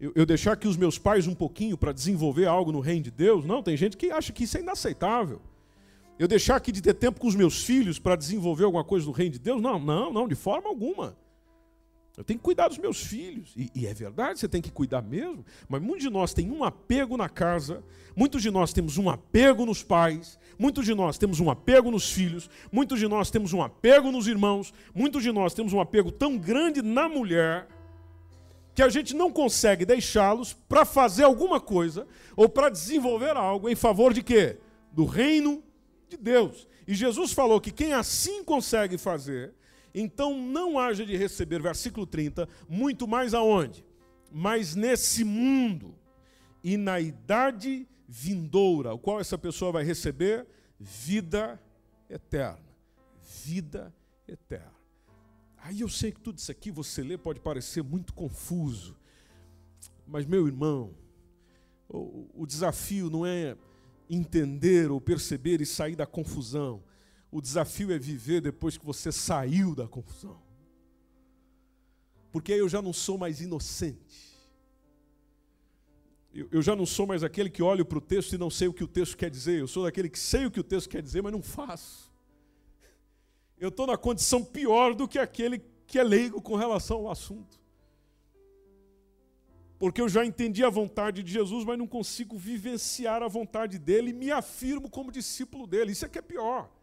Eu, 0.00 0.10
eu 0.16 0.26
deixar 0.26 0.52
aqui 0.52 0.66
os 0.66 0.76
meus 0.76 0.98
pais 0.98 1.28
um 1.28 1.34
pouquinho 1.36 1.76
para 1.78 1.92
desenvolver 1.92 2.46
algo 2.46 2.72
no 2.72 2.80
reino 2.80 3.04
de 3.04 3.12
Deus? 3.12 3.44
Não, 3.44 3.62
tem 3.62 3.76
gente 3.76 3.96
que 3.96 4.10
acha 4.10 4.32
que 4.32 4.42
isso 4.42 4.56
é 4.56 4.60
inaceitável. 4.60 5.40
Eu 6.18 6.26
deixar 6.26 6.56
aqui 6.56 6.72
de 6.72 6.82
ter 6.82 6.94
tempo 6.94 7.20
com 7.20 7.28
os 7.28 7.36
meus 7.36 7.62
filhos 7.62 8.00
para 8.00 8.16
desenvolver 8.16 8.64
alguma 8.64 8.82
coisa 8.82 9.06
no 9.06 9.12
reino 9.12 9.34
de 9.34 9.38
Deus? 9.38 9.62
Não, 9.62 9.78
não, 9.78 10.12
não, 10.12 10.26
de 10.26 10.34
forma 10.34 10.68
alguma. 10.68 11.16
Eu 12.18 12.24
tenho 12.24 12.36
que 12.36 12.44
cuidar 12.44 12.66
dos 12.66 12.78
meus 12.78 13.00
filhos. 13.00 13.52
E, 13.56 13.70
e, 13.72 13.86
é 13.86 13.94
verdade, 13.94 14.40
você 14.40 14.48
tem 14.48 14.60
que 14.60 14.72
cuidar 14.72 15.00
mesmo. 15.00 15.46
Mas 15.68 15.80
muitos 15.80 16.02
de 16.02 16.10
nós 16.10 16.34
têm 16.34 16.50
um 16.50 16.64
apego 16.64 17.16
na 17.16 17.28
casa, 17.28 17.80
muitos 18.16 18.42
de 18.42 18.50
nós 18.50 18.72
temos 18.72 18.98
um 18.98 19.08
apego 19.08 19.64
nos 19.64 19.84
pais, 19.84 20.36
muitos 20.58 20.84
de 20.84 20.96
nós 20.96 21.16
temos 21.16 21.38
um 21.38 21.48
apego 21.48 21.92
nos 21.92 22.10
filhos, 22.10 22.50
muitos 22.72 22.98
de 22.98 23.06
nós 23.06 23.30
temos 23.30 23.52
um 23.52 23.62
apego 23.62 24.10
nos 24.10 24.26
irmãos, 24.26 24.74
muitos 24.92 25.22
de 25.22 25.30
nós 25.30 25.54
temos 25.54 25.72
um 25.72 25.80
apego 25.80 26.10
tão 26.10 26.36
grande 26.36 26.82
na 26.82 27.08
mulher 27.08 27.68
que 28.74 28.82
a 28.82 28.88
gente 28.88 29.14
não 29.14 29.30
consegue 29.30 29.84
deixá-los 29.84 30.52
para 30.52 30.84
fazer 30.84 31.22
alguma 31.22 31.60
coisa 31.60 32.04
ou 32.34 32.48
para 32.48 32.68
desenvolver 32.68 33.36
algo 33.36 33.68
em 33.68 33.76
favor 33.76 34.12
de 34.12 34.24
quê? 34.24 34.58
Do 34.90 35.04
reino 35.04 35.62
de 36.08 36.16
Deus. 36.16 36.66
E 36.84 36.94
Jesus 36.94 37.30
falou 37.30 37.60
que 37.60 37.70
quem 37.70 37.92
assim 37.92 38.42
consegue 38.42 38.98
fazer 38.98 39.54
então 39.94 40.40
não 40.40 40.78
haja 40.78 41.04
de 41.04 41.16
receber, 41.16 41.60
versículo 41.60 42.06
30, 42.06 42.48
muito 42.68 43.06
mais 43.06 43.34
aonde? 43.34 43.84
Mas 44.30 44.74
nesse 44.74 45.24
mundo 45.24 45.94
e 46.62 46.76
na 46.76 47.00
idade 47.00 47.86
vindoura, 48.06 48.94
o 48.94 48.98
qual 48.98 49.20
essa 49.20 49.36
pessoa 49.36 49.72
vai 49.72 49.84
receber 49.84 50.46
vida 50.78 51.60
eterna. 52.08 52.66
Vida 53.44 53.94
eterna. 54.26 54.78
Aí 55.58 55.80
eu 55.80 55.88
sei 55.88 56.12
que 56.12 56.20
tudo 56.20 56.38
isso 56.38 56.50
aqui 56.50 56.70
você 56.70 57.02
lê 57.02 57.18
pode 57.18 57.40
parecer 57.40 57.82
muito 57.82 58.14
confuso, 58.14 58.96
mas 60.06 60.24
meu 60.24 60.46
irmão, 60.46 60.94
o, 61.88 62.26
o 62.34 62.46
desafio 62.46 63.10
não 63.10 63.26
é 63.26 63.56
entender 64.08 64.90
ou 64.90 65.00
perceber 65.00 65.60
e 65.60 65.66
sair 65.66 65.96
da 65.96 66.06
confusão. 66.06 66.82
O 67.30 67.40
desafio 67.40 67.92
é 67.92 67.98
viver 67.98 68.40
depois 68.40 68.78
que 68.78 68.84
você 68.84 69.12
saiu 69.12 69.74
da 69.74 69.86
confusão. 69.86 70.40
Porque 72.32 72.52
eu 72.52 72.68
já 72.68 72.80
não 72.80 72.92
sou 72.92 73.18
mais 73.18 73.40
inocente. 73.40 74.28
Eu, 76.32 76.48
eu 76.50 76.62
já 76.62 76.74
não 76.74 76.86
sou 76.86 77.06
mais 77.06 77.22
aquele 77.22 77.50
que 77.50 77.62
olha 77.62 77.84
para 77.84 77.98
o 77.98 78.00
texto 78.00 78.34
e 78.34 78.38
não 78.38 78.50
sei 78.50 78.68
o 78.68 78.72
que 78.72 78.84
o 78.84 78.88
texto 78.88 79.16
quer 79.16 79.30
dizer. 79.30 79.60
Eu 79.60 79.68
sou 79.68 79.84
daquele 79.84 80.08
que 80.08 80.18
sei 80.18 80.46
o 80.46 80.50
que 80.50 80.60
o 80.60 80.64
texto 80.64 80.88
quer 80.88 81.02
dizer, 81.02 81.22
mas 81.22 81.32
não 81.32 81.42
faço. 81.42 82.10
Eu 83.58 83.68
estou 83.68 83.86
na 83.86 83.96
condição 83.96 84.44
pior 84.44 84.94
do 84.94 85.06
que 85.06 85.18
aquele 85.18 85.62
que 85.86 85.98
é 85.98 86.02
leigo 86.02 86.40
com 86.40 86.54
relação 86.54 86.98
ao 86.98 87.10
assunto. 87.10 87.58
Porque 89.78 90.00
eu 90.00 90.08
já 90.08 90.24
entendi 90.24 90.64
a 90.64 90.70
vontade 90.70 91.22
de 91.22 91.32
Jesus, 91.32 91.64
mas 91.64 91.78
não 91.78 91.86
consigo 91.86 92.38
vivenciar 92.38 93.22
a 93.22 93.28
vontade 93.28 93.78
dele 93.78 94.10
e 94.10 94.14
me 94.14 94.30
afirmo 94.30 94.88
como 94.88 95.12
discípulo 95.12 95.66
dele. 95.66 95.92
Isso 95.92 96.04
é 96.04 96.08
que 96.08 96.18
é 96.18 96.22
pior 96.22 96.77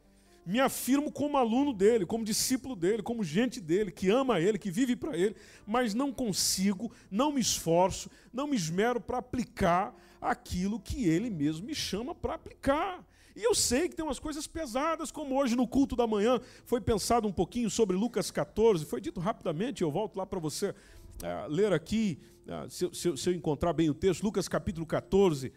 me 0.46 0.60
afirmo 0.60 1.12
como 1.12 1.38
aluno 1.38 1.74
dele, 1.74 2.06
como 2.06 2.24
discípulo 2.24 2.76
dele, 2.76 3.02
como 3.02 3.24
gente 3.24 3.60
dele, 3.60 3.92
que 3.92 4.10
ama 4.10 4.40
ele, 4.40 4.60
que 4.60 4.70
vive 4.70 4.96
para 4.96 5.18
ele, 5.18 5.36
mas 5.66 5.94
não 5.94 6.14
consigo, 6.14 6.92
não 7.10 7.32
me 7.32 7.42
esforço, 7.42 8.10
não 8.32 8.48
me 8.48 8.56
esmero 8.56 9.02
para 9.02 9.18
aplicar 9.18 9.96
aquilo 10.22 10.80
que 10.80 11.08
ele 11.08 11.30
mesmo 11.30 11.66
me 11.66 11.74
chama 11.74 12.14
para 12.14 12.36
aplicar. 12.36 13.04
E 13.36 13.44
eu 13.44 13.54
sei 13.54 13.90
que 13.90 13.96
tem 13.96 14.06
umas 14.06 14.20
coisas 14.20 14.48
pesadas, 14.48 15.12
como 15.12 15.36
hoje 15.36 15.56
no 15.56 15.68
culto 15.68 15.96
da 15.96 16.08
manhã 16.08 16.40
foi 16.66 16.80
pensado 16.80 17.28
um 17.28 17.34
pouquinho 17.34 17.70
sobre 17.70 17.98
Lucas 17.98 18.32
14, 18.32 18.86
foi 18.86 19.02
dito 19.02 19.20
rapidamente, 19.20 19.82
eu 19.82 19.92
volto 19.92 20.16
lá 20.16 20.26
para 20.26 20.40
você 20.40 20.74
é, 21.22 21.48
ler 21.50 21.74
aqui, 21.74 22.20
é, 22.48 22.70
se, 22.70 22.90
se, 22.94 23.18
se 23.18 23.30
eu 23.30 23.34
encontrar 23.34 23.74
bem 23.74 23.90
o 23.90 23.94
texto, 23.94 24.24
Lucas 24.24 24.48
capítulo 24.48 24.86
14, 24.86 25.52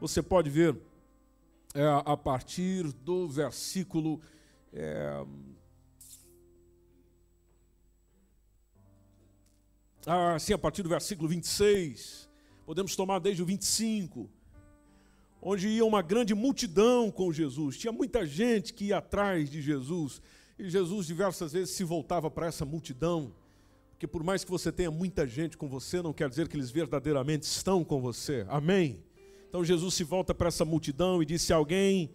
você 0.00 0.22
pode 0.22 0.48
ver 0.48 0.76
é, 1.74 1.84
a 2.04 2.16
partir 2.16 2.92
do 2.92 3.28
versículo. 3.28 4.20
É, 4.72 5.24
ah, 10.06 10.38
sim, 10.38 10.52
a 10.52 10.58
partir 10.58 10.82
do 10.82 10.88
versículo 10.88 11.28
26. 11.28 12.28
Podemos 12.64 12.94
tomar 12.94 13.18
desde 13.18 13.42
o 13.42 13.46
25 13.46 14.30
onde 15.40 15.68
ia 15.68 15.84
uma 15.84 16.02
grande 16.02 16.34
multidão 16.34 17.10
com 17.10 17.32
Jesus. 17.32 17.78
Tinha 17.78 17.92
muita 17.92 18.26
gente 18.26 18.74
que 18.74 18.86
ia 18.86 18.98
atrás 18.98 19.48
de 19.50 19.62
Jesus. 19.62 20.20
E 20.58 20.68
Jesus 20.68 21.06
diversas 21.06 21.52
vezes 21.52 21.70
se 21.70 21.84
voltava 21.84 22.30
para 22.30 22.46
essa 22.46 22.64
multidão. 22.64 23.32
Porque 23.90 24.06
por 24.06 24.22
mais 24.22 24.44
que 24.44 24.50
você 24.50 24.70
tenha 24.70 24.90
muita 24.90 25.26
gente 25.26 25.56
com 25.56 25.68
você, 25.68 26.02
não 26.02 26.12
quer 26.12 26.28
dizer 26.28 26.48
que 26.48 26.56
eles 26.56 26.70
verdadeiramente 26.70 27.44
estão 27.44 27.84
com 27.84 28.00
você. 28.00 28.44
Amém? 28.48 29.02
Então 29.48 29.64
Jesus 29.64 29.94
se 29.94 30.04
volta 30.04 30.34
para 30.34 30.48
essa 30.48 30.64
multidão 30.64 31.22
e 31.22 31.26
diz: 31.26 31.42
Se 31.42 31.52
alguém 31.52 32.14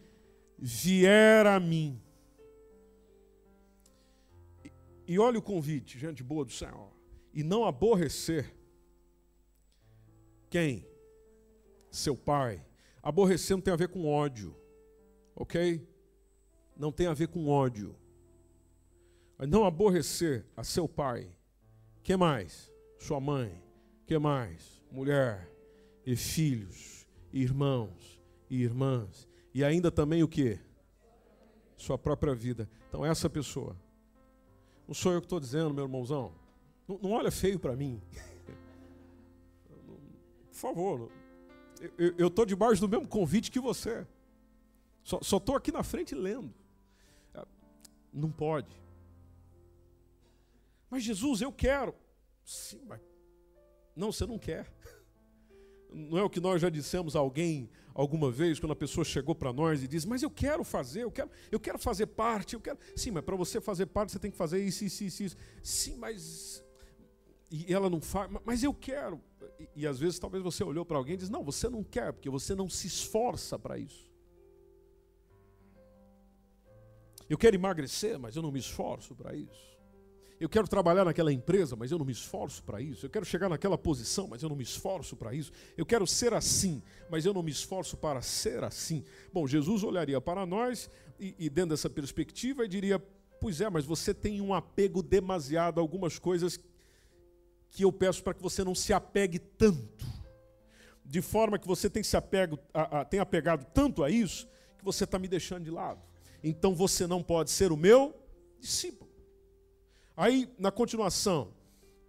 vier 0.57 1.45
a 1.45 1.59
mim. 1.59 1.99
E, 5.05 5.19
olha 5.19 5.37
o 5.37 5.41
convite, 5.41 5.99
gente 5.99 6.23
boa 6.23 6.45
do 6.45 6.51
Senhor. 6.51 6.89
E 7.33 7.43
não 7.43 7.65
aborrecer 7.65 8.55
quem? 10.49 10.87
Seu 11.91 12.15
pai. 12.15 12.63
Aborrecer 13.01 13.57
não 13.57 13.61
tem 13.61 13.73
a 13.73 13.77
ver 13.77 13.89
com 13.89 14.05
ódio, 14.05 14.55
ok? 15.35 15.85
Não 16.77 16.91
tem 16.91 17.07
a 17.07 17.13
ver 17.13 17.27
com 17.27 17.47
ódio. 17.49 17.95
Não 19.49 19.65
aborrecer 19.65 20.45
a 20.55 20.63
seu 20.63 20.87
pai. 20.87 21.35
Que 22.01 22.15
mais? 22.15 22.71
Sua 22.97 23.19
mãe. 23.19 23.61
Que 24.05 24.17
mais? 24.17 24.81
Mulher 24.89 25.51
e 26.05 26.15
filhos 26.15 26.92
irmãos 27.33 28.21
e 28.49 28.61
irmãs. 28.61 29.27
E 29.53 29.63
ainda 29.63 29.91
também 29.91 30.23
o 30.23 30.27
que? 30.27 30.59
Sua 31.75 31.97
própria 31.97 32.35
vida. 32.35 32.69
Então, 32.87 33.05
essa 33.05 33.29
pessoa. 33.29 33.75
Não 34.87 34.93
sou 34.93 35.11
eu 35.11 35.19
que 35.19 35.25
estou 35.25 35.39
dizendo, 35.39 35.73
meu 35.73 35.85
irmãozão. 35.85 36.33
Não, 36.87 36.99
não 37.01 37.11
olha 37.11 37.31
feio 37.31 37.59
para 37.59 37.75
mim. 37.75 38.01
Por 40.51 40.55
favor. 40.55 41.11
Eu 41.97 42.27
estou 42.27 42.45
debaixo 42.45 42.79
do 42.79 42.87
mesmo 42.87 43.07
convite 43.07 43.51
que 43.51 43.59
você. 43.59 44.05
Só 45.03 45.37
estou 45.37 45.55
aqui 45.55 45.71
na 45.71 45.83
frente 45.83 46.15
lendo. 46.15 46.53
Não 48.13 48.31
pode. 48.31 48.73
Mas 50.89 51.03
Jesus, 51.03 51.41
eu 51.41 51.51
quero. 51.51 51.95
Sim, 52.45 52.81
mas. 52.85 53.01
Não, 53.95 54.11
você 54.11 54.27
não 54.27 54.37
quer. 54.37 54.71
Não 55.93 56.17
é 56.17 56.23
o 56.23 56.29
que 56.29 56.39
nós 56.39 56.61
já 56.61 56.69
dissemos 56.69 57.15
a 57.15 57.19
alguém 57.19 57.69
alguma 57.93 58.31
vez, 58.31 58.59
quando 58.59 58.71
a 58.71 58.75
pessoa 58.75 59.05
chegou 59.05 59.35
para 59.35 59.53
nós 59.53 59.83
e 59.83 59.87
disse: 59.87 60.07
Mas 60.07 60.23
eu 60.23 60.31
quero 60.31 60.63
fazer, 60.63 61.03
eu 61.03 61.11
quero, 61.11 61.29
eu 61.51 61.59
quero 61.59 61.77
fazer 61.77 62.07
parte, 62.07 62.55
eu 62.55 62.59
quero. 62.59 62.77
Sim, 62.95 63.11
mas 63.11 63.23
para 63.23 63.35
você 63.35 63.61
fazer 63.61 63.85
parte 63.85 64.11
você 64.11 64.19
tem 64.19 64.31
que 64.31 64.37
fazer 64.37 64.63
isso, 64.63 64.83
isso, 64.83 65.03
isso, 65.03 65.23
isso. 65.23 65.37
Sim, 65.61 65.97
mas. 65.97 66.63
E 67.51 67.71
ela 67.71 67.89
não 67.89 68.01
faz, 68.01 68.31
mas 68.43 68.63
eu 68.63 68.73
quero. 68.73 69.21
E, 69.59 69.69
e 69.75 69.87
às 69.87 69.99
vezes 69.99 70.17
talvez 70.17 70.43
você 70.43 70.63
olhou 70.63 70.85
para 70.85 70.97
alguém 70.97 71.13
e 71.13 71.17
diz: 71.17 71.29
Não, 71.29 71.43
você 71.43 71.69
não 71.69 71.83
quer, 71.83 72.11
porque 72.13 72.29
você 72.29 72.55
não 72.55 72.67
se 72.67 72.87
esforça 72.87 73.59
para 73.59 73.77
isso. 73.77 74.11
Eu 77.29 77.37
quero 77.37 77.55
emagrecer, 77.55 78.19
mas 78.19 78.35
eu 78.35 78.41
não 78.41 78.51
me 78.51 78.59
esforço 78.59 79.15
para 79.15 79.35
isso. 79.35 79.72
Eu 80.43 80.49
quero 80.49 80.67
trabalhar 80.67 81.05
naquela 81.05 81.31
empresa, 81.31 81.73
mas 81.73 81.89
eu 81.89 81.97
não 81.97 82.05
me 82.05 82.11
esforço 82.11 82.61
para 82.63 82.81
isso. 82.81 83.05
Eu 83.05 83.09
quero 83.09 83.23
chegar 83.23 83.47
naquela 83.47 83.77
posição, 83.77 84.27
mas 84.27 84.43
eu 84.43 84.49
não 84.49 84.57
me 84.57 84.63
esforço 84.63 85.15
para 85.15 85.33
isso. 85.33 85.53
Eu 85.77 85.85
quero 85.85 86.05
ser 86.05 86.33
assim, 86.33 86.83
mas 87.09 87.25
eu 87.25 87.33
não 87.33 87.41
me 87.41 87.49
esforço 87.49 87.95
para 87.95 88.21
ser 88.21 88.61
assim. 88.61 89.05
Bom, 89.31 89.47
Jesus 89.47 89.83
olharia 89.83 90.19
para 90.19 90.45
nós 90.45 90.89
e, 91.17 91.33
e 91.39 91.49
dentro 91.49 91.69
dessa 91.69 91.89
perspectiva, 91.89 92.67
diria: 92.67 93.01
Pois 93.39 93.61
é, 93.61 93.69
mas 93.69 93.85
você 93.85 94.13
tem 94.13 94.41
um 94.41 94.53
apego 94.53 95.01
demasiado 95.01 95.79
a 95.79 95.81
algumas 95.81 96.19
coisas 96.19 96.59
que 97.69 97.85
eu 97.85 97.91
peço 97.93 98.21
para 98.21 98.33
que 98.33 98.43
você 98.43 98.65
não 98.65 98.75
se 98.75 98.91
apegue 98.91 99.39
tanto. 99.39 100.05
De 101.05 101.21
forma 101.21 101.57
que 101.57 101.65
você 101.65 101.89
tem, 101.89 102.03
se 102.03 102.17
apego, 102.17 102.59
a, 102.73 102.99
a, 102.99 103.05
tem 103.05 103.21
apegado 103.21 103.65
tanto 103.73 104.03
a 104.03 104.09
isso 104.09 104.45
que 104.77 104.83
você 104.83 105.05
está 105.05 105.17
me 105.17 105.29
deixando 105.29 105.63
de 105.63 105.71
lado. 105.71 106.01
Então 106.43 106.75
você 106.75 107.07
não 107.07 107.23
pode 107.23 107.49
ser 107.49 107.71
o 107.71 107.77
meu 107.77 108.13
discípulo. 108.59 109.12
Aí, 110.15 110.47
na 110.59 110.71
continuação, 110.71 111.53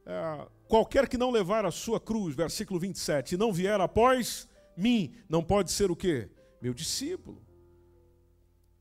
é, 0.05 0.47
qualquer 0.69 1.09
que 1.09 1.17
não 1.17 1.31
levar 1.31 1.65
a 1.65 1.71
sua 1.71 1.99
cruz, 1.99 2.35
versículo 2.35 2.79
27, 2.79 3.35
e 3.35 3.39
não 3.39 3.53
vier 3.53 3.81
após 3.81 4.47
mim, 4.77 5.15
não 5.29 5.43
pode 5.43 5.73
ser 5.73 5.91
o 5.91 5.97
quê? 5.97 6.29
Meu 6.61 6.75
discípulo. 6.75 7.43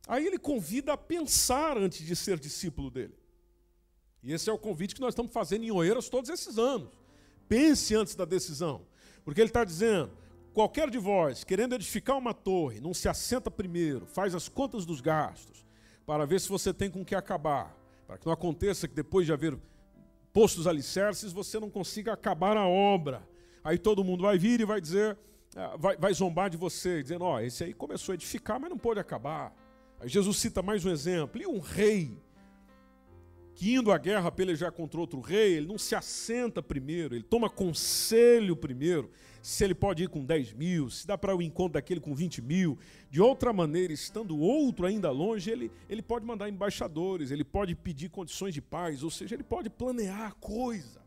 Aí 0.08 0.28
ele 0.28 0.38
convida 0.38 0.94
a 0.94 0.98
pensar 0.98 1.78
antes 1.78 2.06
de 2.06 2.16
ser 2.16 2.38
discípulo 2.38 2.92
dele. 2.92 3.18
E 4.22 4.34
esse 4.34 4.50
é 4.50 4.54
o 4.54 4.58
convite 4.58 4.96
que 4.96 5.02
nós 5.02 5.14
estamos 5.14 5.32
fazendo 5.32 5.64
em 5.64 5.72
Oeiras 5.72 6.10
todos 6.10 6.30
esses 6.30 6.58
anos. 6.58 6.90
Pense 7.48 7.96
antes 7.96 8.16
da 8.16 8.26
decisão. 8.26 8.86
Porque 9.24 9.40
ele 9.40 9.50
está 9.50 9.64
dizendo: 9.64 10.12
qualquer 10.54 10.90
de 10.90 10.98
vós, 10.98 11.46
querendo 11.46 11.76
edificar 11.76 12.18
uma 12.18 12.34
torre, 12.34 12.82
não 12.82 12.94
se 12.94 13.08
assenta 13.08 13.50
primeiro, 13.50 14.06
faz 14.06 14.36
as 14.36 14.50
contas 14.50 14.86
dos 14.86 15.00
gastos, 15.00 15.66
para 16.06 16.26
ver 16.26 16.42
se 16.42 16.50
você 16.50 16.74
tem 16.74 16.90
com 16.90 17.06
que 17.06 17.16
acabar 17.16 17.83
para 18.14 18.20
que 18.20 18.26
não 18.28 18.34
aconteça 18.34 18.88
que 18.88 18.94
depois 18.94 19.26
de 19.26 19.34
haver 19.34 19.58
postos 20.32 20.68
alicerces, 20.68 21.34
você 21.34 21.60
não 21.60 21.70
consiga 21.70 22.14
acabar 22.14 22.56
a 22.56 22.68
obra. 22.68 23.28
Aí 23.64 23.78
todo 23.78 24.04
mundo 24.04 24.22
vai 24.22 24.38
vir 24.38 24.62
e 24.62 24.66
vai 24.66 24.80
dizer, 24.80 25.18
ah, 25.56 25.76
vai, 25.80 25.98
vai 25.98 26.14
zombar 26.14 26.48
de 26.50 26.56
você, 26.56 27.02
dizendo: 27.02 27.24
Ó, 27.26 27.36
oh, 27.36 27.40
esse 27.40 27.64
aí 27.64 27.74
começou 27.74 28.14
a 28.14 28.16
edificar, 28.16 28.60
mas 28.60 28.70
não 28.70 28.78
pôde 28.78 29.00
acabar. 29.00 29.52
Aí 30.00 30.08
Jesus 30.08 30.38
cita 30.38 30.62
mais 30.62 30.86
um 30.86 30.92
exemplo: 30.92 31.42
e 31.42 31.48
um 31.48 31.60
rei 31.60 32.16
que 33.56 33.74
indo 33.74 33.92
à 33.92 33.98
guerra 33.98 34.32
pelejar 34.32 34.72
contra 34.72 35.00
outro 35.00 35.20
rei, 35.20 35.54
ele 35.54 35.68
não 35.68 35.78
se 35.78 35.96
assenta 35.96 36.62
primeiro, 36.62 37.16
ele 37.16 37.24
toma 37.24 37.50
conselho 37.50 38.56
primeiro, 38.56 39.12
se 39.42 39.64
ele 39.64 39.76
pode 39.76 40.04
ir 40.04 40.10
com 40.10 40.24
10 40.24 40.54
mil, 40.54 40.90
se 40.90 41.06
dá 41.06 41.18
para 41.18 41.36
o 41.36 41.42
encontro 41.42 41.74
daquele 41.74 42.00
com 42.00 42.16
20 42.16 42.42
mil. 42.42 42.80
De 43.12 43.22
outra 43.22 43.52
maneira, 43.52 43.92
estando 43.92 44.38
outro 44.38 44.86
ainda 44.86 45.12
longe, 45.12 45.52
ele, 45.52 45.70
ele 45.90 46.02
pode 46.02 46.26
mandar 46.26 46.50
embaixadores, 46.50 47.30
ele 47.30 47.44
pode 47.44 47.76
pedir 47.76 48.10
condições 48.10 48.54
de 48.54 48.62
paz, 48.62 49.04
ou 49.04 49.12
seja, 49.12 49.36
ele 49.36 49.44
pode 49.44 49.70
planear 49.70 50.28
a 50.28 50.32
coisa. 50.32 51.04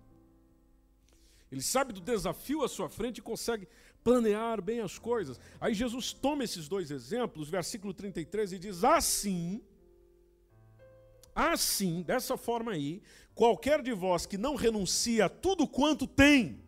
Ele 1.50 1.62
sabe 1.62 1.92
do 1.94 2.00
desafio 2.00 2.62
à 2.62 2.68
sua 2.68 2.90
frente 2.90 3.18
e 3.18 3.22
consegue 3.22 3.66
planear 4.04 4.60
bem 4.60 4.80
as 4.80 4.98
coisas. 4.98 5.40
Aí 5.60 5.72
Jesus 5.72 6.12
toma 6.12 6.44
esses 6.44 6.68
dois 6.68 6.90
exemplos, 6.90 7.48
versículo 7.48 7.94
33, 7.94 8.52
e 8.52 8.58
diz: 8.58 8.84
Assim, 8.84 9.62
assim, 11.36 12.02
dessa 12.02 12.36
forma 12.36 12.72
aí, 12.72 13.02
qualquer 13.34 13.82
de 13.82 13.92
vós 13.92 14.24
que 14.24 14.38
não 14.38 14.54
renuncia 14.54 15.26
a 15.26 15.28
tudo 15.28 15.68
quanto 15.68 16.06
tem, 16.06 16.64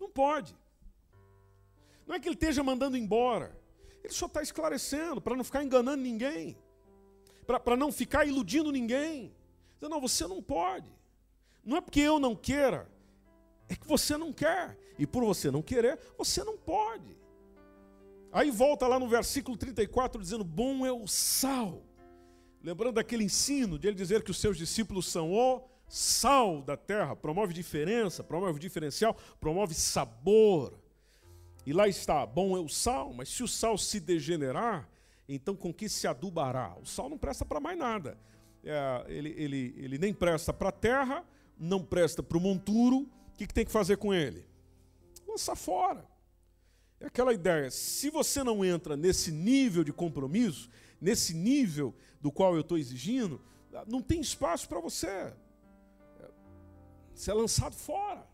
não 0.00 0.08
pode. 0.08 0.56
Não 2.06 2.14
é 2.14 2.20
que 2.20 2.26
ele 2.26 2.34
esteja 2.34 2.62
mandando 2.62 2.96
embora. 2.96 3.54
Ele 4.02 4.12
só 4.12 4.26
está 4.26 4.40
esclarecendo 4.40 5.20
para 5.20 5.36
não 5.36 5.44
ficar 5.44 5.62
enganando 5.62 6.02
ninguém, 6.02 6.56
para 7.46 7.76
não 7.76 7.92
ficar 7.92 8.24
iludindo 8.24 8.72
ninguém. 8.72 9.34
Não, 9.80 10.00
você 10.00 10.26
não 10.26 10.42
pode. 10.42 10.90
Não 11.64 11.76
é 11.76 11.80
porque 11.80 12.00
eu 12.00 12.18
não 12.18 12.34
queira, 12.34 12.90
é 13.68 13.74
que 13.74 13.86
você 13.86 14.16
não 14.16 14.32
quer. 14.32 14.78
E 14.98 15.06
por 15.06 15.24
você 15.24 15.50
não 15.50 15.60
querer, 15.60 15.98
você 16.16 16.42
não 16.42 16.56
pode. 16.56 17.16
Aí 18.32 18.50
volta 18.50 18.86
lá 18.86 18.98
no 18.98 19.08
versículo 19.08 19.56
34 19.56 20.20
dizendo: 20.20 20.44
Bom 20.44 20.86
é 20.86 20.92
o 20.92 21.06
sal. 21.06 21.82
Lembrando 22.66 22.94
daquele 22.94 23.22
ensino 23.22 23.78
de 23.78 23.86
ele 23.86 23.94
dizer 23.94 24.24
que 24.24 24.32
os 24.32 24.38
seus 24.38 24.58
discípulos 24.58 25.06
são 25.06 25.32
o 25.32 25.62
sal 25.88 26.60
da 26.62 26.76
terra, 26.76 27.14
promove 27.14 27.54
diferença, 27.54 28.24
promove 28.24 28.58
diferencial, 28.58 29.16
promove 29.38 29.72
sabor. 29.72 30.76
E 31.64 31.72
lá 31.72 31.86
está, 31.86 32.26
bom 32.26 32.56
é 32.56 32.60
o 32.60 32.68
sal, 32.68 33.14
mas 33.14 33.28
se 33.28 33.44
o 33.44 33.46
sal 33.46 33.78
se 33.78 34.00
degenerar, 34.00 34.90
então 35.28 35.54
com 35.54 35.72
que 35.72 35.88
se 35.88 36.08
adubará? 36.08 36.76
O 36.82 36.84
sal 36.84 37.08
não 37.08 37.16
presta 37.16 37.44
para 37.44 37.60
mais 37.60 37.78
nada. 37.78 38.18
É, 38.64 39.04
ele, 39.06 39.32
ele, 39.38 39.74
ele 39.78 39.96
nem 39.96 40.12
presta 40.12 40.52
para 40.52 40.70
a 40.70 40.72
terra, 40.72 41.24
não 41.56 41.84
presta 41.84 42.20
para 42.20 42.36
o 42.36 42.40
monturo. 42.40 43.08
O 43.28 43.36
que, 43.38 43.46
que 43.46 43.54
tem 43.54 43.64
que 43.64 43.70
fazer 43.70 43.96
com 43.96 44.12
ele? 44.12 44.44
Lançar 45.24 45.54
fora. 45.54 46.04
É 46.98 47.06
aquela 47.06 47.32
ideia, 47.32 47.70
se 47.70 48.10
você 48.10 48.42
não 48.42 48.64
entra 48.64 48.96
nesse 48.96 49.30
nível 49.30 49.84
de 49.84 49.92
compromisso, 49.92 50.68
nesse 51.00 51.34
nível 51.34 51.94
do 52.20 52.30
qual 52.32 52.54
eu 52.54 52.60
estou 52.60 52.78
exigindo, 52.78 53.40
não 53.86 54.00
tem 54.00 54.20
espaço 54.20 54.68
para 54.68 54.80
você 54.80 55.32
ser 57.14 57.32
lançado 57.32 57.74
fora. 57.74 58.26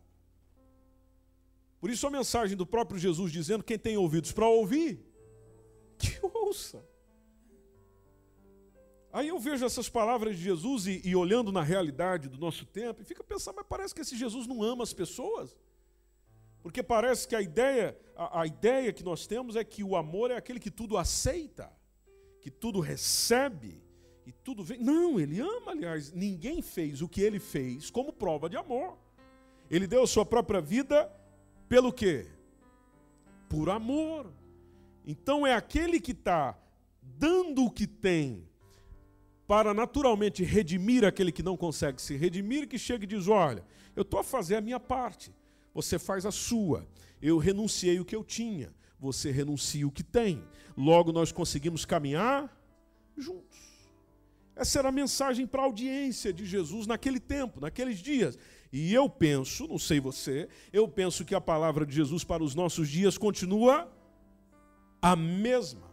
Por 1.81 1.91
isso 1.91 2.07
a 2.07 2.11
mensagem 2.11 2.57
do 2.57 2.67
próprio 2.67 2.99
Jesus 2.99 3.33
dizendo: 3.33 3.65
quem 3.65 3.79
tem 3.79 3.97
ouvidos 3.97 4.33
para 4.33 4.47
ouvir, 4.47 5.05
que 5.99 6.19
ouça. 6.35 6.85
Aí 9.13 9.29
eu 9.29 9.39
vejo 9.39 9.65
essas 9.65 9.91
palavras 9.91 10.37
de 10.37 10.43
Jesus 10.43 10.87
e, 10.87 11.03
e, 11.05 11.15
olhando 11.15 11.53
na 11.53 11.63
realidade 11.63 12.31
do 12.31 12.39
nosso 12.39 12.65
tempo, 12.65 13.03
e 13.03 13.05
fica 13.05 13.23
pensando, 13.23 13.57
mas 13.57 13.67
parece 13.69 13.95
que 13.95 14.01
esse 14.01 14.17
Jesus 14.17 14.47
não 14.47 14.63
ama 14.63 14.83
as 14.83 14.95
pessoas. 14.95 15.55
Porque 16.63 16.83
parece 16.83 17.29
que 17.29 17.37
a 17.37 17.43
ideia, 17.43 17.99
a, 18.17 18.41
a 18.41 18.47
ideia 18.47 18.93
que 18.93 19.03
nós 19.03 19.27
temos 19.27 19.55
é 19.55 19.65
que 19.65 19.85
o 19.85 19.97
amor 19.97 20.31
é 20.31 20.37
aquele 20.37 20.59
que 20.59 20.71
tudo 20.71 20.97
aceita, 20.97 21.71
que 22.43 22.51
tudo 22.51 22.81
recebe, 22.81 23.81
e 24.27 24.33
tudo 24.33 24.63
vem. 24.63 24.79
Não, 24.79 25.19
ele 25.19 25.41
ama, 25.41 25.73
aliás, 25.73 26.13
ninguém 26.13 26.61
fez 26.61 27.01
o 27.01 27.09
que 27.09 27.21
ele 27.21 27.39
fez 27.39 27.91
como 27.91 28.13
prova 28.13 28.49
de 28.51 28.57
amor. 28.57 28.99
Ele 29.71 29.87
deu 29.87 30.03
a 30.03 30.07
sua 30.07 30.27
própria 30.27 30.61
vida 30.61 31.11
pelo 31.69 31.93
quê? 31.93 32.27
Por 33.49 33.71
amor. 33.71 34.31
Então 35.07 35.47
é 35.47 35.55
aquele 35.55 36.01
que 36.01 36.13
está 36.13 36.59
dando 37.01 37.65
o 37.65 37.71
que 37.71 37.87
tem 37.87 38.47
para 39.47 39.73
naturalmente 39.73 40.43
redimir 40.45 41.05
aquele 41.05 41.33
que 41.33 41.43
não 41.43 41.57
consegue 41.57 42.01
se 42.03 42.17
redimir, 42.17 42.69
que 42.69 42.79
chega 42.79 43.05
e 43.05 43.07
diz: 43.07 43.29
Olha, 43.29 43.65
eu 43.95 44.03
estou 44.03 44.21
a 44.21 44.25
fazer 44.25 44.57
a 44.57 44.61
minha 44.61 44.81
parte, 44.81 45.35
você 45.73 45.99
faz 45.99 46.27
a 46.27 46.31
sua. 46.31 46.87
Eu 47.21 47.39
renunciei 47.39 48.01
o 48.01 48.05
que 48.05 48.17
eu 48.17 48.25
tinha, 48.25 48.73
você 49.03 49.33
renuncia 49.33 49.87
o 49.87 49.91
que 49.91 50.05
tem. 50.05 50.45
Logo 50.77 51.11
nós 51.11 51.33
conseguimos 51.33 51.85
caminhar 51.85 52.49
juntos. 53.19 53.59
Essa 54.55 54.79
era 54.79 54.91
a 54.91 54.93
mensagem 54.93 55.45
para 55.45 55.63
a 55.63 55.65
audiência 55.65 56.33
de 56.33 56.47
Jesus 56.47 56.87
naquele 56.87 57.19
tempo, 57.19 57.61
naqueles 57.61 57.99
dias. 57.99 58.39
E 58.73 58.95
eu 58.95 59.09
penso, 59.09 59.67
não 59.67 59.79
sei 59.79 59.99
você, 59.99 60.49
eu 60.73 60.87
penso 60.87 61.25
que 61.25 61.35
a 61.35 61.41
palavra 61.41 61.85
de 61.85 61.95
Jesus 61.95 62.23
para 62.23 62.45
os 62.45 62.55
nossos 62.55 62.89
dias 62.89 63.19
continua 63.19 63.93
a 65.01 65.17
mesma. 65.17 65.91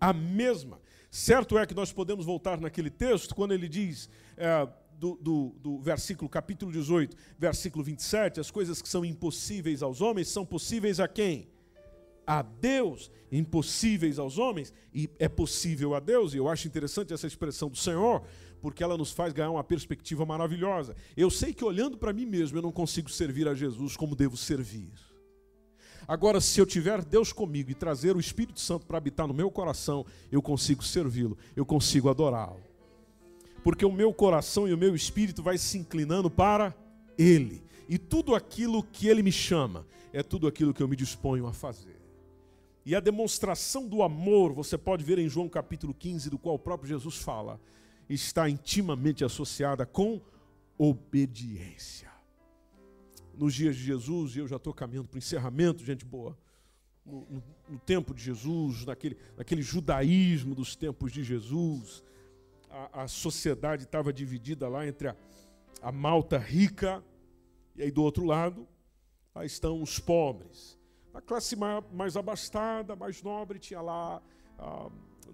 A 0.00 0.12
mesma. 0.12 0.80
Certo 1.10 1.58
é 1.58 1.66
que 1.66 1.74
nós 1.74 1.92
podemos 1.92 2.24
voltar 2.24 2.60
naquele 2.60 2.90
texto, 2.90 3.34
quando 3.34 3.52
ele 3.52 3.68
diz, 3.68 4.08
é, 4.36 4.68
do, 4.98 5.16
do, 5.16 5.56
do 5.60 5.78
versículo 5.80 6.28
capítulo 6.28 6.70
18, 6.70 7.16
versículo 7.36 7.82
27, 7.82 8.38
as 8.38 8.52
coisas 8.52 8.80
que 8.80 8.88
são 8.88 9.04
impossíveis 9.04 9.82
aos 9.82 10.00
homens 10.00 10.28
são 10.28 10.46
possíveis 10.46 11.00
a 11.00 11.08
quem? 11.08 11.48
A 12.26 12.42
Deus, 12.42 13.10
impossíveis 13.30 14.18
aos 14.18 14.38
homens, 14.38 14.72
e 14.92 15.10
é 15.18 15.28
possível 15.28 15.94
a 15.94 16.00
Deus, 16.00 16.34
e 16.34 16.36
eu 16.36 16.48
acho 16.48 16.66
interessante 16.66 17.12
essa 17.12 17.26
expressão 17.26 17.68
do 17.68 17.76
Senhor, 17.76 18.22
porque 18.60 18.82
ela 18.82 18.96
nos 18.96 19.12
faz 19.12 19.32
ganhar 19.32 19.50
uma 19.50 19.64
perspectiva 19.64 20.24
maravilhosa. 20.24 20.96
Eu 21.16 21.30
sei 21.30 21.52
que 21.52 21.64
olhando 21.64 21.98
para 21.98 22.12
mim 22.12 22.26
mesmo, 22.26 22.58
eu 22.58 22.62
não 22.62 22.72
consigo 22.72 23.10
servir 23.10 23.46
a 23.46 23.54
Jesus 23.54 23.96
como 23.96 24.16
devo 24.16 24.36
servir. 24.36 24.92
Agora, 26.06 26.40
se 26.40 26.60
eu 26.60 26.66
tiver 26.66 27.02
Deus 27.02 27.32
comigo 27.32 27.70
e 27.70 27.74
trazer 27.74 28.14
o 28.14 28.20
Espírito 28.20 28.60
Santo 28.60 28.86
para 28.86 28.98
habitar 28.98 29.26
no 29.26 29.34
meu 29.34 29.50
coração, 29.50 30.04
eu 30.30 30.42
consigo 30.42 30.82
servi-lo, 30.82 31.36
eu 31.56 31.64
consigo 31.64 32.08
adorá-lo. 32.08 32.62
Porque 33.62 33.84
o 33.84 33.92
meu 33.92 34.12
coração 34.12 34.68
e 34.68 34.74
o 34.74 34.78
meu 34.78 34.94
espírito 34.94 35.42
vai 35.42 35.56
se 35.56 35.78
inclinando 35.78 36.30
para 36.30 36.74
Ele. 37.16 37.62
E 37.88 37.96
tudo 37.96 38.34
aquilo 38.34 38.82
que 38.82 39.08
Ele 39.08 39.22
me 39.22 39.32
chama 39.32 39.86
é 40.12 40.22
tudo 40.22 40.46
aquilo 40.46 40.74
que 40.74 40.82
eu 40.82 40.88
me 40.88 40.94
disponho 40.94 41.46
a 41.46 41.52
fazer. 41.52 41.93
E 42.86 42.94
a 42.94 43.00
demonstração 43.00 43.88
do 43.88 44.02
amor, 44.02 44.52
você 44.52 44.76
pode 44.76 45.02
ver 45.02 45.18
em 45.18 45.28
João 45.28 45.48
capítulo 45.48 45.94
15, 45.94 46.28
do 46.28 46.38
qual 46.38 46.56
o 46.56 46.58
próprio 46.58 46.88
Jesus 46.88 47.16
fala, 47.16 47.58
está 48.08 48.48
intimamente 48.48 49.24
associada 49.24 49.86
com 49.86 50.20
obediência. 50.76 52.12
Nos 53.34 53.54
dias 53.54 53.74
de 53.74 53.82
Jesus, 53.82 54.36
e 54.36 54.40
eu 54.40 54.46
já 54.46 54.56
estou 54.56 54.74
caminhando 54.74 55.08
para 55.08 55.16
o 55.16 55.18
encerramento, 55.18 55.82
gente 55.82 56.04
boa, 56.04 56.36
no, 57.06 57.20
no, 57.22 57.42
no, 57.70 57.78
tempo 57.78 58.14
de 58.14 58.22
Jesus, 58.22 58.84
naquele, 58.84 59.16
naquele 59.36 59.62
judaísmo 59.62 60.54
dos 60.54 60.76
tempos 60.76 61.10
de 61.10 61.24
Jesus, 61.24 62.02
a, 62.70 63.04
a 63.04 63.08
sociedade 63.08 63.84
estava 63.84 64.12
dividida 64.12 64.68
lá 64.68 64.86
entre 64.86 65.08
a, 65.08 65.16
a 65.80 65.90
malta 65.90 66.36
rica, 66.36 67.02
e 67.76 67.82
aí 67.82 67.90
do 67.90 68.02
outro 68.02 68.24
lado, 68.24 68.68
lá 69.34 69.44
estão 69.44 69.82
os 69.82 69.98
pobres. 69.98 70.73
A 71.14 71.20
classe 71.20 71.56
mais 71.92 72.16
abastada, 72.16 72.96
mais 72.96 73.22
nobre, 73.22 73.58
tinha 73.58 73.80
lá, 73.80 74.20
ah, 74.58 74.90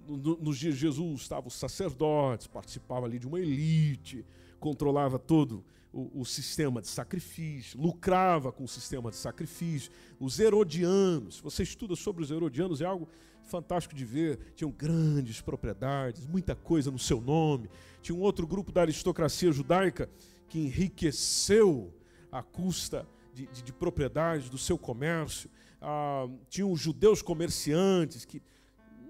no, 0.06 0.36
nos 0.36 0.58
dias 0.58 0.74
de 0.74 0.80
Jesus, 0.80 1.22
estavam 1.22 1.48
os 1.48 1.54
sacerdotes, 1.54 2.46
participava 2.46 3.06
ali 3.06 3.18
de 3.18 3.26
uma 3.26 3.40
elite, 3.40 4.24
controlava 4.58 5.18
todo 5.18 5.64
o, 5.92 6.24
sistema 6.24 6.80
de 6.80 6.86
sacrifício, 6.86 7.80
lucrava 7.80 8.52
com 8.52 8.62
o 8.62 8.68
sistema 8.68 9.10
de 9.10 9.16
sacrifício. 9.16 9.90
Os 10.20 10.38
herodianos, 10.38 11.40
você 11.40 11.62
estuda 11.62 11.96
sobre 11.96 12.22
os 12.22 12.30
herodianos, 12.30 12.80
é 12.80 12.84
algo 12.84 13.08
fantástico 13.42 13.94
de 13.94 14.04
ver. 14.04 14.38
Tinham 14.54 14.70
grandes 14.70 15.40
propriedades, 15.40 16.26
muita 16.26 16.54
coisa 16.54 16.90
no 16.90 16.98
seu 16.98 17.20
nome. 17.20 17.68
Tinha 18.02 18.16
um 18.16 18.20
outro 18.20 18.46
grupo 18.46 18.70
da 18.70 18.82
aristocracia 18.82 19.50
judaica 19.50 20.08
que 20.48 20.60
enriqueceu 20.60 21.92
à 22.30 22.42
custa 22.42 23.06
de, 23.32 23.46
de, 23.46 23.62
de 23.62 23.72
propriedades 23.72 24.48
do 24.48 24.58
seu 24.58 24.78
comércio 24.78 25.50
ah, 25.80 26.28
tinham 26.48 26.70
os 26.70 26.80
judeus 26.80 27.22
comerciantes 27.22 28.24
que 28.24 28.42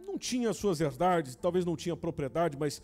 não 0.07 0.19
tinham 0.19 0.53
suas 0.53 0.81
herdades, 0.81 1.37
talvez 1.37 1.65
não 1.65 1.77
tinham 1.77 1.97
propriedade, 1.97 2.57
mas, 2.57 2.83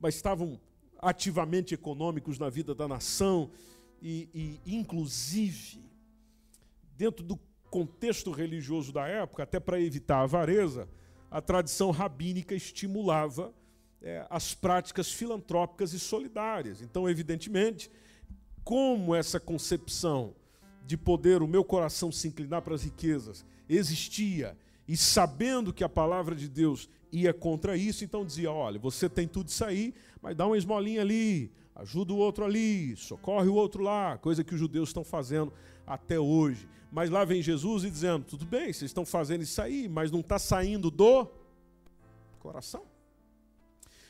mas 0.00 0.14
estavam 0.14 0.60
ativamente 1.00 1.74
econômicos 1.74 2.38
na 2.38 2.48
vida 2.48 2.74
da 2.74 2.86
nação 2.86 3.50
e, 4.00 4.60
e 4.64 4.76
inclusive 4.76 5.82
dentro 6.96 7.24
do 7.24 7.38
contexto 7.70 8.30
religioso 8.30 8.92
da 8.92 9.06
época, 9.06 9.44
até 9.44 9.60
para 9.60 9.80
evitar 9.80 10.18
a 10.18 10.22
avareza, 10.22 10.88
a 11.30 11.40
tradição 11.40 11.90
rabínica 11.90 12.54
estimulava 12.54 13.54
é, 14.02 14.26
as 14.28 14.54
práticas 14.54 15.12
filantrópicas 15.12 15.92
e 15.92 15.98
solidárias. 15.98 16.82
Então, 16.82 17.08
evidentemente, 17.08 17.90
como 18.64 19.14
essa 19.14 19.38
concepção 19.38 20.34
de 20.84 20.96
poder 20.96 21.42
o 21.42 21.48
meu 21.48 21.64
coração 21.64 22.10
se 22.10 22.28
inclinar 22.28 22.62
para 22.62 22.74
as 22.74 22.82
riquezas 22.82 23.44
existia 23.68 24.56
E 24.88 24.96
sabendo 24.96 25.72
que 25.72 25.84
a 25.84 25.88
palavra 25.88 26.34
de 26.34 26.48
Deus 26.48 26.88
ia 27.12 27.32
contra 27.32 27.76
isso, 27.76 28.04
então 28.04 28.24
dizia: 28.24 28.50
olha, 28.50 28.78
você 28.78 29.08
tem 29.08 29.28
tudo 29.28 29.48
isso 29.48 29.64
aí, 29.64 29.94
mas 30.20 30.36
dá 30.36 30.46
uma 30.46 30.58
esmolinha 30.58 31.00
ali, 31.00 31.52
ajuda 31.76 32.12
o 32.12 32.16
outro 32.16 32.44
ali, 32.44 32.96
socorre 32.96 33.48
o 33.48 33.54
outro 33.54 33.82
lá, 33.82 34.18
coisa 34.18 34.42
que 34.42 34.52
os 34.52 34.58
judeus 34.58 34.88
estão 34.88 35.04
fazendo 35.04 35.52
até 35.86 36.18
hoje. 36.18 36.68
Mas 36.90 37.08
lá 37.08 37.24
vem 37.24 37.40
Jesus 37.40 37.84
e 37.84 37.90
dizendo: 37.90 38.24
tudo 38.24 38.44
bem, 38.44 38.72
vocês 38.72 38.90
estão 38.90 39.06
fazendo 39.06 39.42
isso 39.42 39.62
aí, 39.62 39.88
mas 39.88 40.10
não 40.10 40.20
está 40.20 40.38
saindo 40.38 40.90
do 40.90 41.28
coração. 42.40 42.82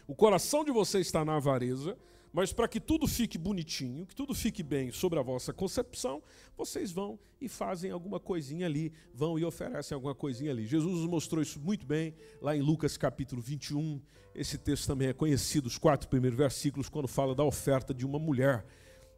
O 0.06 0.14
coração 0.14 0.64
de 0.64 0.72
vocês 0.72 1.06
está 1.06 1.24
na 1.24 1.36
avareza, 1.36 1.96
mas 2.32 2.52
para 2.52 2.68
que 2.68 2.78
tudo 2.78 3.06
fique 3.06 3.36
bonitinho, 3.36 4.06
que 4.06 4.14
tudo 4.14 4.34
fique 4.34 4.62
bem 4.62 4.92
sobre 4.92 5.18
a 5.18 5.22
vossa 5.22 5.52
concepção, 5.52 6.22
vocês 6.56 6.92
vão 6.92 7.18
e 7.40 7.48
fazem 7.48 7.90
alguma 7.90 8.20
coisinha 8.20 8.66
ali, 8.66 8.92
vão 9.12 9.38
e 9.38 9.44
oferecem 9.44 9.94
alguma 9.94 10.14
coisinha 10.14 10.52
ali. 10.52 10.66
Jesus 10.66 10.98
nos 11.00 11.06
mostrou 11.06 11.42
isso 11.42 11.58
muito 11.60 11.84
bem 11.84 12.14
lá 12.40 12.56
em 12.56 12.60
Lucas 12.60 12.96
capítulo 12.96 13.42
21. 13.42 14.00
Esse 14.32 14.56
texto 14.56 14.86
também 14.86 15.08
é 15.08 15.12
conhecido, 15.12 15.66
os 15.66 15.76
quatro 15.76 16.08
primeiros 16.08 16.38
versículos, 16.38 16.88
quando 16.88 17.08
fala 17.08 17.34
da 17.34 17.42
oferta 17.42 17.92
de 17.92 18.06
uma 18.06 18.18
mulher. 18.18 18.64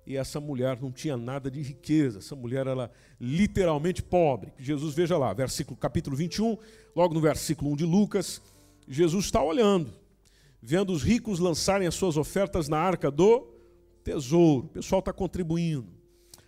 E 0.06 0.16
essa 0.16 0.40
mulher 0.40 0.80
não 0.80 0.90
tinha 0.90 1.16
nada 1.16 1.50
de 1.50 1.60
riqueza, 1.60 2.18
essa 2.18 2.34
mulher 2.34 2.66
era 2.66 2.90
literalmente 3.20 4.02
pobre. 4.02 4.52
Jesus, 4.58 4.94
veja 4.94 5.18
lá, 5.18 5.32
versículo 5.32 5.76
capítulo 5.76 6.16
21, 6.16 6.56
logo 6.96 7.14
no 7.14 7.20
versículo 7.20 7.70
1 7.72 7.76
de 7.76 7.84
Lucas, 7.84 8.42
Jesus 8.88 9.26
está 9.26 9.42
olhando 9.42 10.01
vendo 10.62 10.92
os 10.92 11.02
ricos 11.02 11.40
lançarem 11.40 11.88
as 11.88 11.94
suas 11.96 12.16
ofertas 12.16 12.68
na 12.68 12.78
arca 12.78 13.10
do 13.10 13.48
tesouro. 14.04 14.66
O 14.66 14.70
pessoal 14.70 15.00
está 15.00 15.12
contribuindo. 15.12 15.92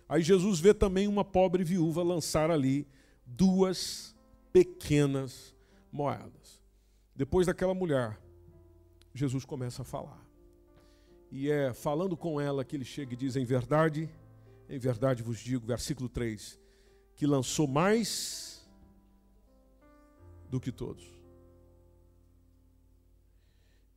Aí 0.07 0.21
Jesus 0.21 0.59
vê 0.59 0.73
também 0.73 1.07
uma 1.07 1.25
pobre 1.25 1.63
viúva 1.63 2.01
lançar 2.01 2.49
ali 2.49 2.87
duas 3.25 4.15
pequenas 4.53 5.53
moedas. 5.91 6.63
Depois 7.13 7.47
daquela 7.47 7.73
mulher, 7.73 8.17
Jesus 9.13 9.43
começa 9.43 9.81
a 9.81 9.85
falar. 9.85 10.23
E 11.31 11.49
é 11.49 11.73
falando 11.73 12.15
com 12.15 12.39
ela 12.39 12.63
que 12.63 12.75
ele 12.75 12.85
chega 12.85 13.13
e 13.13 13.17
diz: 13.17 13.35
Em 13.35 13.43
verdade, 13.43 14.09
em 14.69 14.79
verdade 14.79 15.23
vos 15.23 15.39
digo, 15.39 15.65
versículo 15.65 16.07
3, 16.07 16.59
que 17.15 17.25
lançou 17.25 17.67
mais 17.67 18.65
do 20.49 20.59
que 20.59 20.71
todos. 20.71 21.05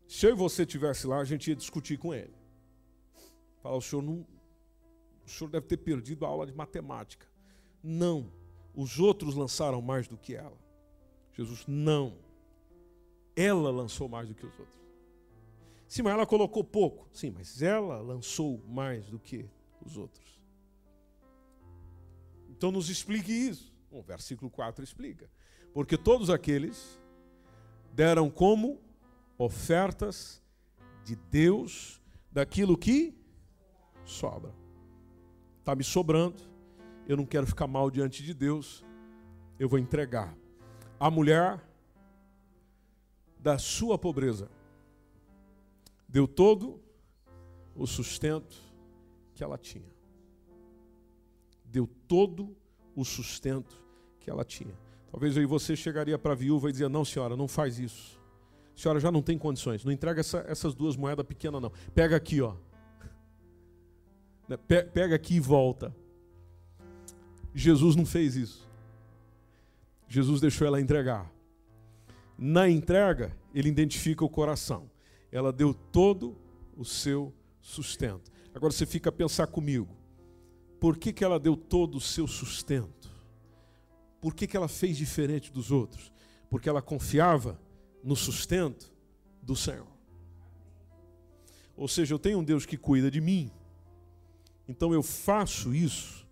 Se 0.08 0.24
eu 0.26 0.30
e 0.30 0.34
você 0.34 0.64
tivesse 0.64 1.06
lá, 1.06 1.18
a 1.18 1.24
gente 1.24 1.50
ia 1.50 1.54
discutir 1.54 1.98
com 1.98 2.14
ele. 2.14 2.32
Falar, 3.62 3.76
o 3.76 3.82
senhor 3.82 4.00
não. 4.00 4.26
O 5.26 5.28
senhor 5.28 5.50
deve 5.50 5.66
ter 5.66 5.76
perdido 5.76 6.24
a 6.24 6.28
aula 6.28 6.46
de 6.46 6.54
matemática. 6.54 7.26
Não. 7.82 8.32
Os 8.74 8.98
outros 8.98 9.34
lançaram 9.34 9.82
mais 9.82 10.08
do 10.08 10.16
que 10.16 10.34
ela. 10.34 10.56
Jesus, 11.34 11.66
não. 11.66 12.16
Ela 13.36 13.70
lançou 13.70 14.08
mais 14.08 14.26
do 14.26 14.34
que 14.34 14.46
os 14.46 14.58
outros. 14.58 14.78
Sim, 15.86 16.02
mas 16.02 16.14
ela 16.14 16.26
colocou 16.26 16.64
pouco. 16.64 17.06
Sim, 17.12 17.30
mas 17.30 17.60
ela 17.60 18.00
lançou 18.00 18.62
mais 18.66 19.04
do 19.10 19.18
que 19.18 19.46
os 19.84 19.98
outros. 19.98 20.40
Então 22.48 22.72
nos 22.72 22.88
explique 22.88 23.30
isso. 23.30 23.74
O 23.90 24.00
versículo 24.00 24.50
4 24.50 24.82
explica. 24.82 25.30
Porque 25.74 25.98
todos 25.98 26.30
aqueles 26.30 26.98
deram 27.92 28.30
como 28.30 28.80
ofertas 29.38 30.42
de 31.04 31.14
Deus 31.14 32.02
daquilo 32.30 32.76
que 32.76 33.16
sobra. 34.04 34.52
Está 35.60 35.74
me 35.76 35.84
sobrando, 35.84 36.42
eu 37.06 37.16
não 37.16 37.24
quero 37.24 37.46
ficar 37.46 37.68
mal 37.68 37.90
diante 37.90 38.22
de 38.22 38.34
Deus, 38.34 38.84
eu 39.58 39.68
vou 39.68 39.78
entregar. 39.78 40.36
A 40.98 41.10
mulher 41.10 41.64
da 43.38 43.56
sua 43.56 43.96
pobreza 43.96 44.50
deu 46.08 46.26
todo 46.26 46.82
o 47.76 47.86
sustento 47.86 48.60
que 49.34 49.44
ela 49.44 49.56
tinha. 49.56 49.96
Deu 51.64 51.86
todo 52.08 52.56
o 52.96 53.04
sustento 53.04 53.76
que 54.18 54.28
ela 54.28 54.44
tinha. 54.44 54.76
Talvez 55.10 55.36
aí 55.36 55.46
você 55.46 55.76
chegaria 55.76 56.18
para 56.18 56.32
a 56.32 56.34
viúva 56.34 56.68
e 56.68 56.72
dizia: 56.72 56.88
Não, 56.88 57.04
senhora, 57.04 57.36
não 57.36 57.46
faz 57.46 57.78
isso 57.78 58.17
senhora 58.80 59.00
já 59.00 59.10
não 59.10 59.22
tem 59.22 59.36
condições, 59.36 59.84
não 59.84 59.90
entrega 59.90 60.20
essa, 60.20 60.44
essas 60.48 60.74
duas 60.74 60.96
moedas 60.96 61.26
pequenas, 61.26 61.60
não. 61.60 61.72
Pega 61.94 62.16
aqui, 62.16 62.40
ó. 62.40 62.54
Né, 64.48 64.56
pega 64.56 65.14
aqui 65.14 65.34
e 65.34 65.40
volta. 65.40 65.94
Jesus 67.54 67.96
não 67.96 68.06
fez 68.06 68.36
isso. 68.36 68.68
Jesus 70.08 70.40
deixou 70.40 70.66
ela 70.66 70.80
entregar. 70.80 71.30
Na 72.38 72.68
entrega, 72.68 73.36
ele 73.52 73.68
identifica 73.68 74.24
o 74.24 74.28
coração. 74.28 74.88
Ela 75.32 75.52
deu 75.52 75.74
todo 75.74 76.36
o 76.76 76.84
seu 76.84 77.34
sustento. 77.60 78.30
Agora 78.54 78.72
você 78.72 78.86
fica 78.86 79.10
a 79.10 79.12
pensar 79.12 79.48
comigo. 79.48 79.88
Por 80.80 80.96
que, 80.96 81.12
que 81.12 81.24
ela 81.24 81.40
deu 81.40 81.56
todo 81.56 81.96
o 81.96 82.00
seu 82.00 82.28
sustento? 82.28 83.10
Por 84.20 84.34
que, 84.34 84.46
que 84.46 84.56
ela 84.56 84.68
fez 84.68 84.96
diferente 84.96 85.52
dos 85.52 85.72
outros? 85.72 86.12
Porque 86.48 86.68
ela 86.68 86.80
confiava 86.80 87.60
no 88.02 88.16
sustento 88.16 88.92
do 89.42 89.56
Senhor. 89.56 89.86
Ou 91.76 91.88
seja, 91.88 92.14
eu 92.14 92.18
tenho 92.18 92.38
um 92.38 92.44
Deus 92.44 92.66
que 92.66 92.76
cuida 92.76 93.10
de 93.10 93.20
mim, 93.20 93.50
então 94.68 94.92
eu 94.92 95.02
faço 95.02 95.74
isso 95.74 96.26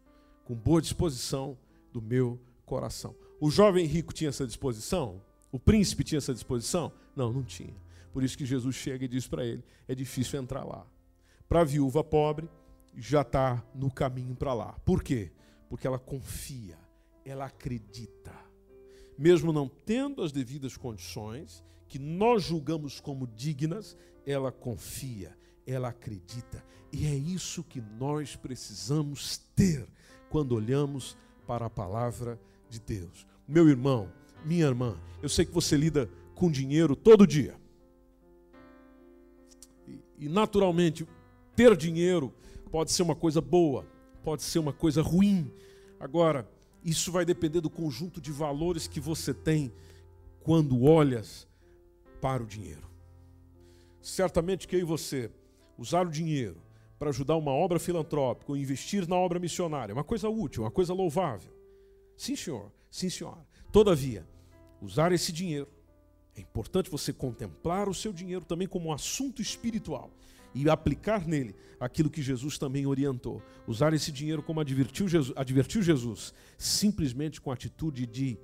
com 0.44 0.54
boa 0.54 0.80
disposição 0.80 1.56
do 1.92 2.02
meu 2.02 2.40
coração. 2.64 3.14
O 3.40 3.50
jovem 3.50 3.86
rico 3.86 4.12
tinha 4.12 4.28
essa 4.28 4.46
disposição? 4.46 5.22
O 5.52 5.58
príncipe 5.58 6.04
tinha 6.04 6.18
essa 6.18 6.34
disposição? 6.34 6.92
Não, 7.14 7.32
não 7.32 7.42
tinha. 7.42 7.74
Por 8.12 8.22
isso 8.22 8.36
que 8.36 8.46
Jesus 8.46 8.74
chega 8.74 9.04
e 9.04 9.08
diz 9.08 9.26
para 9.26 9.44
ele: 9.44 9.62
é 9.86 9.94
difícil 9.94 10.40
entrar 10.40 10.64
lá. 10.64 10.86
Para 11.48 11.60
a 11.60 11.64
viúva 11.64 12.02
pobre, 12.02 12.48
já 12.96 13.20
está 13.20 13.62
no 13.74 13.90
caminho 13.90 14.34
para 14.34 14.54
lá. 14.54 14.72
Por 14.84 15.02
quê? 15.02 15.30
Porque 15.68 15.86
ela 15.86 15.98
confia, 15.98 16.78
ela 17.24 17.46
acredita 17.46 18.32
mesmo 19.18 19.52
não 19.52 19.68
tendo 19.68 20.22
as 20.22 20.32
devidas 20.32 20.76
condições, 20.76 21.64
que 21.88 21.98
nós 21.98 22.42
julgamos 22.42 23.00
como 23.00 23.26
dignas, 23.26 23.96
ela 24.26 24.50
confia, 24.50 25.36
ela 25.66 25.88
acredita. 25.88 26.64
E 26.92 27.06
é 27.06 27.14
isso 27.14 27.62
que 27.62 27.80
nós 27.80 28.36
precisamos 28.36 29.38
ter 29.54 29.86
quando 30.28 30.52
olhamos 30.52 31.16
para 31.46 31.66
a 31.66 31.70
palavra 31.70 32.40
de 32.68 32.80
Deus. 32.80 33.26
Meu 33.46 33.68
irmão, 33.68 34.10
minha 34.44 34.66
irmã, 34.66 34.98
eu 35.22 35.28
sei 35.28 35.44
que 35.44 35.52
você 35.52 35.76
lida 35.76 36.10
com 36.34 36.50
dinheiro 36.50 36.96
todo 36.96 37.26
dia. 37.26 37.54
E, 40.18 40.28
naturalmente, 40.28 41.06
ter 41.54 41.76
dinheiro 41.76 42.32
pode 42.70 42.92
ser 42.92 43.02
uma 43.02 43.14
coisa 43.14 43.40
boa, 43.40 43.86
pode 44.22 44.42
ser 44.42 44.58
uma 44.58 44.72
coisa 44.72 45.02
ruim. 45.02 45.52
Agora, 46.00 46.48
isso 46.87 47.11
vai 47.11 47.24
depender 47.24 47.61
do 47.61 47.68
conjunto 47.68 48.20
de 48.20 48.30
valores 48.30 48.87
que 48.87 49.01
você 49.01 49.34
tem 49.34 49.72
quando 50.45 50.84
olhas 50.84 51.49
para 52.20 52.45
o 52.45 52.47
dinheiro. 52.47 52.89
Certamente 54.01 54.68
que 54.68 54.76
eu 54.76 54.80
e 54.80 54.84
você 54.84 55.28
usar 55.76 56.07
o 56.07 56.11
dinheiro 56.11 56.62
para 56.97 57.11
ajudar 57.11 57.34
uma 57.34 57.51
obra 57.51 57.80
filantrópica 57.80 58.53
ou 58.53 58.57
investir 58.57 59.09
na 59.09 59.16
obra 59.16 59.41
missionária, 59.41 59.93
uma 59.93 60.05
coisa 60.05 60.28
útil, 60.28 60.62
uma 60.62 60.70
coisa 60.70 60.95
louvável. 60.95 61.53
Sim, 62.16 62.37
senhor. 62.37 62.70
Sim, 62.89 63.11
senhora. 63.11 63.45
Todavia, 63.72 64.24
usar 64.80 65.11
esse 65.11 65.32
dinheiro 65.32 65.68
é 66.37 66.41
importante 66.41 66.89
você 66.89 67.12
contemplar 67.12 67.89
o 67.89 67.95
seu 67.95 68.12
dinheiro 68.12 68.45
também 68.45 68.68
como 68.68 68.91
um 68.91 68.93
assunto 68.93 69.43
espiritual 69.43 70.09
e 70.57 70.70
aplicar 70.70 71.26
nele 71.26 71.54
aquilo 71.78 72.09
que 72.09 72.22
Jesus 72.22 72.57
também 72.57 72.86
orientou. 72.86 73.42
Usar 73.66 73.92
esse 73.92 74.11
dinheiro 74.11 74.42
como 74.42 74.59
advertiu 74.59 75.07
Jesus, 75.07 75.36
advertiu 75.36 75.82
Jesus 75.82 76.32
simplesmente 76.57 77.42
com 77.42 77.50
a 77.50 77.54
atitude 77.54 78.07
de 78.07 78.38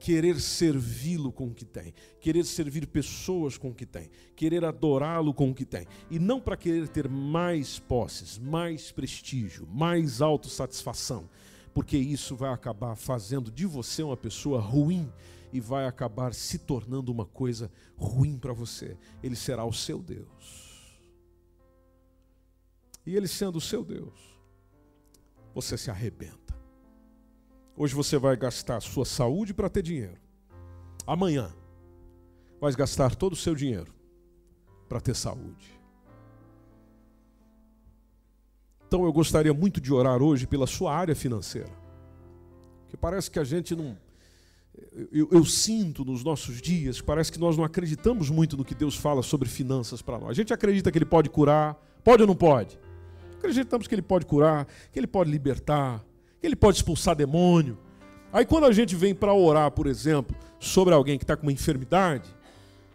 querer 0.00 0.40
servi-lo 0.40 1.30
com 1.30 1.46
o 1.46 1.54
que 1.54 1.64
tem, 1.64 1.94
querer 2.20 2.44
servir 2.44 2.88
pessoas 2.88 3.56
com 3.56 3.70
o 3.70 3.74
que 3.74 3.86
tem, 3.86 4.10
querer 4.34 4.64
adorá-lo 4.64 5.32
com 5.32 5.48
o 5.48 5.54
que 5.54 5.64
tem, 5.64 5.86
e 6.10 6.18
não 6.18 6.40
para 6.40 6.56
querer 6.56 6.88
ter 6.88 7.08
mais 7.08 7.78
posses, 7.78 8.36
mais 8.36 8.90
prestígio, 8.90 9.64
mais 9.68 10.20
autossatisfação, 10.20 11.30
porque 11.72 11.96
isso 11.96 12.34
vai 12.34 12.52
acabar 12.52 12.96
fazendo 12.96 13.48
de 13.48 13.64
você 13.64 14.02
uma 14.02 14.16
pessoa 14.16 14.60
ruim 14.60 15.08
e 15.52 15.60
vai 15.60 15.86
acabar 15.86 16.34
se 16.34 16.58
tornando 16.58 17.12
uma 17.12 17.24
coisa 17.24 17.70
ruim 17.96 18.36
para 18.38 18.52
você. 18.52 18.96
Ele 19.22 19.36
será 19.36 19.64
o 19.64 19.72
seu 19.72 20.00
Deus 20.00 20.61
e 23.06 23.16
Ele 23.16 23.28
sendo 23.28 23.56
o 23.56 23.60
seu 23.60 23.84
Deus, 23.84 24.38
você 25.54 25.76
se 25.76 25.90
arrebenta. 25.90 26.54
Hoje 27.76 27.94
você 27.94 28.18
vai 28.18 28.36
gastar 28.36 28.80
sua 28.80 29.04
saúde 29.04 29.52
para 29.54 29.68
ter 29.68 29.82
dinheiro. 29.82 30.20
Amanhã 31.06 31.52
vai 32.60 32.72
gastar 32.74 33.16
todo 33.16 33.32
o 33.32 33.36
seu 33.36 33.54
dinheiro 33.54 33.92
para 34.88 35.00
ter 35.00 35.16
saúde. 35.16 35.80
Então 38.86 39.04
eu 39.04 39.12
gostaria 39.12 39.54
muito 39.54 39.80
de 39.80 39.92
orar 39.92 40.22
hoje 40.22 40.46
pela 40.46 40.66
sua 40.66 40.94
área 40.94 41.14
financeira. 41.14 41.72
Que 42.88 42.96
parece 42.96 43.30
que 43.30 43.38
a 43.38 43.44
gente 43.44 43.74
não 43.74 43.96
eu, 45.10 45.28
eu, 45.30 45.44
sinto 45.44 46.04
nos 46.04 46.24
nossos 46.24 46.60
dias, 46.60 47.00
parece 47.00 47.30
que 47.30 47.38
nós 47.38 47.56
não 47.56 47.64
acreditamos 47.64 48.30
muito 48.30 48.56
no 48.56 48.64
que 48.64 48.74
Deus 48.74 48.96
fala 48.96 49.22
sobre 49.22 49.48
finanças 49.48 50.00
para 50.00 50.18
nós. 50.18 50.30
A 50.30 50.34
gente 50.34 50.52
acredita 50.52 50.90
que 50.90 50.98
Ele 50.98 51.04
pode 51.04 51.28
curar, 51.28 51.74
pode 52.02 52.22
ou 52.22 52.26
não 52.26 52.34
pode? 52.34 52.78
Acreditamos 53.42 53.88
que 53.88 53.94
Ele 53.96 54.02
pode 54.02 54.24
curar, 54.24 54.68
que 54.92 55.00
Ele 55.00 55.06
pode 55.08 55.28
libertar, 55.28 56.00
que 56.40 56.46
Ele 56.46 56.54
pode 56.54 56.76
expulsar 56.76 57.16
demônio. 57.16 57.76
Aí 58.32 58.46
quando 58.46 58.66
a 58.66 58.72
gente 58.72 58.94
vem 58.94 59.12
para 59.12 59.34
orar, 59.34 59.68
por 59.72 59.88
exemplo, 59.88 60.36
sobre 60.60 60.94
alguém 60.94 61.18
que 61.18 61.24
está 61.24 61.36
com 61.36 61.42
uma 61.42 61.52
enfermidade, 61.52 62.30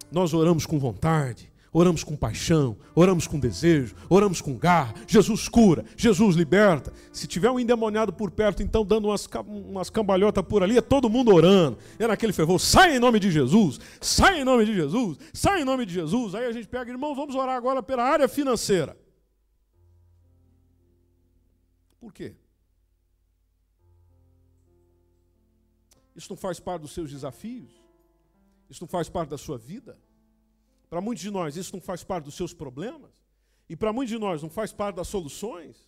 nós 0.09 0.33
oramos 0.33 0.65
com 0.65 0.79
vontade, 0.79 1.51
oramos 1.73 2.01
com 2.01 2.15
paixão, 2.15 2.77
oramos 2.95 3.27
com 3.27 3.37
desejo, 3.37 3.93
oramos 4.07 4.39
com 4.39 4.57
garra. 4.57 4.93
Jesus 5.05 5.49
cura, 5.49 5.83
Jesus 5.97 6.37
liberta. 6.37 6.93
Se 7.11 7.27
tiver 7.27 7.51
um 7.51 7.59
endemoniado 7.59 8.13
por 8.13 8.31
perto, 8.31 8.63
então 8.63 8.85
dando 8.85 9.09
umas, 9.09 9.27
umas 9.45 9.89
cambalhotas 9.89 10.45
por 10.45 10.63
ali, 10.63 10.77
é 10.77 10.81
todo 10.81 11.09
mundo 11.09 11.35
orando. 11.35 11.77
É 11.99 12.07
naquele 12.07 12.31
fervor, 12.31 12.57
sai 12.57 12.95
em 12.95 12.99
nome 12.99 13.19
de 13.19 13.29
Jesus, 13.31 13.81
sai 13.99 14.39
em 14.39 14.45
nome 14.45 14.63
de 14.63 14.73
Jesus, 14.73 15.17
sai 15.33 15.63
em 15.63 15.65
nome 15.65 15.85
de 15.85 15.93
Jesus. 15.93 16.35
Aí 16.35 16.45
a 16.45 16.53
gente 16.53 16.69
pega, 16.69 16.89
irmão, 16.89 17.13
vamos 17.13 17.35
orar 17.35 17.57
agora 17.57 17.83
pela 17.83 18.05
área 18.05 18.29
financeira. 18.29 18.95
Por 22.07 22.13
quê? 22.13 22.33
Isso 26.15 26.29
não 26.29 26.37
faz 26.37 26.57
parte 26.57 26.83
dos 26.83 26.93
seus 26.93 27.11
desafios? 27.11 27.69
Isso 28.69 28.81
não 28.81 28.87
faz 28.87 29.09
parte 29.09 29.27
da 29.27 29.37
sua 29.37 29.57
vida? 29.57 29.99
Para 30.89 31.01
muitos 31.01 31.21
de 31.21 31.29
nós, 31.29 31.57
isso 31.57 31.75
não 31.75 31.81
faz 31.81 32.05
parte 32.05 32.23
dos 32.23 32.35
seus 32.35 32.53
problemas. 32.53 33.11
E 33.67 33.75
para 33.75 33.91
muitos 33.91 34.13
de 34.13 34.17
nós, 34.17 34.41
não 34.41 34.49
faz 34.49 34.71
parte 34.71 34.95
das 34.95 35.09
soluções. 35.09 35.85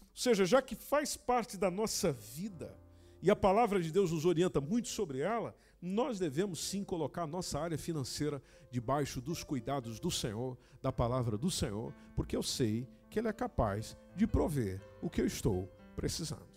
Ou 0.00 0.16
seja, 0.16 0.44
já 0.44 0.60
que 0.60 0.74
faz 0.74 1.16
parte 1.16 1.56
da 1.56 1.70
nossa 1.70 2.10
vida, 2.10 2.76
e 3.22 3.30
a 3.30 3.36
palavra 3.36 3.80
de 3.80 3.92
Deus 3.92 4.10
nos 4.10 4.26
orienta 4.26 4.60
muito 4.60 4.88
sobre 4.88 5.20
ela, 5.20 5.54
nós 5.80 6.18
devemos 6.18 6.58
sim 6.58 6.82
colocar 6.82 7.24
nossa 7.24 7.60
área 7.60 7.78
financeira 7.78 8.42
debaixo 8.68 9.20
dos 9.20 9.44
cuidados 9.44 10.00
do 10.00 10.10
Senhor, 10.10 10.58
da 10.82 10.90
palavra 10.90 11.38
do 11.38 11.52
Senhor, 11.52 11.94
porque 12.16 12.36
eu 12.36 12.42
sei 12.42 12.84
que 13.08 13.20
Ele 13.20 13.28
é 13.28 13.32
capaz 13.32 13.96
de 14.16 14.26
prover 14.26 14.90
o 15.02 15.10
que 15.10 15.20
eu 15.20 15.26
estou 15.26 15.68
precisando. 15.94 16.48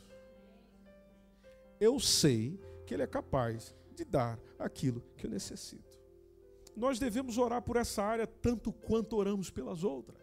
Eu 1.77 1.99
sei 1.99 2.57
que 2.85 2.93
Ele 2.93 3.03
é 3.03 3.07
capaz 3.07 3.75
de 3.93 4.05
dar 4.05 4.39
aquilo 4.57 5.01
que 5.17 5.25
eu 5.25 5.29
necessito 5.29 5.95
nós 6.75 6.99
devemos 6.99 7.37
orar 7.37 7.61
por 7.61 7.77
essa 7.77 8.03
área 8.03 8.27
tanto 8.27 8.71
quanto 8.71 9.15
oramos 9.15 9.49
pelas 9.49 9.83
outras. 9.83 10.19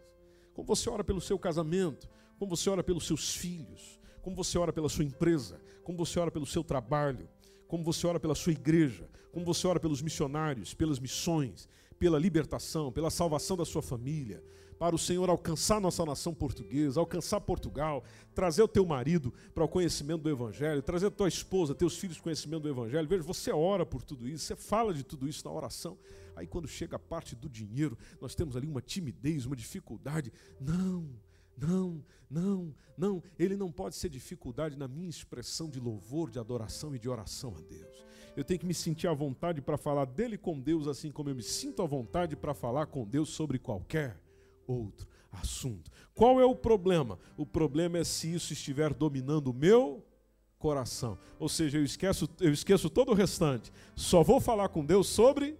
Como 0.53 0.67
você 0.67 0.89
ora 0.89 1.03
pelo 1.03 1.19
seu 1.19 1.39
casamento, 1.39 2.07
como 2.37 2.55
você 2.55 2.69
ora 2.69 2.83
pelos 2.83 3.07
seus 3.07 3.35
filhos, 3.35 3.99
como 4.21 4.35
você 4.35 4.57
ora 4.57 4.71
pela 4.71 4.87
sua 4.87 5.03
empresa, 5.03 5.59
como 5.83 5.97
você 5.97 6.19
ora 6.19 6.29
pelo 6.29 6.45
seu 6.45 6.63
trabalho, 6.63 7.27
como 7.73 7.83
você 7.83 8.05
ora 8.05 8.19
pela 8.19 8.35
sua 8.35 8.51
igreja, 8.51 9.09
como 9.31 9.43
você 9.43 9.65
ora 9.65 9.79
pelos 9.79 9.99
missionários, 9.99 10.75
pelas 10.75 10.99
missões, 10.99 11.67
pela 11.97 12.19
libertação, 12.19 12.91
pela 12.91 13.09
salvação 13.09 13.57
da 13.57 13.65
sua 13.65 13.81
família, 13.81 14.43
para 14.77 14.95
o 14.95 14.99
Senhor 14.99 15.27
alcançar 15.27 15.81
nossa 15.81 16.05
nação 16.05 16.35
portuguesa, 16.35 16.99
alcançar 16.99 17.41
Portugal, 17.41 18.03
trazer 18.35 18.61
o 18.61 18.67
teu 18.67 18.85
marido 18.85 19.33
para 19.55 19.63
o 19.63 19.67
conhecimento 19.67 20.21
do 20.21 20.29
Evangelho, 20.29 20.83
trazer 20.83 21.07
a 21.07 21.09
tua 21.09 21.27
esposa, 21.27 21.73
teus 21.73 21.97
filhos 21.97 22.17
para 22.17 22.21
o 22.21 22.23
conhecimento 22.25 22.61
do 22.61 22.69
Evangelho. 22.69 23.07
Veja, 23.07 23.23
você 23.23 23.51
ora 23.51 23.83
por 23.83 24.03
tudo 24.03 24.27
isso, 24.27 24.45
você 24.45 24.55
fala 24.55 24.93
de 24.93 25.03
tudo 25.03 25.27
isso 25.27 25.43
na 25.43 25.51
oração. 25.51 25.97
Aí 26.35 26.45
quando 26.45 26.67
chega 26.67 26.97
a 26.97 26.99
parte 26.99 27.35
do 27.35 27.49
dinheiro, 27.49 27.97
nós 28.21 28.35
temos 28.35 28.55
ali 28.55 28.67
uma 28.67 28.83
timidez, 28.83 29.47
uma 29.47 29.55
dificuldade. 29.55 30.31
Não, 30.61 31.09
não, 31.57 32.03
não, 32.29 32.73
não. 32.97 33.23
Ele 33.37 33.55
não 33.55 33.71
pode 33.71 33.95
ser 33.95 34.09
dificuldade 34.09 34.77
na 34.77 34.87
minha 34.87 35.09
expressão 35.09 35.69
de 35.69 35.79
louvor, 35.79 36.29
de 36.29 36.39
adoração 36.39 36.95
e 36.95 36.99
de 36.99 37.09
oração 37.09 37.55
a 37.55 37.61
Deus. 37.61 38.05
Eu 38.35 38.43
tenho 38.43 38.59
que 38.59 38.65
me 38.65 38.73
sentir 38.73 39.07
à 39.07 39.13
vontade 39.13 39.61
para 39.61 39.77
falar 39.77 40.05
dele 40.05 40.37
com 40.37 40.59
Deus, 40.59 40.87
assim 40.87 41.11
como 41.11 41.29
eu 41.29 41.35
me 41.35 41.43
sinto 41.43 41.81
à 41.81 41.85
vontade 41.85 42.35
para 42.35 42.53
falar 42.53 42.87
com 42.87 43.05
Deus 43.05 43.29
sobre 43.29 43.59
qualquer 43.59 44.19
outro 44.65 45.07
assunto. 45.31 45.91
Qual 46.13 46.39
é 46.39 46.45
o 46.45 46.55
problema? 46.55 47.19
O 47.37 47.45
problema 47.45 47.97
é 47.97 48.03
se 48.03 48.33
isso 48.33 48.53
estiver 48.53 48.93
dominando 48.93 49.47
o 49.47 49.53
meu 49.53 50.05
coração. 50.57 51.17
Ou 51.39 51.49
seja, 51.49 51.77
eu 51.77 51.83
esqueço, 51.83 52.29
eu 52.39 52.53
esqueço 52.53 52.89
todo 52.89 53.11
o 53.11 53.15
restante. 53.15 53.71
Só 53.95 54.23
vou 54.23 54.39
falar 54.39 54.69
com 54.69 54.85
Deus 54.85 55.07
sobre 55.07 55.57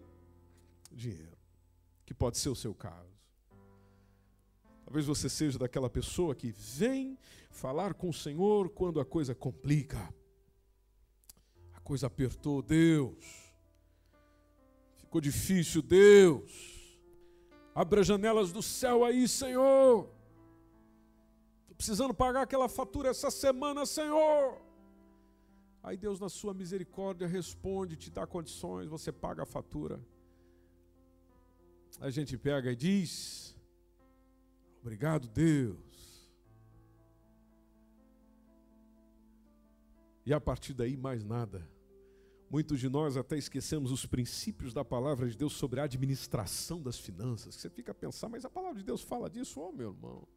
dinheiro, 0.92 1.38
que 2.06 2.14
pode 2.14 2.38
ser 2.38 2.50
o 2.50 2.56
seu 2.56 2.74
caso. 2.74 3.13
Talvez 4.94 5.08
você 5.08 5.28
seja 5.28 5.58
daquela 5.58 5.90
pessoa 5.90 6.36
que 6.36 6.52
vem 6.52 7.18
falar 7.50 7.96
com 7.96 8.10
o 8.10 8.14
Senhor 8.14 8.70
quando 8.70 9.00
a 9.00 9.06
coisa 9.06 9.34
complica. 9.34 10.14
A 11.74 11.80
coisa 11.80 12.06
apertou, 12.06 12.62
Deus. 12.62 13.18
Ficou 14.98 15.20
difícil, 15.20 15.82
Deus. 15.82 16.96
Abra 17.74 18.02
as 18.02 18.06
janelas 18.06 18.52
do 18.52 18.62
céu 18.62 19.04
aí, 19.04 19.28
Senhor. 19.28 20.08
Estou 21.62 21.76
precisando 21.76 22.14
pagar 22.14 22.44
aquela 22.44 22.70
fatura 22.70 23.10
essa 23.10 23.32
semana, 23.32 23.88
Senhor. 23.88 24.62
Aí 25.82 25.98
Deus, 25.98 26.20
na 26.20 26.30
sua 26.30 26.54
misericórdia, 26.54 27.26
responde, 27.26 27.96
te 27.96 28.12
dá 28.12 28.28
condições, 28.28 28.88
você 28.88 29.12
paga 29.12 29.42
a 29.42 29.46
fatura 29.48 30.00
a 32.00 32.10
gente 32.10 32.38
pega 32.38 32.72
e 32.72 32.76
diz: 32.76 33.53
Obrigado, 34.84 35.30
Deus. 35.30 36.30
E 40.26 40.34
a 40.34 40.42
partir 40.42 40.74
daí, 40.74 40.98
mais 40.98 41.24
nada. 41.24 41.66
Muitos 42.50 42.82
de 42.82 42.90
nós 42.90 43.16
até 43.16 43.38
esquecemos 43.38 43.94
os 43.94 44.06
princípios 44.06 44.74
da 44.74 44.84
palavra 44.84 45.30
de 45.30 45.38
Deus 45.38 45.54
sobre 45.54 45.80
a 45.80 45.86
administração 45.86 46.82
das 46.82 47.00
finanças. 47.00 47.56
Você 47.56 47.70
fica 47.70 47.94
a 47.94 47.96
pensar, 47.96 48.28
mas 48.28 48.44
a 48.44 48.50
palavra 48.50 48.78
de 48.78 48.84
Deus 48.84 49.02
fala 49.02 49.30
disso, 49.30 49.62
ô 49.62 49.70
oh, 49.70 49.72
meu 49.72 49.92
irmão. 49.92 50.28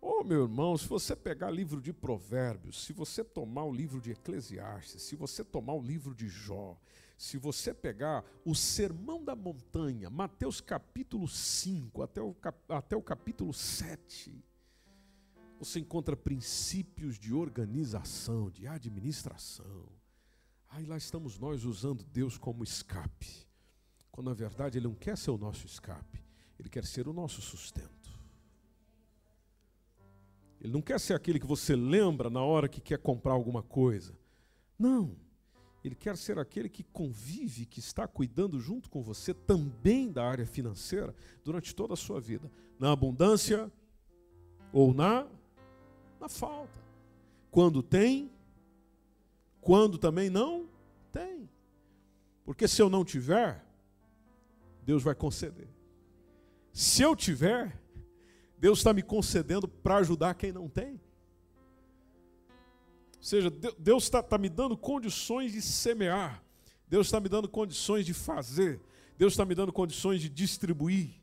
Oh, 0.00 0.22
meu 0.22 0.42
irmão, 0.42 0.76
se 0.78 0.86
você 0.86 1.16
pegar 1.16 1.50
livro 1.50 1.80
de 1.80 1.92
Provérbios, 1.92 2.84
se 2.84 2.92
você 2.92 3.24
tomar 3.24 3.64
o 3.64 3.72
livro 3.72 4.00
de 4.00 4.12
Eclesiastes, 4.12 5.02
se 5.02 5.16
você 5.16 5.44
tomar 5.44 5.74
o 5.74 5.82
livro 5.82 6.14
de 6.14 6.28
Jó, 6.28 6.78
se 7.16 7.36
você 7.36 7.74
pegar 7.74 8.24
o 8.44 8.54
Sermão 8.54 9.24
da 9.24 9.34
Montanha, 9.34 10.08
Mateus 10.08 10.60
capítulo 10.60 11.26
5 11.26 12.02
até 12.02 12.22
o, 12.22 12.36
até 12.68 12.96
o 12.96 13.02
capítulo 13.02 13.52
7, 13.52 14.44
você 15.58 15.80
encontra 15.80 16.16
princípios 16.16 17.18
de 17.18 17.34
organização, 17.34 18.48
de 18.48 18.68
administração. 18.68 19.88
Aí 20.68 20.86
lá 20.86 20.96
estamos 20.96 21.40
nós 21.40 21.64
usando 21.64 22.04
Deus 22.04 22.38
como 22.38 22.62
escape, 22.62 23.48
quando 24.12 24.28
na 24.28 24.34
verdade 24.34 24.78
Ele 24.78 24.86
não 24.86 24.94
quer 24.94 25.18
ser 25.18 25.32
o 25.32 25.38
nosso 25.38 25.66
escape, 25.66 26.24
Ele 26.56 26.68
quer 26.68 26.84
ser 26.84 27.08
o 27.08 27.12
nosso 27.12 27.42
sustento. 27.42 27.97
Ele 30.60 30.72
não 30.72 30.82
quer 30.82 30.98
ser 30.98 31.14
aquele 31.14 31.38
que 31.38 31.46
você 31.46 31.76
lembra 31.76 32.28
na 32.28 32.42
hora 32.42 32.68
que 32.68 32.80
quer 32.80 32.98
comprar 32.98 33.32
alguma 33.32 33.62
coisa. 33.62 34.12
Não. 34.78 35.16
Ele 35.84 35.94
quer 35.94 36.16
ser 36.16 36.38
aquele 36.38 36.68
que 36.68 36.82
convive, 36.82 37.64
que 37.64 37.78
está 37.78 38.06
cuidando 38.06 38.58
junto 38.60 38.90
com 38.90 39.02
você 39.02 39.32
também 39.32 40.10
da 40.10 40.24
área 40.28 40.44
financeira 40.44 41.14
durante 41.44 41.74
toda 41.74 41.94
a 41.94 41.96
sua 41.96 42.20
vida, 42.20 42.50
na 42.78 42.92
abundância 42.92 43.70
ou 44.72 44.92
na 44.92 45.26
na 46.20 46.28
falta. 46.28 46.78
Quando 47.50 47.82
tem, 47.82 48.30
quando 49.60 49.98
também 49.98 50.28
não 50.28 50.68
tem. 51.12 51.48
Porque 52.44 52.66
se 52.66 52.82
eu 52.82 52.90
não 52.90 53.04
tiver, 53.04 53.64
Deus 54.82 55.02
vai 55.02 55.14
conceder. 55.14 55.68
Se 56.72 57.02
eu 57.02 57.14
tiver, 57.14 57.78
Deus 58.58 58.78
está 58.78 58.92
me 58.92 59.02
concedendo 59.02 59.68
para 59.68 59.96
ajudar 59.98 60.34
quem 60.34 60.52
não 60.52 60.68
tem. 60.68 61.00
Ou 63.16 63.22
seja, 63.22 63.50
Deus 63.50 64.04
está 64.04 64.22
tá 64.22 64.38
me 64.38 64.48
dando 64.48 64.76
condições 64.76 65.52
de 65.52 65.60
semear, 65.62 66.42
Deus 66.86 67.08
está 67.08 67.20
me 67.20 67.28
dando 67.28 67.48
condições 67.48 68.06
de 68.06 68.14
fazer, 68.14 68.80
Deus 69.16 69.32
está 69.32 69.44
me 69.44 69.54
dando 69.54 69.72
condições 69.72 70.20
de 70.20 70.28
distribuir. 70.28 71.20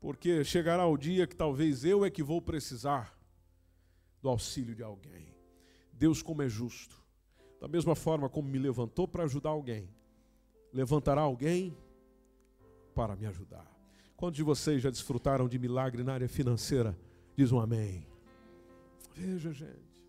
Porque 0.00 0.44
chegará 0.44 0.86
o 0.86 0.98
dia 0.98 1.26
que 1.26 1.34
talvez 1.34 1.84
eu 1.84 2.04
é 2.04 2.10
que 2.10 2.22
vou 2.22 2.42
precisar 2.42 3.16
do 4.20 4.28
auxílio 4.28 4.74
de 4.74 4.82
alguém. 4.82 5.34
Deus, 5.92 6.20
como 6.20 6.42
é 6.42 6.48
justo, 6.48 7.02
da 7.60 7.68
mesma 7.68 7.94
forma 7.94 8.28
como 8.28 8.48
me 8.48 8.58
levantou 8.58 9.08
para 9.08 9.24
ajudar 9.24 9.50
alguém, 9.50 9.88
levantará 10.72 11.22
alguém 11.22 11.76
para 12.94 13.16
me 13.16 13.26
ajudar. 13.26 13.73
Quantos 14.16 14.36
de 14.36 14.42
vocês 14.42 14.82
já 14.82 14.90
desfrutaram 14.90 15.48
de 15.48 15.58
milagre 15.58 16.02
na 16.02 16.14
área 16.14 16.28
financeira? 16.28 16.96
Diz 17.36 17.50
um 17.50 17.58
amém. 17.58 18.06
Veja, 19.14 19.52
gente. 19.52 20.02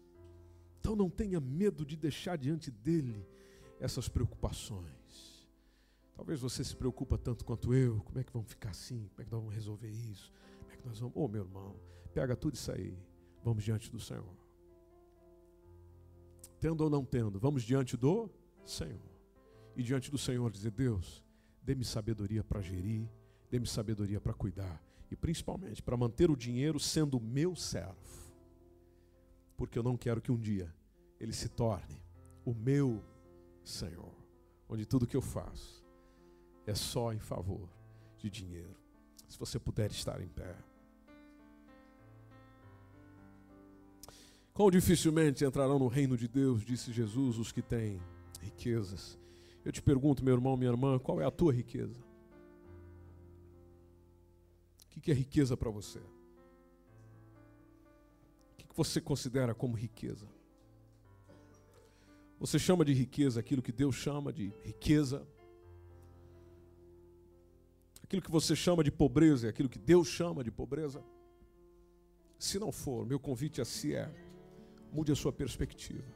Então 0.80 0.96
não 0.96 1.10
tenha 1.10 1.40
medo 1.40 1.86
de 1.86 1.96
deixar 1.96 2.38
diante 2.38 2.70
dele 2.70 3.26
essas 3.80 4.08
preocupações. 4.08 5.48
Talvez 6.16 6.40
você 6.40 6.64
se 6.64 6.76
preocupa 6.76 7.18
tanto 7.18 7.44
quanto 7.44 7.74
eu, 7.74 8.00
como 8.02 8.20
é 8.20 8.24
que 8.24 8.32
vamos 8.32 8.50
ficar 8.50 8.70
assim? 8.70 9.10
Como 9.10 9.22
é 9.22 9.26
que 9.26 9.32
nós 9.32 9.42
vamos 9.42 9.54
resolver 9.54 9.90
isso? 9.90 10.32
Como 10.60 10.72
é 10.72 10.78
que 10.78 10.88
nós 10.88 11.00
vamos? 11.00 11.16
Ô 11.16 11.26
oh, 11.26 11.28
meu 11.28 11.44
irmão, 11.44 11.76
pega 12.14 12.36
tudo 12.36 12.54
isso 12.54 12.72
aí. 12.72 12.98
Vamos 13.44 13.64
diante 13.64 13.92
do 13.92 14.00
Senhor. 14.00 14.36
tendo 16.60 16.82
ou 16.82 16.90
não 16.90 17.04
tendo, 17.04 17.40
vamos 17.40 17.64
diante 17.64 17.98
do 17.98 18.30
Senhor. 18.66 19.00
E 19.76 19.84
diante 19.84 20.10
do 20.10 20.18
Senhor 20.18 20.50
dizer: 20.50 20.72
Deus, 20.72 21.24
dê-me 21.62 21.84
sabedoria 21.84 22.44
para 22.44 22.62
gerir, 22.62 23.10
dê-me 23.50 23.68
sabedoria 23.68 24.20
para 24.20 24.34
cuidar. 24.34 24.82
E 25.10 25.16
principalmente 25.16 25.82
para 25.82 25.96
manter 25.96 26.30
o 26.32 26.36
dinheiro 26.36 26.80
sendo 26.80 27.20
meu 27.20 27.56
servo. 27.56 27.96
Porque 29.56 29.78
eu 29.78 29.84
não 29.84 29.96
quero 29.96 30.22
que 30.22 30.32
um 30.32 30.40
dia 30.40 30.74
ele 31.20 31.34
se 31.34 31.50
torne 31.50 32.02
o 32.44 32.54
meu 32.54 33.04
Senhor. 33.64 34.14
Onde 34.68 34.86
tudo 34.86 35.08
que 35.08 35.16
eu 35.16 35.22
faço 35.22 35.86
é 36.66 36.74
só 36.74 37.14
em 37.14 37.20
favor 37.20 37.70
de 38.18 38.30
dinheiro. 38.30 38.76
Se 39.28 39.38
você 39.38 39.60
puder 39.60 39.92
estar 39.92 40.22
em 40.22 40.28
pé. 40.28 40.56
Quão 44.54 44.72
dificilmente 44.72 45.44
entrarão 45.44 45.78
no 45.78 45.88
reino 45.88 46.18
de 46.18 46.28
Deus, 46.28 46.64
disse 46.64 46.94
Jesus, 46.94 47.38
os 47.38 47.52
que 47.52 47.62
têm 47.62 48.00
riquezas. 48.42 49.20
Eu 49.66 49.72
te 49.72 49.82
pergunto, 49.82 50.24
meu 50.24 50.34
irmão, 50.34 50.56
minha 50.56 50.72
irmã, 50.72 50.98
qual 50.98 51.20
é 51.20 51.26
a 51.26 51.32
tua 51.32 51.52
riqueza? 51.52 52.05
O 54.96 55.02
que 55.02 55.12
é 55.12 55.14
riqueza 55.14 55.56
para 55.56 55.70
você? 55.70 56.00
O 56.00 56.04
que 58.58 58.66
você 58.76 59.00
considera 59.00 59.54
como 59.54 59.76
riqueza? 59.76 60.28
Você 62.40 62.60
chama 62.60 62.84
de 62.84 62.94
riqueza 62.94 63.40
aquilo 63.40 63.62
que 63.62 63.72
Deus 63.72 63.96
chama 63.96 64.32
de 64.32 64.52
riqueza? 64.64 65.26
Aquilo 68.04 68.22
que 68.22 68.32
você 68.32 68.56
chama 68.56 68.84
de 68.84 68.92
pobreza 68.92 69.48
é 69.48 69.50
aquilo 69.50 69.70
que 69.70 69.80
Deus 69.80 70.08
chama 70.08 70.44
de 70.44 70.52
pobreza? 70.52 71.04
Se 72.38 72.60
não 72.60 72.72
for, 72.72 73.06
meu 73.06 73.20
convite 73.20 73.62
a 73.62 73.66
si 73.66 73.96
é 73.96 74.14
Mude 74.96 75.12
a 75.12 75.16
sua 75.16 75.34
perspectiva. 75.34 76.08